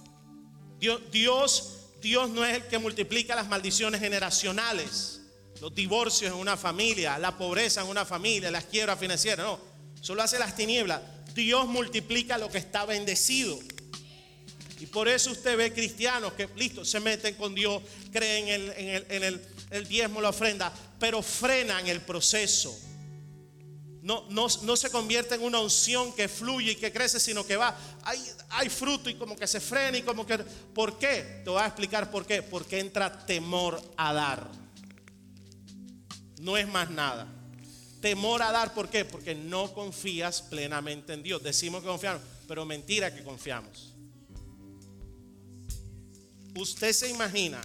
Dios, 0.81 0.99
Dios, 1.11 1.73
Dios 2.01 2.29
no 2.29 2.43
es 2.43 2.57
el 2.57 2.67
que 2.67 2.77
multiplica 2.77 3.35
las 3.35 3.47
maldiciones 3.47 4.01
generacionales, 4.01 5.21
los 5.61 5.73
divorcios 5.73 6.33
en 6.33 6.37
una 6.37 6.57
familia, 6.57 7.17
la 7.17 7.37
pobreza 7.37 7.81
en 7.81 7.87
una 7.87 8.03
familia, 8.03 8.51
las 8.51 8.65
quiebras 8.65 8.99
financieras. 8.99 9.45
No, 9.45 9.59
solo 10.01 10.23
hace 10.23 10.37
las 10.37 10.55
tinieblas. 10.55 11.01
Dios 11.33 11.67
multiplica 11.67 12.37
lo 12.37 12.49
que 12.49 12.57
está 12.57 12.85
bendecido. 12.85 13.57
Y 14.81 14.87
por 14.87 15.07
eso 15.07 15.31
usted 15.31 15.55
ve 15.55 15.71
cristianos 15.71 16.33
que, 16.33 16.49
listo, 16.57 16.83
se 16.83 16.99
meten 16.99 17.35
con 17.35 17.55
Dios, 17.55 17.81
creen 18.11 18.49
en 18.49 18.61
el, 18.61 18.69
en 18.71 18.89
el, 18.89 19.05
en 19.09 19.23
el 19.23 19.41
el 19.71 19.87
diezmo, 19.87 20.21
la 20.21 20.29
ofrenda, 20.29 20.71
pero 20.99 21.23
frenan 21.23 21.87
el 21.87 22.01
proceso. 22.01 22.77
No, 24.01 24.25
no, 24.29 24.47
no, 24.63 24.75
se 24.75 24.89
convierte 24.89 25.35
en 25.35 25.43
una 25.43 25.59
unción 25.59 26.11
que 26.13 26.27
fluye 26.27 26.71
y 26.71 26.75
que 26.75 26.91
crece, 26.91 27.19
sino 27.19 27.45
que 27.45 27.55
va, 27.55 27.77
hay, 28.03 28.19
hay 28.49 28.67
fruto 28.67 29.11
y 29.11 29.15
como 29.15 29.35
que 29.35 29.45
se 29.45 29.59
frena 29.59 29.97
y 29.97 30.01
como 30.01 30.25
que... 30.25 30.39
¿Por 30.39 30.97
qué? 30.97 31.41
Te 31.43 31.49
voy 31.51 31.61
a 31.61 31.67
explicar 31.67 32.09
por 32.09 32.25
qué. 32.25 32.41
Porque 32.41 32.79
entra 32.79 33.25
temor 33.25 33.79
a 33.97 34.11
dar. 34.11 34.49
No 36.39 36.57
es 36.57 36.67
más 36.67 36.89
nada. 36.89 37.27
Temor 38.01 38.41
a 38.41 38.51
dar, 38.51 38.73
¿por 38.73 38.89
qué? 38.89 39.05
Porque 39.05 39.35
no 39.35 39.71
confías 39.71 40.41
plenamente 40.41 41.13
en 41.13 41.21
Dios. 41.21 41.43
Decimos 41.43 41.81
que 41.81 41.87
confiamos, 41.87 42.23
pero 42.47 42.65
mentira 42.65 43.13
que 43.13 43.23
confiamos. 43.23 43.93
Usted 46.55 46.91
se 46.91 47.09
imagina 47.09 47.61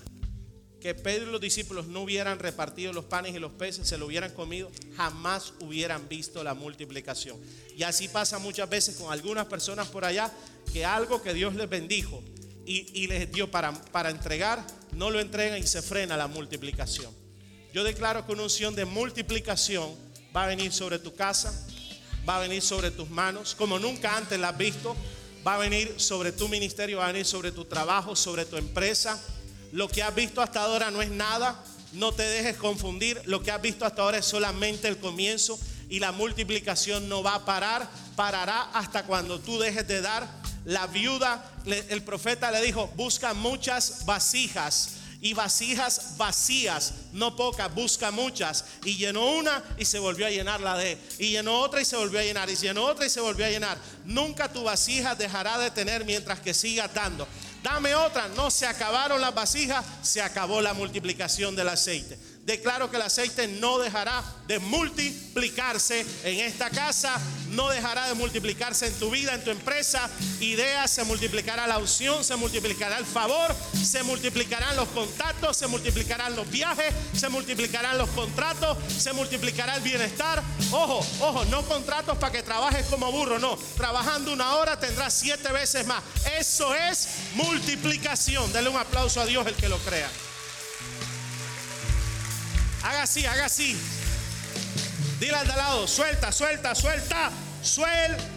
que 0.86 0.94
Pedro 0.94 1.30
y 1.30 1.32
los 1.32 1.40
discípulos 1.40 1.88
no 1.88 2.02
hubieran 2.02 2.38
repartido 2.38 2.92
los 2.92 3.06
panes 3.06 3.34
y 3.34 3.40
los 3.40 3.50
peces, 3.50 3.88
se 3.88 3.98
lo 3.98 4.06
hubieran 4.06 4.32
comido, 4.32 4.70
jamás 4.96 5.52
hubieran 5.58 6.08
visto 6.08 6.44
la 6.44 6.54
multiplicación. 6.54 7.40
Y 7.76 7.82
así 7.82 8.06
pasa 8.06 8.38
muchas 8.38 8.70
veces 8.70 8.94
con 8.94 9.12
algunas 9.12 9.46
personas 9.46 9.88
por 9.88 10.04
allá, 10.04 10.30
que 10.72 10.84
algo 10.84 11.20
que 11.20 11.34
Dios 11.34 11.56
les 11.56 11.68
bendijo 11.68 12.22
y, 12.64 13.08
les 13.08 13.32
dio 13.32 13.50
para, 13.50 13.72
para 13.72 14.10
entregar, 14.10 14.64
no 14.92 15.10
lo 15.10 15.18
entregan 15.18 15.58
y 15.58 15.66
se 15.66 15.82
frena 15.82 16.16
la 16.16 16.28
multiplicación. 16.28 17.12
Yo 17.74 17.82
declaro 17.82 18.24
que 18.24 18.30
una 18.30 18.44
unción 18.44 18.76
de 18.76 18.84
multiplicación 18.84 19.92
va 20.36 20.44
a 20.44 20.46
venir 20.46 20.72
sobre 20.72 21.00
tu 21.00 21.16
casa, 21.16 21.66
va 22.28 22.36
a 22.36 22.40
venir 22.40 22.62
sobre 22.62 22.92
tus 22.92 23.10
manos, 23.10 23.56
como 23.56 23.80
nunca 23.80 24.16
antes 24.16 24.38
la 24.38 24.50
has 24.50 24.56
visto, 24.56 24.94
va 25.44 25.56
a 25.56 25.58
venir 25.58 25.94
sobre 25.96 26.30
tu 26.30 26.48
ministerio, 26.48 26.98
va 26.98 27.08
a 27.08 27.12
venir 27.12 27.26
sobre 27.26 27.50
tu 27.50 27.64
trabajo, 27.64 28.14
sobre 28.14 28.44
tu 28.44 28.56
empresa 28.56 29.20
lo 29.76 29.88
que 29.88 30.02
has 30.02 30.14
visto 30.14 30.40
hasta 30.40 30.62
ahora 30.62 30.90
no 30.90 31.02
es 31.02 31.10
nada. 31.10 31.62
No 31.92 32.10
te 32.10 32.22
dejes 32.22 32.56
confundir. 32.56 33.20
Lo 33.26 33.42
que 33.42 33.50
has 33.50 33.60
visto 33.60 33.84
hasta 33.84 34.00
ahora 34.00 34.16
es 34.16 34.24
solamente 34.24 34.88
el 34.88 34.96
comienzo 34.96 35.58
y 35.90 35.98
la 35.98 36.12
multiplicación 36.12 37.10
no 37.10 37.22
va 37.22 37.34
a 37.34 37.44
parar. 37.44 37.86
Parará 38.16 38.70
hasta 38.72 39.04
cuando 39.04 39.38
tú 39.38 39.58
dejes 39.58 39.86
de 39.86 40.00
dar. 40.00 40.26
La 40.64 40.86
viuda, 40.86 41.44
el 41.66 42.02
profeta 42.02 42.50
le 42.50 42.62
dijo, 42.62 42.90
busca 42.96 43.34
muchas 43.34 44.06
vasijas 44.06 44.96
y 45.20 45.34
vasijas 45.34 46.16
vacías, 46.16 46.94
no 47.12 47.36
pocas, 47.36 47.74
busca 47.74 48.10
muchas. 48.10 48.64
Y 48.84 48.96
llenó 48.96 49.32
una 49.32 49.62
y 49.76 49.84
se 49.84 49.98
volvió 49.98 50.26
a 50.26 50.30
llenar 50.30 50.60
la 50.60 50.76
de. 50.76 50.98
Y 51.18 51.30
llenó 51.30 51.60
otra 51.60 51.80
y 51.80 51.84
se 51.84 51.96
volvió 51.96 52.20
a 52.20 52.22
llenar. 52.22 52.48
Y 52.48 52.56
llenó 52.56 52.84
otra 52.84 53.06
y 53.06 53.10
se 53.10 53.20
volvió 53.20 53.44
a 53.44 53.50
llenar. 53.50 53.78
Nunca 54.04 54.52
tu 54.52 54.62
vasija 54.62 55.14
dejará 55.14 55.58
de 55.58 55.70
tener 55.70 56.04
mientras 56.04 56.40
que 56.40 56.54
siga 56.54 56.88
dando. 56.88 57.26
Dame 57.66 57.96
otra. 57.96 58.28
No 58.28 58.48
se 58.48 58.64
acabaron 58.64 59.20
las 59.20 59.34
vasijas, 59.34 59.84
se 60.00 60.22
acabó 60.22 60.60
la 60.60 60.72
multiplicación 60.72 61.56
del 61.56 61.68
aceite 61.68 62.16
declaro 62.46 62.88
que 62.88 62.96
el 62.96 63.02
aceite 63.02 63.48
no 63.48 63.78
dejará 63.78 64.22
de 64.46 64.60
multiplicarse 64.60 66.06
en 66.22 66.38
esta 66.38 66.70
casa, 66.70 67.20
no 67.50 67.68
dejará 67.68 68.06
de 68.06 68.14
multiplicarse 68.14 68.86
en 68.86 68.94
tu 68.94 69.10
vida, 69.10 69.34
en 69.34 69.42
tu 69.42 69.50
empresa. 69.50 70.08
Ideas, 70.38 70.92
se 70.92 71.02
multiplicará 71.02 71.66
la 71.66 71.78
unción, 71.78 72.22
se 72.22 72.36
multiplicará 72.36 72.98
el 72.98 73.04
favor, 73.04 73.54
se 73.74 74.04
multiplicarán 74.04 74.76
los 74.76 74.88
contactos, 74.90 75.56
se 75.56 75.66
multiplicarán 75.66 76.36
los 76.36 76.48
viajes, 76.48 76.94
se 77.12 77.28
multiplicarán 77.28 77.98
los 77.98 78.08
contratos, 78.10 78.78
se 78.96 79.12
multiplicará 79.12 79.74
el 79.74 79.82
bienestar. 79.82 80.40
Ojo, 80.70 81.04
ojo, 81.20 81.44
no 81.46 81.62
contratos 81.62 82.16
para 82.18 82.32
que 82.32 82.44
trabajes 82.44 82.86
como 82.86 83.10
burro, 83.10 83.40
no. 83.40 83.58
Trabajando 83.76 84.32
una 84.32 84.54
hora 84.54 84.78
tendrás 84.78 85.14
siete 85.14 85.50
veces 85.50 85.84
más. 85.84 86.02
Eso 86.38 86.72
es 86.76 87.08
multiplicación. 87.34 88.52
Dale 88.52 88.68
un 88.68 88.76
aplauso 88.76 89.20
a 89.20 89.26
Dios 89.26 89.44
el 89.48 89.54
que 89.54 89.68
lo 89.68 89.78
crea. 89.78 90.08
Haga 92.86 93.02
así, 93.02 93.26
haga 93.26 93.46
así. 93.46 93.76
Dile 95.18 95.34
al 95.34 95.48
de 95.48 95.56
lado, 95.56 95.88
suelta, 95.88 96.30
suelta, 96.30 96.72
suelta, 96.72 97.32
suelta. 97.60 98.36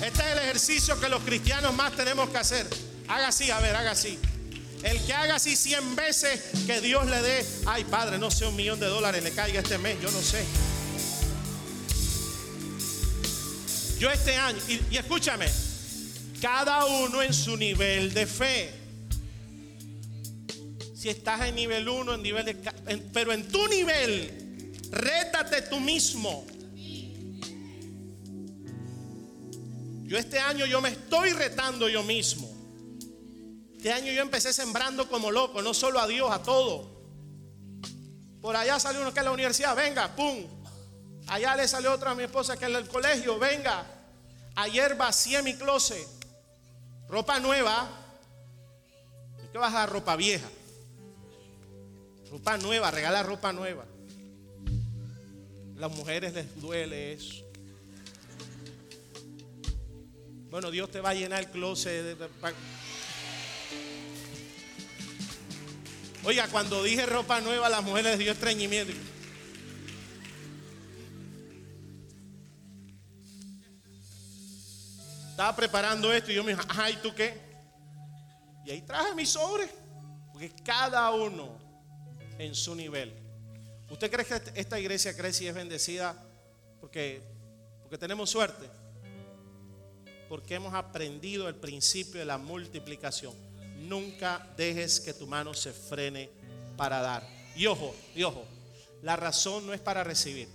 Este 0.00 0.22
es 0.22 0.26
el 0.28 0.38
ejercicio 0.38 1.00
que 1.00 1.08
los 1.08 1.24
cristianos 1.24 1.74
más 1.74 1.96
tenemos 1.96 2.30
que 2.30 2.38
hacer. 2.38 2.68
Haga 3.08 3.26
así, 3.28 3.50
a 3.50 3.58
ver, 3.58 3.74
haga 3.74 3.90
así. 3.90 4.16
El 4.84 5.04
que 5.04 5.12
haga 5.12 5.34
así 5.34 5.56
100 5.56 5.96
veces, 5.96 6.40
que 6.68 6.80
Dios 6.80 7.04
le 7.06 7.20
dé, 7.20 7.44
ay 7.66 7.82
Padre, 7.82 8.16
no 8.18 8.30
sé, 8.30 8.46
un 8.46 8.54
millón 8.54 8.78
de 8.78 8.86
dólares 8.86 9.24
le 9.24 9.32
caiga 9.32 9.58
este 9.58 9.76
mes, 9.78 10.00
yo 10.00 10.08
no 10.12 10.22
sé. 10.22 10.44
Yo 13.98 14.08
este 14.08 14.36
año, 14.36 14.60
y, 14.68 14.80
y 14.88 14.98
escúchame, 14.98 15.48
cada 16.40 16.84
uno 16.84 17.22
en 17.22 17.34
su 17.34 17.56
nivel 17.56 18.14
de 18.14 18.24
fe 18.24 18.77
si 20.98 21.08
estás 21.08 21.42
en 21.42 21.54
nivel 21.54 21.88
1, 21.88 22.14
en 22.14 22.22
nivel 22.22 22.44
de... 22.44 22.54
pero 23.12 23.32
en 23.32 23.46
tu 23.46 23.68
nivel, 23.68 24.72
rétate 24.90 25.62
tú 25.62 25.78
mismo. 25.78 26.44
Yo 30.02 30.18
este 30.18 30.40
año 30.40 30.66
yo 30.66 30.80
me 30.80 30.88
estoy 30.88 31.34
retando 31.34 31.88
yo 31.88 32.02
mismo. 32.02 32.50
Este 33.76 33.92
año 33.92 34.10
yo 34.10 34.22
empecé 34.22 34.52
sembrando 34.52 35.08
como 35.08 35.30
loco, 35.30 35.62
no 35.62 35.72
solo 35.72 36.00
a 36.00 36.08
Dios, 36.08 36.32
a 36.32 36.42
todo. 36.42 36.90
Por 38.40 38.56
allá 38.56 38.80
salió 38.80 39.00
uno 39.00 39.14
que 39.14 39.20
es 39.20 39.24
la 39.24 39.30
universidad, 39.30 39.76
venga, 39.76 40.16
pum. 40.16 40.46
Allá 41.28 41.54
le 41.54 41.68
salió 41.68 41.92
otra 41.92 42.10
a 42.10 42.14
mi 42.16 42.24
esposa 42.24 42.56
que 42.56 42.64
es 42.64 42.74
el 42.74 42.88
colegio, 42.88 43.38
venga. 43.38 43.86
Ayer 44.56 44.96
vacié 44.96 45.42
mi 45.42 45.54
closet. 45.54 46.08
Ropa 47.08 47.38
nueva. 47.38 47.88
¿Qué 49.52 49.58
vas 49.58 49.74
a? 49.74 49.86
Ropa 49.86 50.16
vieja. 50.16 50.48
Ropa 52.30 52.58
nueva, 52.58 52.90
regala 52.90 53.22
ropa 53.22 53.52
nueva. 53.52 53.86
Las 55.76 55.90
mujeres 55.92 56.34
les 56.34 56.60
duele 56.60 57.12
eso. 57.12 57.44
Bueno, 60.50 60.70
Dios 60.70 60.90
te 60.90 61.00
va 61.00 61.10
a 61.10 61.14
llenar 61.14 61.40
el 61.40 61.50
closet. 61.50 62.18
Oiga, 66.24 66.48
cuando 66.48 66.82
dije 66.82 67.06
ropa 67.06 67.40
nueva, 67.40 67.68
las 67.68 67.82
mujeres 67.82 68.12
les 68.12 68.18
dio 68.18 68.32
estreñimiento. 68.32 68.92
Estaba 75.30 75.54
preparando 75.54 76.12
esto 76.12 76.32
y 76.32 76.34
yo 76.34 76.42
me 76.42 76.52
dije, 76.52 76.64
ajá, 76.68 76.90
¿y 76.90 76.96
tú 76.96 77.14
qué? 77.14 77.40
Y 78.66 78.70
ahí 78.72 78.82
traje 78.82 79.14
mi 79.14 79.24
sobre, 79.24 79.68
porque 80.32 80.52
cada 80.64 81.10
uno 81.12 81.67
en 82.38 82.54
su 82.54 82.74
nivel. 82.74 83.12
¿Usted 83.90 84.10
cree 84.10 84.24
que 84.24 84.40
esta 84.54 84.78
iglesia 84.78 85.16
crece 85.16 85.44
y 85.44 85.46
es 85.48 85.54
bendecida 85.54 86.14
porque, 86.80 87.20
porque 87.82 87.98
tenemos 87.98 88.30
suerte? 88.30 88.68
Porque 90.28 90.54
hemos 90.54 90.74
aprendido 90.74 91.48
el 91.48 91.54
principio 91.54 92.20
de 92.20 92.26
la 92.26 92.38
multiplicación. 92.38 93.34
Nunca 93.78 94.46
dejes 94.56 95.00
que 95.00 95.14
tu 95.14 95.26
mano 95.26 95.54
se 95.54 95.72
frene 95.72 96.30
para 96.76 97.00
dar. 97.00 97.26
Y 97.56 97.66
ojo, 97.66 97.94
y 98.14 98.22
ojo, 98.22 98.44
la 99.02 99.16
razón 99.16 99.66
no 99.66 99.72
es 99.72 99.80
para 99.80 100.04
recibir. 100.04 100.48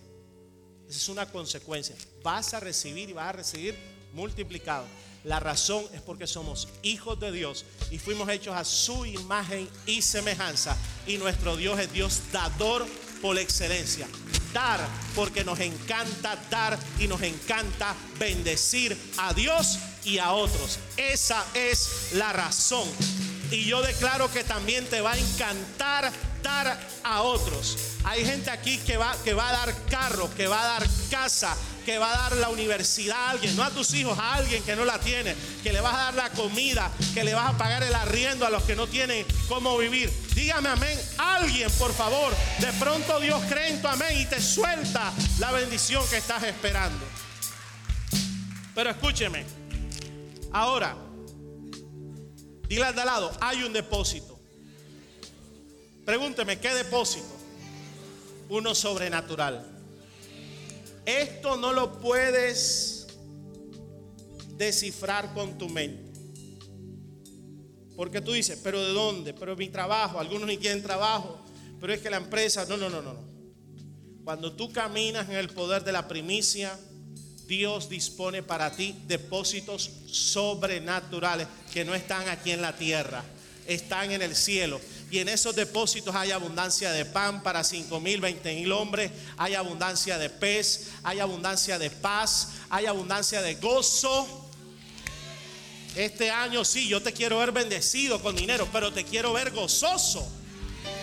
Esa 0.88 0.98
es 0.98 1.10
una 1.10 1.26
consecuencia. 1.32 1.96
Vas 2.22 2.54
a 2.54 2.60
recibir 2.60 3.10
y 3.10 3.14
vas 3.14 3.30
a 3.30 3.32
recibir 3.34 3.76
multiplicado. 4.14 4.86
La 5.24 5.40
razón 5.40 5.86
es 5.94 6.02
porque 6.02 6.28
somos 6.28 6.68
hijos 6.82 7.20
de 7.20 7.32
Dios 7.32 7.66
y 7.92 7.98
fuimos 7.98 8.28
hechos 8.30 8.56
a 8.56 8.66
su 8.66 9.06
imagen 9.06 9.70
y 9.86 10.02
semejanza. 10.02 10.78
Y 11.08 11.18
nuestro 11.18 11.56
Dios 11.56 11.80
es 11.80 11.92
Dios 11.94 12.22
dador 12.32 12.86
por 13.22 13.38
excelencia. 13.38 14.08
Dar 14.54 14.86
porque 15.16 15.44
nos 15.44 15.60
encanta 15.60 16.36
dar 16.50 16.78
y 17.00 17.08
nos 17.08 17.22
encanta 17.22 17.96
bendecir 18.20 18.98
a 19.18 19.34
Dios 19.34 19.80
y 20.04 20.18
a 20.18 20.34
otros. 20.34 20.78
Esa 20.98 21.46
es 21.54 22.14
la 22.14 22.34
razón. 22.34 22.88
Y 23.50 23.66
yo 23.66 23.82
declaro 23.82 24.32
que 24.32 24.44
también 24.44 24.86
te 24.88 25.00
va 25.00 25.14
a 25.14 25.18
encantar 25.18 26.12
dar 26.44 26.80
a 27.04 27.22
otros. 27.22 27.93
Hay 28.06 28.26
gente 28.26 28.52
aquí 28.52 28.78
que 28.80 28.98
va, 28.98 29.16
que 29.24 29.34
va 29.34 29.50
a 29.50 29.52
dar 29.54 29.86
carro, 29.86 30.30
que 30.36 30.48
va 30.48 30.62
a 30.62 30.80
dar 30.80 30.88
casa, 31.10 31.56
que 31.86 31.98
va 31.98 32.14
a 32.14 32.30
dar 32.30 32.38
la 32.38 32.50
universidad 32.50 33.18
a 33.18 33.30
alguien, 33.32 33.56
no 33.56 33.64
a 33.64 33.70
tus 33.70 33.94
hijos, 33.94 34.18
a 34.20 34.36
alguien 34.36 34.64
que 34.64 34.76
no 34.76 34.86
la 34.86 35.00
tiene, 35.00 35.36
que 35.64 35.72
le 35.72 35.82
vas 35.82 35.94
a 35.94 35.98
dar 35.98 36.14
la 36.16 36.30
comida, 36.32 36.92
que 37.14 37.24
le 37.24 37.34
vas 37.34 37.54
a 37.54 37.58
pagar 37.58 37.84
el 37.84 37.94
arriendo 37.96 38.46
a 38.46 38.50
los 38.50 38.64
que 38.64 38.76
no 38.76 38.88
tienen 38.88 39.26
cómo 39.48 39.78
vivir. 39.78 40.12
Dígame 40.36 40.70
amén. 40.70 41.00
Alguien, 41.18 41.70
por 41.72 41.94
favor, 41.94 42.34
de 42.60 42.74
pronto 42.74 43.20
Dios 43.20 43.42
cree 43.50 43.70
en 43.70 43.82
tu 43.82 43.88
amén 43.88 44.20
y 44.20 44.26
te 44.26 44.42
suelta 44.42 45.14
la 45.40 45.52
bendición 45.52 46.06
que 46.10 46.18
estás 46.18 46.44
esperando. 46.44 47.06
Pero 48.76 48.90
escúcheme, 48.90 49.46
ahora, 50.52 50.96
dile 52.68 52.86
al 52.86 52.96
de 52.96 53.06
lado, 53.06 53.32
hay 53.40 53.64
un 53.64 53.72
depósito. 53.72 54.40
Pregúnteme, 56.06 56.60
¿qué 56.60 56.74
depósito? 56.74 57.33
Uno 58.50 58.76
sobrenatural. 58.76 59.66
Esto 61.06 61.58
no 61.58 61.74
lo 61.74 62.00
puedes 62.00 63.08
descifrar 64.58 65.34
con 65.34 65.58
tu 65.58 65.70
mente. 65.70 66.14
Porque 67.96 68.22
tú 68.22 68.32
dices, 68.32 68.60
pero 68.64 68.82
¿de 68.82 68.94
dónde? 68.94 69.34
Pero 69.34 69.56
mi 69.56 69.70
trabajo, 69.70 70.20
algunos 70.20 70.48
ni 70.48 70.58
quieren 70.58 70.82
trabajo, 70.82 71.40
pero 71.80 71.94
es 71.94 72.02
que 72.02 72.10
la 72.10 72.18
empresa, 72.18 72.66
no, 72.66 72.78
no, 72.78 72.90
no, 72.90 73.02
no. 73.02 73.16
Cuando 74.24 74.54
tú 74.54 74.72
caminas 74.72 75.30
en 75.30 75.36
el 75.36 75.50
poder 75.50 75.84
de 75.84 75.92
la 75.92 76.08
primicia, 76.08 76.80
Dios 77.46 77.90
dispone 77.90 78.42
para 78.42 78.72
ti 78.72 78.96
depósitos 79.06 79.92
sobrenaturales 80.08 81.48
que 81.74 81.84
no 81.84 81.94
están 81.94 82.30
aquí 82.30 82.52
en 82.52 82.62
la 82.62 82.76
tierra, 82.76 83.24
están 83.68 84.12
en 84.12 84.22
el 84.22 84.36
cielo. 84.36 84.80
Y 85.14 85.20
en 85.20 85.30
esos 85.30 85.56
depósitos 85.56 86.16
hay 86.16 86.32
abundancia 86.32 86.92
de 86.92 87.06
pan 87.06 87.44
para 87.44 87.64
5 87.64 88.00
mil, 88.00 88.20
20 88.20 88.56
mil 88.56 88.72
hombres. 88.72 89.12
Hay 89.38 89.54
abundancia 89.54 90.18
de 90.18 90.28
pez. 90.28 90.88
Hay 91.04 91.20
abundancia 91.20 91.78
de 91.78 91.92
paz. 91.92 92.54
Hay 92.72 92.88
abundancia 92.88 93.40
de 93.44 93.54
gozo. 93.54 94.50
Este 95.96 96.32
año 96.32 96.66
sí, 96.66 96.88
yo 96.88 97.04
te 97.04 97.14
quiero 97.14 97.38
ver 97.38 97.52
bendecido 97.52 98.24
con 98.24 98.36
dinero, 98.36 98.68
pero 98.74 98.92
te 98.92 99.04
quiero 99.04 99.34
ver 99.34 99.52
gozoso. 99.52 100.28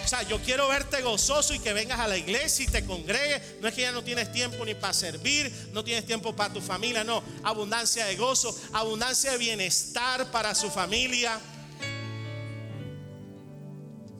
O 0.04 0.08
sea, 0.08 0.24
yo 0.24 0.40
quiero 0.40 0.66
verte 0.66 1.02
gozoso 1.02 1.54
y 1.54 1.60
que 1.60 1.72
vengas 1.72 2.00
a 2.00 2.08
la 2.08 2.16
iglesia 2.16 2.64
y 2.64 2.68
te 2.68 2.84
congregues. 2.84 3.60
No 3.60 3.68
es 3.68 3.74
que 3.74 3.82
ya 3.82 3.92
no 3.92 4.02
tienes 4.02 4.32
tiempo 4.32 4.64
ni 4.64 4.74
para 4.74 4.92
servir, 4.92 5.70
no 5.72 5.84
tienes 5.84 6.04
tiempo 6.04 6.34
para 6.34 6.52
tu 6.52 6.60
familia, 6.60 7.04
no. 7.04 7.22
Abundancia 7.44 8.06
de 8.06 8.16
gozo, 8.16 8.60
abundancia 8.72 9.30
de 9.30 9.38
bienestar 9.38 10.32
para 10.32 10.56
su 10.56 10.68
familia. 10.68 11.38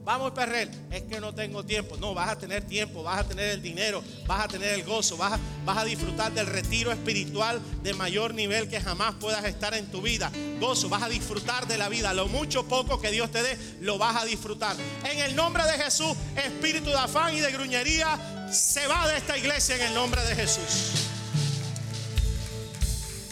Vamos, 0.02 0.32
Perrel, 0.32 0.70
es 0.90 1.02
que 1.02 1.20
no 1.20 1.34
tengo 1.34 1.62
tiempo. 1.62 1.96
No, 1.98 2.14
vas 2.14 2.30
a 2.30 2.38
tener 2.38 2.64
tiempo, 2.64 3.02
vas 3.02 3.20
a 3.20 3.28
tener 3.28 3.50
el 3.50 3.62
dinero, 3.62 4.02
vas 4.26 4.46
a 4.46 4.48
tener 4.48 4.74
el 4.74 4.82
gozo, 4.82 5.16
vas 5.18 5.34
a, 5.34 5.38
vas 5.64 5.76
a 5.76 5.84
disfrutar 5.84 6.32
del 6.32 6.46
retiro 6.46 6.90
espiritual 6.90 7.60
de 7.82 7.92
mayor 7.92 8.32
nivel 8.34 8.68
que 8.68 8.80
jamás 8.80 9.14
puedas 9.20 9.44
estar 9.44 9.74
en 9.74 9.90
tu 9.90 10.00
vida. 10.00 10.32
Gozo, 10.58 10.88
vas 10.88 11.02
a 11.02 11.08
disfrutar 11.08 11.66
de 11.66 11.76
la 11.76 11.90
vida. 11.90 12.14
Lo 12.14 12.28
mucho 12.28 12.66
poco 12.66 12.98
que 12.98 13.10
Dios 13.10 13.30
te 13.30 13.42
dé, 13.42 13.58
lo 13.80 13.98
vas 13.98 14.22
a 14.22 14.24
disfrutar. 14.24 14.74
En 15.04 15.18
el 15.18 15.36
nombre 15.36 15.64
de 15.64 15.72
Jesús, 15.72 16.16
espíritu 16.34 16.88
de 16.88 16.98
afán 16.98 17.36
y 17.36 17.40
de 17.40 17.52
gruñería, 17.52 18.48
se 18.50 18.86
va 18.86 19.06
de 19.06 19.18
esta 19.18 19.36
iglesia 19.36 19.76
en 19.76 19.82
el 19.82 19.94
nombre 19.94 20.22
de 20.22 20.34
Jesús. 20.34 21.08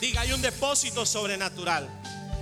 Diga, 0.03 0.21
hay 0.21 0.33
un 0.33 0.43
depósito 0.43 1.07
sobrenatural. 1.07 1.89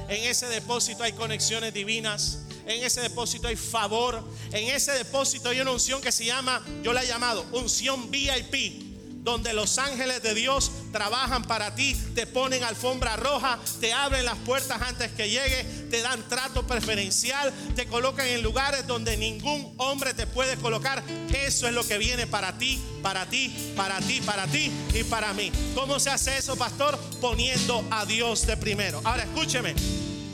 En 0.08 0.24
ese 0.24 0.46
depósito 0.46 1.04
hay 1.04 1.12
conexiones 1.12 1.72
divinas 1.72 2.45
en 2.66 2.84
ese 2.84 3.00
depósito 3.00 3.48
hay 3.48 3.56
favor. 3.56 4.22
En 4.52 4.68
ese 4.74 4.92
depósito 4.92 5.48
hay 5.48 5.60
una 5.60 5.70
unción 5.70 6.00
que 6.00 6.12
se 6.12 6.24
llama, 6.24 6.64
yo 6.82 6.92
la 6.92 7.02
he 7.02 7.06
llamado 7.06 7.44
unción 7.52 8.10
VIP 8.10 8.86
donde 9.26 9.52
los 9.52 9.78
ángeles 9.78 10.22
de 10.22 10.34
Dios 10.34 10.70
trabajan 10.92 11.42
para 11.42 11.74
ti, 11.74 11.96
te 12.14 12.28
ponen 12.28 12.62
alfombra 12.62 13.16
roja, 13.16 13.58
te 13.80 13.92
abren 13.92 14.24
las 14.24 14.38
puertas 14.38 14.80
antes 14.80 15.10
que 15.10 15.28
llegue, 15.28 15.64
te 15.90 16.00
dan 16.00 16.22
trato 16.28 16.64
preferencial, 16.64 17.52
te 17.74 17.86
colocan 17.86 18.28
en 18.28 18.42
lugares 18.42 18.86
donde 18.86 19.16
ningún 19.16 19.74
hombre 19.78 20.14
te 20.14 20.28
puede 20.28 20.56
colocar. 20.56 21.02
Eso 21.34 21.66
es 21.66 21.74
lo 21.74 21.84
que 21.84 21.98
viene 21.98 22.28
para 22.28 22.56
ti, 22.56 22.80
para 23.02 23.26
ti, 23.26 23.52
para 23.74 23.98
ti, 23.98 24.20
para 24.20 24.46
ti 24.46 24.70
y 24.94 25.02
para 25.02 25.32
mí. 25.34 25.50
¿Cómo 25.74 25.98
se 25.98 26.10
hace 26.10 26.38
eso, 26.38 26.54
pastor? 26.54 26.96
Poniendo 27.20 27.84
a 27.90 28.06
Dios 28.06 28.46
de 28.46 28.56
primero. 28.56 29.00
Ahora 29.02 29.24
escúcheme, 29.24 29.74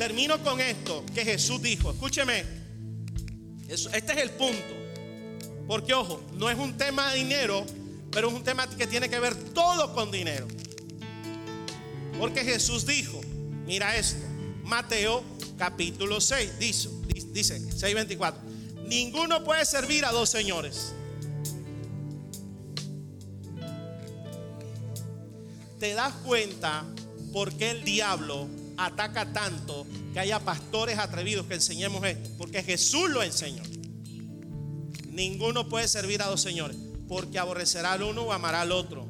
Termino 0.03 0.43
con 0.43 0.61
esto 0.61 1.05
que 1.15 1.25
Jesús 1.25 1.63
dijo. 1.63 1.93
Escúcheme. 1.93 2.43
Este 3.69 4.13
es 4.13 4.19
el 4.19 4.31
punto. 4.31 4.75
Porque 5.69 5.95
ojo, 5.95 6.21
no 6.33 6.51
es 6.51 6.59
un 6.59 6.77
tema 6.77 7.13
de 7.13 7.19
dinero, 7.19 7.65
pero 8.11 8.27
es 8.27 8.35
un 8.35 8.43
tema 8.43 8.69
que 8.69 8.89
tiene 8.89 9.09
que 9.09 9.21
ver 9.21 9.37
todo 9.55 9.95
con 9.95 10.11
dinero. 10.11 10.49
Porque 12.19 12.43
Jesús 12.43 12.85
dijo, 12.85 13.21
mira 13.65 13.97
esto, 13.97 14.27
Mateo 14.65 15.23
capítulo 15.57 16.21
6, 16.21 16.59
dice, 16.59 16.89
dice 17.29 17.61
6:24, 17.61 18.35
ninguno 18.89 19.45
puede 19.45 19.65
servir 19.65 20.05
a 20.05 20.11
dos 20.11 20.29
señores. 20.29 20.95
¿Te 25.79 25.95
das 25.95 26.13
cuenta 26.25 26.85
por 27.33 27.53
qué 27.53 27.71
el 27.71 27.85
diablo 27.85 28.49
ataca 28.77 29.33
tanto 29.33 29.87
que 30.12 30.20
haya 30.20 30.41
pastores 30.41 30.99
atrevidos 30.99 31.47
que 31.47 31.55
enseñemos 31.55 32.05
esto, 32.05 32.31
porque 32.39 32.62
Jesús 32.62 33.11
lo 33.11 33.23
enseñó. 33.23 33.62
Ninguno 35.09 35.68
puede 35.68 35.89
servir 35.89 36.23
a 36.23 36.27
dos 36.27 36.41
señores, 36.41 36.77
porque 37.09 37.39
aborrecerá 37.39 37.93
al 37.93 38.03
uno 38.03 38.23
o 38.23 38.33
amará 38.33 38.62
al 38.62 38.73
otro, 38.73 39.07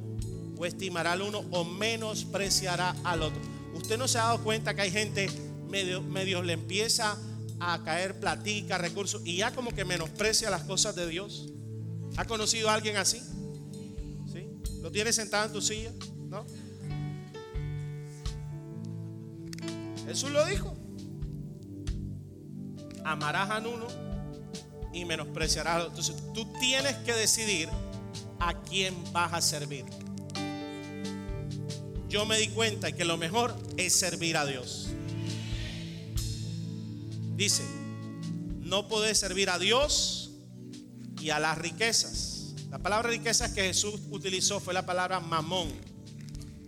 o 0.56 0.66
estimará 0.66 1.12
al 1.12 1.22
uno 1.22 1.44
o 1.50 1.64
menospreciará 1.64 2.96
al 3.04 3.22
otro. 3.22 3.40
Usted 3.74 3.98
no 3.98 4.08
se 4.08 4.18
ha 4.18 4.22
dado 4.22 4.42
cuenta 4.42 4.74
que 4.74 4.82
hay 4.82 4.90
gente 4.90 5.28
medio, 5.68 6.02
medio 6.02 6.42
le 6.42 6.52
empieza 6.52 7.18
a 7.60 7.82
caer 7.84 8.18
platica, 8.18 8.78
recursos, 8.78 9.22
y 9.24 9.36
ya 9.36 9.52
como 9.52 9.72
que 9.72 9.84
menosprecia 9.84 10.50
las 10.50 10.64
cosas 10.64 10.96
de 10.96 11.06
Dios. 11.06 11.48
¿Ha 12.16 12.24
conocido 12.26 12.68
a 12.68 12.74
alguien 12.74 12.96
así? 12.96 13.20
¿Sí? 14.32 14.46
¿Lo 14.80 14.90
tienes 14.90 15.14
sentado 15.14 15.46
en 15.46 15.52
tu 15.52 15.62
silla? 15.62 15.92
¿No? 16.28 16.44
Jesús 20.12 20.30
lo 20.30 20.44
dijo. 20.44 20.76
Amarás 23.02 23.48
a 23.48 23.60
uno 23.60 23.86
y 24.92 25.06
menospreciarás 25.06 25.74
a 25.74 25.78
otro. 25.86 25.88
Entonces 25.88 26.16
tú 26.34 26.52
tienes 26.60 26.96
que 26.96 27.14
decidir 27.14 27.70
a 28.38 28.60
quién 28.60 28.94
vas 29.14 29.32
a 29.32 29.40
servir. 29.40 29.86
Yo 32.10 32.26
me 32.26 32.36
di 32.36 32.48
cuenta 32.48 32.92
que 32.92 33.06
lo 33.06 33.16
mejor 33.16 33.56
es 33.78 33.94
servir 33.94 34.36
a 34.36 34.44
Dios. 34.44 34.88
Dice, 37.34 37.62
no 38.60 38.88
podés 38.88 39.16
servir 39.16 39.48
a 39.48 39.58
Dios 39.58 40.32
y 41.22 41.30
a 41.30 41.38
las 41.38 41.56
riquezas. 41.56 42.54
La 42.70 42.78
palabra 42.78 43.08
riquezas 43.08 43.52
que 43.52 43.62
Jesús 43.62 43.98
utilizó 44.10 44.60
fue 44.60 44.74
la 44.74 44.84
palabra 44.84 45.20
mamón 45.20 45.72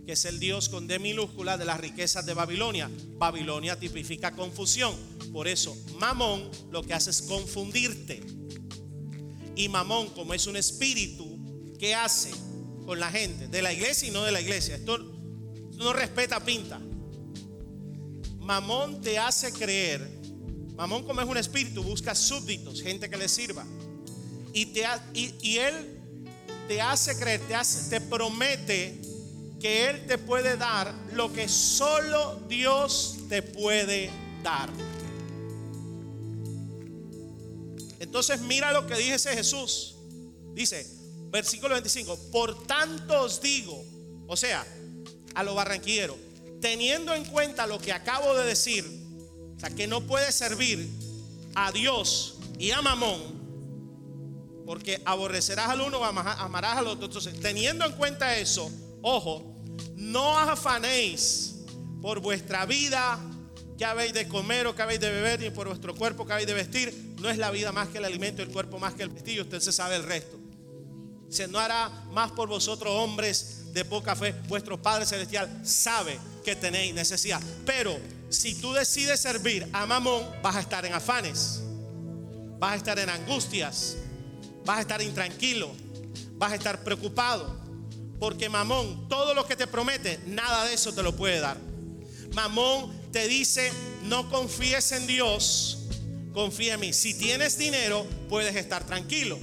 que 0.05 0.13
es 0.13 0.25
el 0.25 0.39
Dios 0.39 0.69
con 0.69 0.87
D 0.87 0.99
minúscula 0.99 1.57
de 1.57 1.65
las 1.65 1.79
riquezas 1.79 2.25
de 2.25 2.33
Babilonia. 2.33 2.89
Babilonia 3.17 3.79
tipifica 3.79 4.31
confusión. 4.31 4.95
Por 5.31 5.47
eso, 5.47 5.75
Mamón 5.99 6.49
lo 6.71 6.83
que 6.83 6.93
hace 6.93 7.09
es 7.09 7.23
confundirte. 7.23 8.21
Y 9.55 9.69
Mamón, 9.69 10.09
como 10.09 10.33
es 10.33 10.47
un 10.47 10.57
espíritu, 10.57 11.75
¿qué 11.79 11.95
hace 11.95 12.31
con 12.85 12.99
la 12.99 13.11
gente? 13.11 13.47
De 13.47 13.61
la 13.61 13.73
iglesia 13.73 14.07
y 14.07 14.11
no 14.11 14.23
de 14.23 14.31
la 14.31 14.41
iglesia. 14.41 14.75
Esto 14.75 14.97
no 15.77 15.93
respeta 15.93 16.43
pinta. 16.43 16.79
Mamón 18.39 19.01
te 19.01 19.17
hace 19.17 19.51
creer 19.51 20.15
Mamón 20.75 21.03
como 21.03 21.21
es 21.21 21.27
un 21.27 21.37
espíritu, 21.37 21.83
busca 21.83 22.13
súbditos, 22.13 22.81
gente 22.81 23.09
que 23.09 23.15
le 23.15 23.29
sirva. 23.29 23.65
Y, 24.53 24.67
te, 24.67 24.83
y, 25.13 25.57
él 25.57 25.99
te 26.67 26.81
hace 26.81 27.17
creer, 27.17 27.41
te, 27.47 27.55
hace, 27.55 27.89
te 27.89 28.01
promete 28.01 28.99
que 29.65 29.89
Él 29.89 30.05
te 30.05 30.19
puede 30.19 30.57
dar 30.57 30.93
lo 31.13 31.33
que 31.33 31.49
solo 31.49 32.39
Dios 32.47 33.15
te 33.29 33.41
puede 33.41 34.11
dar. 34.43 34.69
Entonces 37.99 38.41
mira 38.41 38.71
lo 38.73 38.85
que 38.85 38.95
dice 38.95 39.33
Jesús. 39.33 39.95
Dice, 40.53 40.85
versículo 41.31 41.73
25, 41.73 42.15
por 42.31 42.67
tanto 42.67 43.23
os 43.23 43.41
digo, 43.41 43.83
o 44.27 44.37
sea, 44.37 44.63
a 45.33 45.41
los 45.41 45.55
barranquilleros, 45.55 46.15
teniendo 46.61 47.15
en 47.15 47.25
cuenta 47.25 47.65
lo 47.65 47.79
que 47.79 47.91
acabo 47.91 48.37
de 48.37 48.45
decir, 48.45 48.85
o 49.57 49.59
sea, 49.59 49.71
que 49.71 49.87
no 49.87 50.01
puede 50.01 50.31
servir 50.31 50.87
a 51.55 51.71
Dios 51.71 52.35
y 52.59 52.69
a 52.69 52.83
Mamón, 52.83 53.19
porque 54.67 55.01
aborrecerás 55.05 55.69
al 55.69 55.81
uno, 55.81 56.05
amarás 56.05 56.77
al 56.77 56.85
otro. 56.85 57.07
Entonces, 57.07 57.39
teniendo 57.39 57.83
en 57.83 57.93
cuenta 57.93 58.37
eso, 58.37 58.71
ojo, 59.01 59.54
no 59.95 60.37
afanéis 60.37 61.55
por 62.01 62.19
vuestra 62.19 62.65
vida 62.65 63.19
que 63.77 63.85
habéis 63.85 64.13
de 64.13 64.27
comer 64.27 64.67
o 64.67 64.75
que 64.75 64.81
habéis 64.81 64.99
de 64.99 65.11
beber, 65.11 65.39
ni 65.39 65.49
por 65.49 65.67
vuestro 65.67 65.95
cuerpo 65.95 66.25
que 66.25 66.33
habéis 66.33 66.47
de 66.47 66.53
vestir. 66.53 67.15
No 67.19 67.29
es 67.29 67.37
la 67.37 67.51
vida 67.51 67.71
más 67.71 67.89
que 67.89 67.97
el 67.97 68.05
alimento, 68.05 68.41
el 68.41 68.49
cuerpo 68.49 68.79
más 68.79 68.93
que 68.93 69.03
el 69.03 69.09
vestido. 69.09 69.43
Usted 69.43 69.59
se 69.59 69.71
sabe 69.71 69.95
el 69.95 70.03
resto. 70.03 70.37
Se 71.29 71.47
no 71.47 71.59
hará 71.59 71.89
más 72.11 72.31
por 72.31 72.47
vosotros 72.47 72.93
hombres 72.93 73.73
de 73.73 73.83
poca 73.83 74.15
fe. 74.15 74.33
Vuestro 74.47 74.81
Padre 74.81 75.05
Celestial 75.05 75.61
sabe 75.65 76.17
que 76.43 76.55
tenéis 76.55 76.93
necesidad. 76.93 77.41
Pero 77.65 77.97
si 78.29 78.55
tú 78.55 78.73
decides 78.73 79.19
servir 79.19 79.67
a 79.73 79.85
Mamón, 79.85 80.23
vas 80.41 80.55
a 80.55 80.59
estar 80.61 80.85
en 80.85 80.93
afanes. 80.93 81.61
Vas 82.59 82.73
a 82.73 82.75
estar 82.75 82.99
en 82.99 83.09
angustias. 83.09 83.97
Vas 84.63 84.77
a 84.77 84.81
estar 84.81 85.01
intranquilo. 85.01 85.71
Vas 86.37 86.53
a 86.53 86.55
estar 86.55 86.83
preocupado. 86.83 87.64
Porque 88.25 88.49
Mamón, 88.49 89.07
todo 89.07 89.35
lo 89.35 89.45
que 89.45 89.55
te 89.55 89.67
promete, 89.67 90.19
nada 90.25 90.65
de 90.65 90.73
eso 90.73 90.91
te 90.91 91.03
lo 91.03 91.15
puede 91.15 91.39
dar. 91.39 91.57
Mamón 92.33 92.91
te 93.11 93.27
dice, 93.27 93.71
no 94.05 94.31
confíes 94.31 94.93
en 94.93 95.05
Dios, 95.05 95.85
confía 96.33 96.73
en 96.73 96.79
mí. 96.79 96.91
Si 96.91 97.13
tienes 97.13 97.55
dinero, 97.59 98.03
puedes 98.27 98.55
estar 98.55 98.83
tranquilo. 98.83 99.37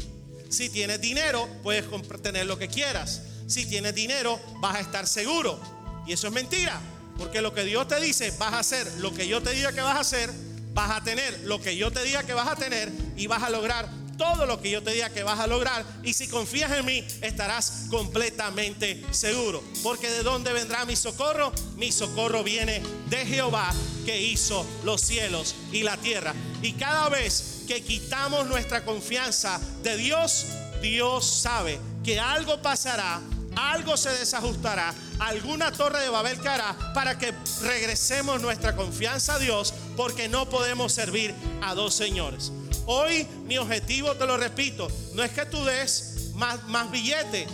Si 0.49 0.68
tienes 0.68 1.01
dinero, 1.01 1.49
puedes 1.62 1.85
tener 2.22 2.47
lo 2.47 2.59
que 2.59 2.66
quieras. 2.66 3.22
Si 3.47 3.66
tienes 3.66 3.95
dinero, 3.95 4.41
vas 4.59 4.74
a 4.74 4.80
estar 4.80 5.07
seguro. 5.07 5.61
Y 6.05 6.14
eso 6.14 6.26
es 6.26 6.33
mentira. 6.33 6.80
Porque 7.16 7.41
lo 7.41 7.55
que 7.55 7.62
Dios 7.62 7.87
te 7.87 8.01
dice, 8.01 8.35
vas 8.37 8.53
a 8.53 8.59
hacer 8.59 8.91
lo 8.99 9.14
que 9.14 9.28
yo 9.28 9.41
te 9.41 9.53
diga 9.53 9.72
que 9.72 9.80
vas 9.80 9.95
a 9.95 10.01
hacer, 10.01 10.28
vas 10.74 10.91
a 10.91 11.05
tener 11.05 11.39
lo 11.45 11.62
que 11.62 11.76
yo 11.76 11.93
te 11.93 12.03
diga 12.03 12.24
que 12.24 12.35
vas 12.35 12.49
a 12.49 12.57
tener 12.57 12.91
y 13.16 13.28
vas 13.28 13.45
a 13.45 13.51
lograr 13.51 13.89
todo 14.22 14.46
lo 14.46 14.60
que 14.60 14.70
yo 14.70 14.84
te 14.84 14.92
diga 14.92 15.10
que 15.10 15.24
vas 15.24 15.40
a 15.40 15.48
lograr. 15.48 15.84
Y 16.04 16.12
si 16.12 16.28
confías 16.28 16.70
en 16.70 16.86
mí, 16.86 17.04
estarás 17.22 17.86
completamente 17.90 19.04
seguro. 19.10 19.64
Porque 19.82 20.08
de 20.08 20.22
dónde 20.22 20.52
vendrá 20.52 20.84
mi 20.84 20.94
socorro? 20.94 21.52
Mi 21.74 21.90
socorro 21.90 22.44
viene 22.44 22.80
de 23.08 23.26
Jehová 23.26 23.74
que 24.06 24.20
hizo 24.22 24.64
los 24.84 25.00
cielos 25.00 25.56
y 25.72 25.82
la 25.82 25.96
tierra. 25.96 26.34
Y 26.62 26.74
cada 26.74 27.08
vez 27.08 27.64
que 27.66 27.82
quitamos 27.82 28.46
nuestra 28.46 28.84
confianza 28.84 29.60
de 29.82 29.96
Dios, 29.96 30.46
Dios 30.80 31.26
sabe 31.26 31.80
que 32.04 32.20
algo 32.20 32.62
pasará 32.62 33.20
algo 33.54 33.98
se 33.98 34.08
desajustará, 34.08 34.94
alguna 35.18 35.72
torre 35.72 36.00
de 36.00 36.08
Babel 36.08 36.38
caerá 36.40 36.74
para 36.94 37.18
que 37.18 37.34
regresemos 37.60 38.40
nuestra 38.40 38.74
confianza 38.74 39.34
a 39.34 39.38
Dios, 39.38 39.74
porque 39.94 40.26
no 40.26 40.48
podemos 40.48 40.94
servir 40.94 41.34
a 41.60 41.74
dos 41.74 41.94
señores. 41.94 42.50
Hoy 42.87 43.26
mi 43.45 43.59
objetivo, 43.59 44.14
te 44.14 44.26
lo 44.26 44.37
repito, 44.37 44.89
no 45.14 45.22
es 45.22 45.30
que 45.30 45.47
tú 45.47 45.64
des 45.64 46.30
más, 46.35 46.62
más 46.68 46.91
billete. 46.91 47.47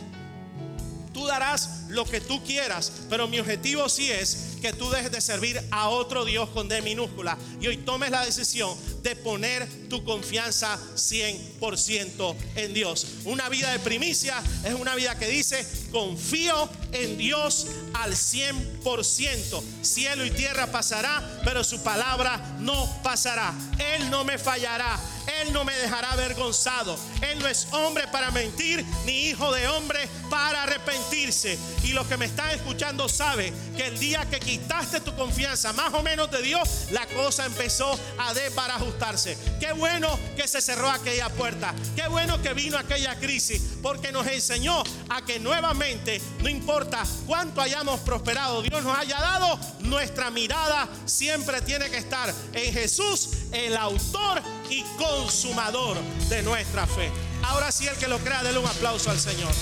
Tú 1.12 1.26
darás 1.26 1.87
lo 1.89 2.05
que 2.05 2.20
tú 2.20 2.45
quieras, 2.45 2.93
pero 3.09 3.26
mi 3.26 3.41
objetivo 3.41 3.89
sí 3.89 4.11
es 4.11 4.49
que 4.61 4.72
tú 4.72 4.91
dejes 4.91 5.11
de 5.11 5.20
servir 5.20 5.61
a 5.70 5.89
otro 5.89 6.24
Dios 6.24 6.49
con 6.51 6.68
D 6.68 6.83
minúscula 6.83 7.39
y 7.61 7.66
hoy 7.66 7.79
tomes 7.79 8.11
la 8.11 8.24
decisión 8.24 8.76
de 9.03 9.16
poner 9.16 9.66
tu 9.89 10.05
confianza 10.05 10.79
100% 10.97 12.37
en 12.57 12.74
Dios. 12.74 13.07
Una 13.24 13.49
vida 13.49 13.72
de 13.72 13.79
primicia 13.79 14.43
es 14.64 14.74
una 14.74 14.95
vida 14.95 15.18
que 15.18 15.29
dice, 15.29 15.66
confío 15.91 16.68
en 16.93 17.16
Dios 17.16 17.66
al 17.95 18.12
100%. 18.12 19.62
Cielo 19.83 20.24
y 20.24 20.31
tierra 20.31 20.70
pasará, 20.70 21.41
pero 21.45 21.64
su 21.64 21.83
palabra 21.83 22.57
no 22.61 22.89
pasará. 23.03 23.55
Él 23.95 24.11
no 24.11 24.24
me 24.24 24.39
fallará. 24.39 24.99
Él 25.43 25.53
no 25.53 25.64
me 25.64 25.76
dejará 25.76 26.12
avergonzado. 26.12 26.99
Él 27.20 27.39
no 27.39 27.47
es 27.47 27.68
hombre 27.72 28.07
para 28.09 28.30
mentir, 28.30 28.84
ni 29.05 29.28
hijo 29.28 29.53
de 29.53 29.68
hombre 29.68 30.09
para 30.31 30.62
arrepentirse. 30.64 31.59
Y 31.85 31.93
los 31.93 32.07
que 32.07 32.16
me 32.16 32.26
están 32.26 32.51
escuchando 32.51 33.09
saben 33.09 33.55
que 33.76 33.87
el 33.87 33.99
día 33.99 34.24
que 34.29 34.41
quitaste 34.41 35.01
tu 35.01 35.14
confianza 35.14 35.72
más 35.72 35.93
o 35.95 36.03
menos 36.03 36.31
de 36.31 36.43
Dios, 36.43 36.87
la 36.91 37.07
cosa 37.07 37.47
empezó 37.47 37.99
a 38.18 38.35
desbarajustarse. 38.35 39.37
Qué 39.61 39.72
bueno 39.72 40.18
que 40.37 40.49
se 40.49 40.61
cerró 40.61 40.91
aquella 40.91 41.29
puerta. 41.31 41.74
Qué 41.97 42.07
bueno 42.09 42.41
que 42.43 42.55
vino 42.55 42.79
aquella 42.79 43.18
crisis. 43.18 43.62
Porque 43.83 44.12
nos 44.12 44.26
enseñó 44.26 44.83
a 45.09 45.24
que 45.24 45.39
nuevamente, 45.39 46.20
no 46.41 46.49
importa 46.49 47.05
cuánto 47.26 47.61
hayamos 47.61 48.01
prosperado, 48.01 48.62
Dios 48.62 48.83
nos 48.83 48.97
haya 48.99 49.20
dado, 49.20 49.59
nuestra 49.81 50.31
mirada 50.31 50.89
siempre 51.07 51.61
tiene 51.62 51.91
que 51.91 51.99
estar 51.99 52.33
en 52.53 52.72
Jesús, 52.72 53.31
el 53.53 53.76
autor 53.76 54.43
y 54.70 54.83
consumador 54.99 55.99
de 56.29 56.43
nuestra 56.43 56.87
fe. 56.87 57.11
Ahora 57.43 57.72
sí, 57.72 57.87
el 57.87 57.97
que 57.97 58.09
lo 58.09 58.18
crea, 58.18 58.43
denle 58.43 58.61
un 58.61 58.66
aplauso 58.66 59.11
al 59.11 59.18
Señor. 59.18 59.53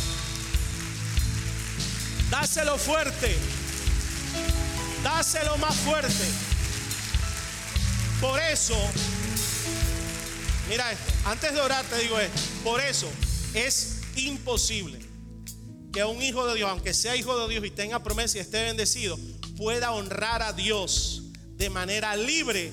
Dáselo 2.31 2.77
fuerte. 2.79 3.37
Dáselo 5.03 5.57
más 5.59 5.75
fuerte. 5.77 6.25
Por 8.21 8.41
eso, 8.41 8.75
mira 10.69 10.91
esto, 10.91 11.13
antes 11.27 11.53
de 11.53 11.61
orar 11.61 11.85
te 11.85 11.99
digo 11.99 12.19
esto, 12.19 12.41
por 12.65 12.81
eso 12.81 13.09
es 13.53 14.01
imposible 14.17 14.99
que 15.93 16.03
un 16.05 16.23
hijo 16.23 16.47
de 16.47 16.57
Dios, 16.57 16.71
aunque 16.71 16.95
sea 16.95 17.15
hijo 17.15 17.39
de 17.39 17.53
Dios 17.53 17.65
y 17.65 17.71
tenga 17.71 18.03
promesa 18.03 18.39
y 18.39 18.41
esté 18.41 18.63
bendecido, 18.65 19.19
pueda 19.57 19.93
honrar 19.93 20.43
a 20.43 20.53
Dios 20.53 21.23
de 21.57 21.71
manera 21.71 22.17
libre 22.17 22.73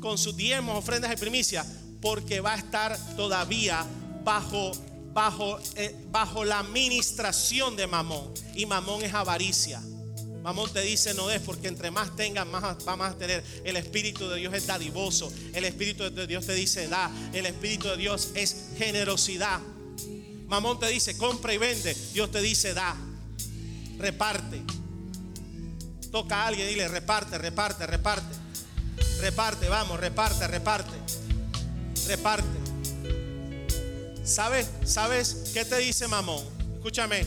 con 0.00 0.18
sus 0.18 0.36
diezmos, 0.36 0.78
ofrendas 0.78 1.12
y 1.12 1.16
primicias, 1.16 1.66
porque 2.00 2.40
va 2.40 2.52
a 2.52 2.56
estar 2.56 2.98
todavía 3.16 3.84
bajo, 4.24 4.72
bajo, 5.16 5.58
eh, 5.76 5.94
bajo 6.10 6.44
la 6.44 6.58
administración 6.58 7.74
de 7.74 7.86
Mamón. 7.86 8.34
Y 8.54 8.66
Mamón 8.66 9.02
es 9.02 9.14
avaricia. 9.14 9.80
Mamón 10.42 10.70
te 10.70 10.82
dice 10.82 11.14
no 11.14 11.30
es 11.30 11.40
porque 11.40 11.68
entre 11.68 11.90
más 11.90 12.14
tengas 12.14 12.46
más 12.46 12.84
vamos 12.84 13.08
a 13.08 13.16
tener. 13.16 13.42
El 13.64 13.76
Espíritu 13.76 14.28
de 14.28 14.36
Dios 14.36 14.52
es 14.52 14.66
dadivoso. 14.66 15.32
El 15.54 15.64
Espíritu 15.64 16.10
de 16.10 16.26
Dios 16.26 16.44
te 16.44 16.52
dice 16.52 16.86
da. 16.88 17.10
El 17.32 17.46
Espíritu 17.46 17.88
de 17.88 17.96
Dios 17.96 18.32
es 18.34 18.74
generosidad. 18.76 19.58
Mamón 20.48 20.78
te 20.78 20.88
dice 20.88 21.16
compra 21.16 21.54
y 21.54 21.56
vende. 21.56 21.96
Dios 22.12 22.30
te 22.30 22.42
dice 22.42 22.74
da. 22.74 22.94
Reparte. 23.96 24.60
Toca 26.12 26.42
a 26.42 26.48
alguien 26.48 26.68
y 26.68 26.72
dile 26.72 26.88
reparte, 26.88 27.38
reparte, 27.38 27.86
reparte. 27.86 28.36
Reparte, 29.22 29.68
vamos, 29.70 29.98
reparte, 29.98 30.46
reparte. 30.46 30.94
Reparte. 32.06 32.65
¿Sabes? 34.26 34.66
¿Sabes 34.84 35.52
qué 35.54 35.64
te 35.64 35.78
dice 35.78 36.08
Mamón? 36.08 36.44
Escúchame. 36.74 37.24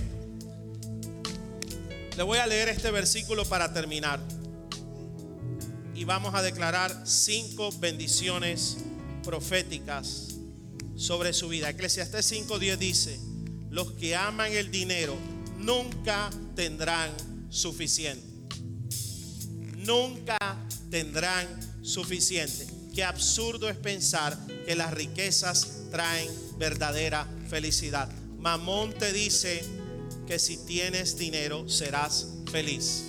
Le 2.18 2.24
voy 2.24 2.40
a 2.40 2.46
leer 2.46 2.68
este 2.68 2.92
versículo 2.92 3.46
para 3.46 3.72
terminar. 3.72 4.20
Y 5.96 6.04
vamos 6.04 6.36
a 6.36 6.42
declarar 6.42 7.04
cinco 7.06 7.72
bendiciones 7.80 8.80
proféticas 9.24 10.36
sobre 10.98 11.32
su 11.32 11.48
vida. 11.48 11.70
Eclesiastes 11.70 12.34
5:10 12.34 12.78
dice, 12.78 13.18
los 13.70 13.94
que 13.94 14.18
aman 14.18 14.52
el 14.52 14.70
dinero 14.70 15.16
nunca 15.58 16.30
tendrán 16.54 17.12
suficiente. 17.50 18.28
Nunca 19.78 20.38
tendrán 20.90 21.48
suficiente. 21.82 22.68
Qué 22.94 23.06
absurdo 23.06 23.70
es 23.70 23.78
pensar 23.78 24.38
que 24.66 24.76
las 24.76 24.92
riquezas 24.92 25.86
traen 25.92 26.49
verdadera 26.60 27.26
felicidad. 27.50 28.10
Mamón 28.38 28.94
te 28.94 29.12
dice 29.12 29.64
que 30.28 30.38
si 30.38 30.58
tienes 30.58 31.18
dinero 31.18 31.68
serás 31.68 32.28
feliz. 32.52 33.06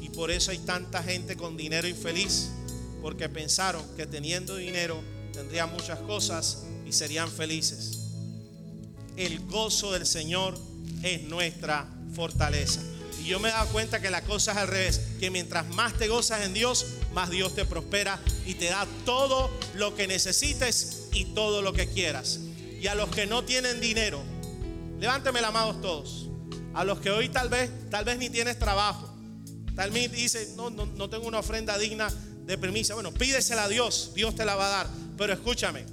Y 0.00 0.08
por 0.08 0.30
eso 0.30 0.50
hay 0.50 0.58
tanta 0.58 1.02
gente 1.02 1.36
con 1.36 1.56
dinero 1.56 1.86
infeliz, 1.86 2.48
porque 3.02 3.28
pensaron 3.28 3.84
que 3.96 4.06
teniendo 4.06 4.56
dinero 4.56 5.02
tendrían 5.32 5.70
muchas 5.72 5.98
cosas 6.00 6.64
y 6.86 6.92
serían 6.92 7.30
felices. 7.30 7.98
El 9.16 9.40
gozo 9.46 9.92
del 9.92 10.06
Señor 10.06 10.58
es 11.02 11.22
nuestra 11.24 11.86
fortaleza. 12.14 12.80
Y 13.20 13.28
yo 13.28 13.40
me 13.40 13.48
he 13.48 13.52
dado 13.52 13.70
cuenta 13.70 14.00
que 14.00 14.10
la 14.10 14.22
cosa 14.22 14.52
es 14.52 14.58
al 14.58 14.68
revés, 14.68 15.00
que 15.20 15.30
mientras 15.30 15.66
más 15.74 15.96
te 15.98 16.08
gozas 16.08 16.44
en 16.44 16.54
Dios, 16.54 16.86
más 17.12 17.30
Dios 17.30 17.54
te 17.54 17.64
prospera 17.64 18.20
y 18.46 18.54
te 18.54 18.66
da 18.66 18.86
todo 19.04 19.50
lo 19.74 19.94
que 19.94 20.06
necesites 20.06 21.08
y 21.12 21.26
todo 21.26 21.62
lo 21.62 21.72
que 21.72 21.88
quieras. 21.88 22.40
Y 22.84 22.86
a 22.86 22.94
los 22.94 23.08
que 23.08 23.24
no 23.24 23.42
tienen 23.42 23.80
dinero, 23.80 24.22
levánteme 25.00 25.40
la 25.40 25.50
mano 25.50 25.74
todos. 25.80 26.28
A 26.74 26.84
los 26.84 27.00
que 27.00 27.10
hoy 27.10 27.30
tal 27.30 27.48
vez, 27.48 27.70
tal 27.88 28.04
vez 28.04 28.18
ni 28.18 28.28
tienes 28.28 28.58
trabajo. 28.58 29.10
Tal 29.74 29.90
vez 29.90 30.12
dice, 30.12 30.52
no, 30.54 30.68
no, 30.68 30.84
no 30.84 31.08
tengo 31.08 31.26
una 31.26 31.38
ofrenda 31.38 31.78
digna 31.78 32.12
de 32.44 32.58
premisa. 32.58 32.92
Bueno, 32.92 33.10
pídesela 33.14 33.64
a 33.64 33.68
Dios, 33.68 34.12
Dios 34.14 34.34
te 34.34 34.44
la 34.44 34.54
va 34.54 34.66
a 34.66 34.68
dar. 34.68 34.88
Pero 35.16 35.32
escúchame, 35.32 35.86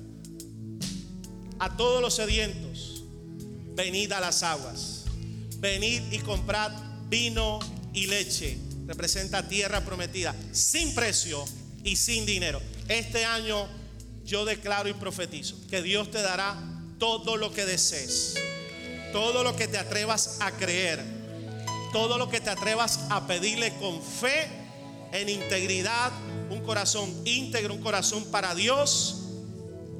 a 1.60 1.78
todos 1.78 2.02
los 2.02 2.14
sedientos, 2.14 3.06
venid 3.74 4.12
a 4.12 4.20
las 4.20 4.44
aguas, 4.44 5.06
venid 5.60 6.12
y 6.12 6.20
comprad 6.20 6.74
vino 7.08 7.60
y 7.94 8.08
leche. 8.08 8.58
Representa 8.86 9.48
tierra 9.48 9.80
prometida, 9.86 10.36
sin 10.52 10.94
precio 10.94 11.42
y 11.86 11.96
sin 11.96 12.26
dinero. 12.26 12.62
Este 12.90 13.24
año 13.24 13.66
yo 14.26 14.44
declaro 14.44 14.90
y 14.90 14.94
profetizo 14.94 15.56
que 15.70 15.82
Dios 15.82 16.12
te 16.12 16.22
dará 16.22 16.81
todo 17.02 17.36
lo 17.36 17.52
que 17.52 17.66
desees, 17.66 18.36
todo 19.12 19.44
lo 19.44 19.56
que 19.56 19.68
te 19.68 19.80
atrevas 19.80 20.38
a 20.40 20.52
creer, 20.52 21.04
todo 21.92 22.20
lo 22.20 22.30
que 22.30 22.40
te 22.40 22.52
atrevas 22.52 23.00
a 23.10 23.26
pedirle 23.26 23.74
con 23.78 24.00
fe, 24.04 24.48
en 25.12 25.28
integridad, 25.28 26.12
un 26.52 26.62
corazón 26.62 27.12
íntegro, 27.26 27.74
un 27.74 27.82
corazón 27.82 28.24
para 28.26 28.54
Dios. 28.54 29.16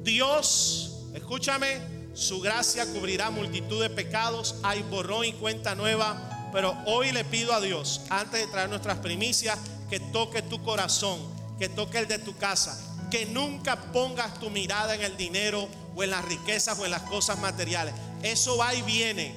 Dios, 0.04 1.00
escúchame, 1.12 1.80
su 2.14 2.40
gracia 2.40 2.86
cubrirá 2.86 3.30
multitud 3.30 3.82
de 3.82 3.90
pecados, 3.90 4.54
hay 4.62 4.82
borrón 4.82 5.24
y 5.24 5.32
cuenta 5.32 5.74
nueva, 5.74 6.50
pero 6.52 6.78
hoy 6.86 7.10
le 7.10 7.24
pido 7.24 7.52
a 7.52 7.60
Dios, 7.60 8.02
antes 8.10 8.38
de 8.38 8.46
traer 8.46 8.68
nuestras 8.68 8.98
primicias, 8.98 9.58
que 9.90 9.98
toque 9.98 10.40
tu 10.42 10.62
corazón, 10.62 11.18
que 11.58 11.68
toque 11.68 11.98
el 11.98 12.06
de 12.06 12.20
tu 12.20 12.36
casa, 12.36 12.80
que 13.10 13.26
nunca 13.26 13.90
pongas 13.90 14.38
tu 14.38 14.50
mirada 14.50 14.94
en 14.94 15.02
el 15.02 15.16
dinero 15.16 15.68
o 15.94 16.02
en 16.02 16.10
las 16.10 16.24
riquezas 16.24 16.78
o 16.78 16.84
en 16.84 16.90
las 16.90 17.02
cosas 17.02 17.38
materiales. 17.38 17.94
Eso 18.22 18.56
va 18.56 18.74
y 18.74 18.82
viene 18.82 19.34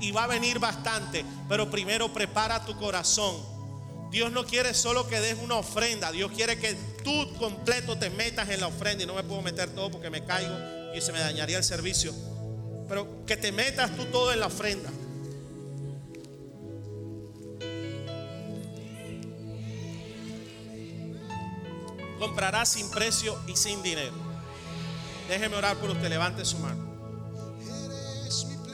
y 0.00 0.10
va 0.10 0.24
a 0.24 0.26
venir 0.26 0.58
bastante, 0.58 1.24
pero 1.48 1.70
primero 1.70 2.12
prepara 2.12 2.64
tu 2.64 2.76
corazón. 2.76 3.36
Dios 4.10 4.30
no 4.30 4.44
quiere 4.44 4.74
solo 4.74 5.06
que 5.06 5.20
des 5.20 5.38
una 5.42 5.56
ofrenda, 5.56 6.12
Dios 6.12 6.30
quiere 6.32 6.58
que 6.58 6.74
tú 7.02 7.34
completo 7.38 7.96
te 7.96 8.10
metas 8.10 8.48
en 8.50 8.60
la 8.60 8.66
ofrenda 8.66 9.04
y 9.04 9.06
no 9.06 9.14
me 9.14 9.22
puedo 9.22 9.40
meter 9.40 9.70
todo 9.70 9.90
porque 9.90 10.10
me 10.10 10.24
caigo 10.24 10.54
y 10.94 11.00
se 11.00 11.12
me 11.12 11.20
dañaría 11.20 11.56
el 11.56 11.64
servicio. 11.64 12.12
Pero 12.88 13.24
que 13.24 13.36
te 13.36 13.52
metas 13.52 13.96
tú 13.96 14.04
todo 14.06 14.32
en 14.32 14.40
la 14.40 14.46
ofrenda. 14.46 14.90
comprará 22.22 22.64
sin 22.64 22.88
precio 22.88 23.36
y 23.48 23.56
sin 23.56 23.82
dinero. 23.82 24.21
Déjeme 25.28 25.56
orar 25.56 25.76
por 25.76 25.90
usted, 25.90 26.08
levante 26.08 26.44
su 26.44 26.58
mano. 26.58 26.92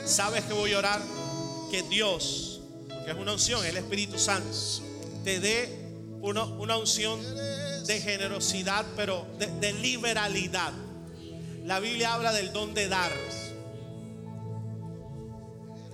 ¿Sabes 0.05 0.44
que 0.44 0.55
voy 0.55 0.72
a 0.72 0.78
orar? 0.78 1.01
Que 1.70 1.82
Dios, 1.82 2.62
que 3.05 3.11
es 3.11 3.16
una 3.16 3.32
unción, 3.32 3.64
el 3.66 3.76
Espíritu 3.76 4.18
Santo, 4.18 4.49
te 5.22 5.38
dé 5.38 5.88
una, 6.22 6.76
unción 6.76 7.20
de 7.86 8.01
generosidad, 8.01 8.86
pero 8.96 9.26
de, 9.38 9.72
liberalidad. 9.74 10.72
La 11.64 11.80
Biblia 11.80 12.14
habla 12.14 12.32
del 12.32 12.53
don 12.53 12.72
de 12.74 12.88
dar. 12.88 13.12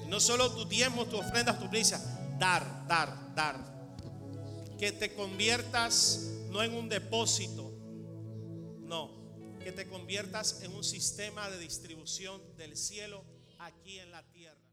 No 0.09 0.21
solo 0.21 0.53
tu 0.53 0.67
tiempo, 0.67 1.07
tus 1.07 1.21
ofrendas, 1.21 1.59
tu 1.59 1.69
prisa, 1.69 2.01
dar, 2.39 2.87
dar, 2.87 3.35
dar. 3.35 3.57
Que 4.79 4.93
te 4.93 5.13
conviertas 5.15 6.21
no 6.51 6.63
en 6.63 6.73
un 6.75 6.89
depósito, 6.89 7.64
que 9.65 9.73
te 9.73 9.89
conviertas 9.89 10.63
en 10.63 10.75
un 10.75 10.85
sistema 10.85 11.49
de 11.49 11.59
distribución 11.59 12.41
del 12.59 12.77
cielo 12.77 13.25
aquí 13.59 13.99
en 13.99 14.11
la 14.11 14.23
tierra. 14.31 14.64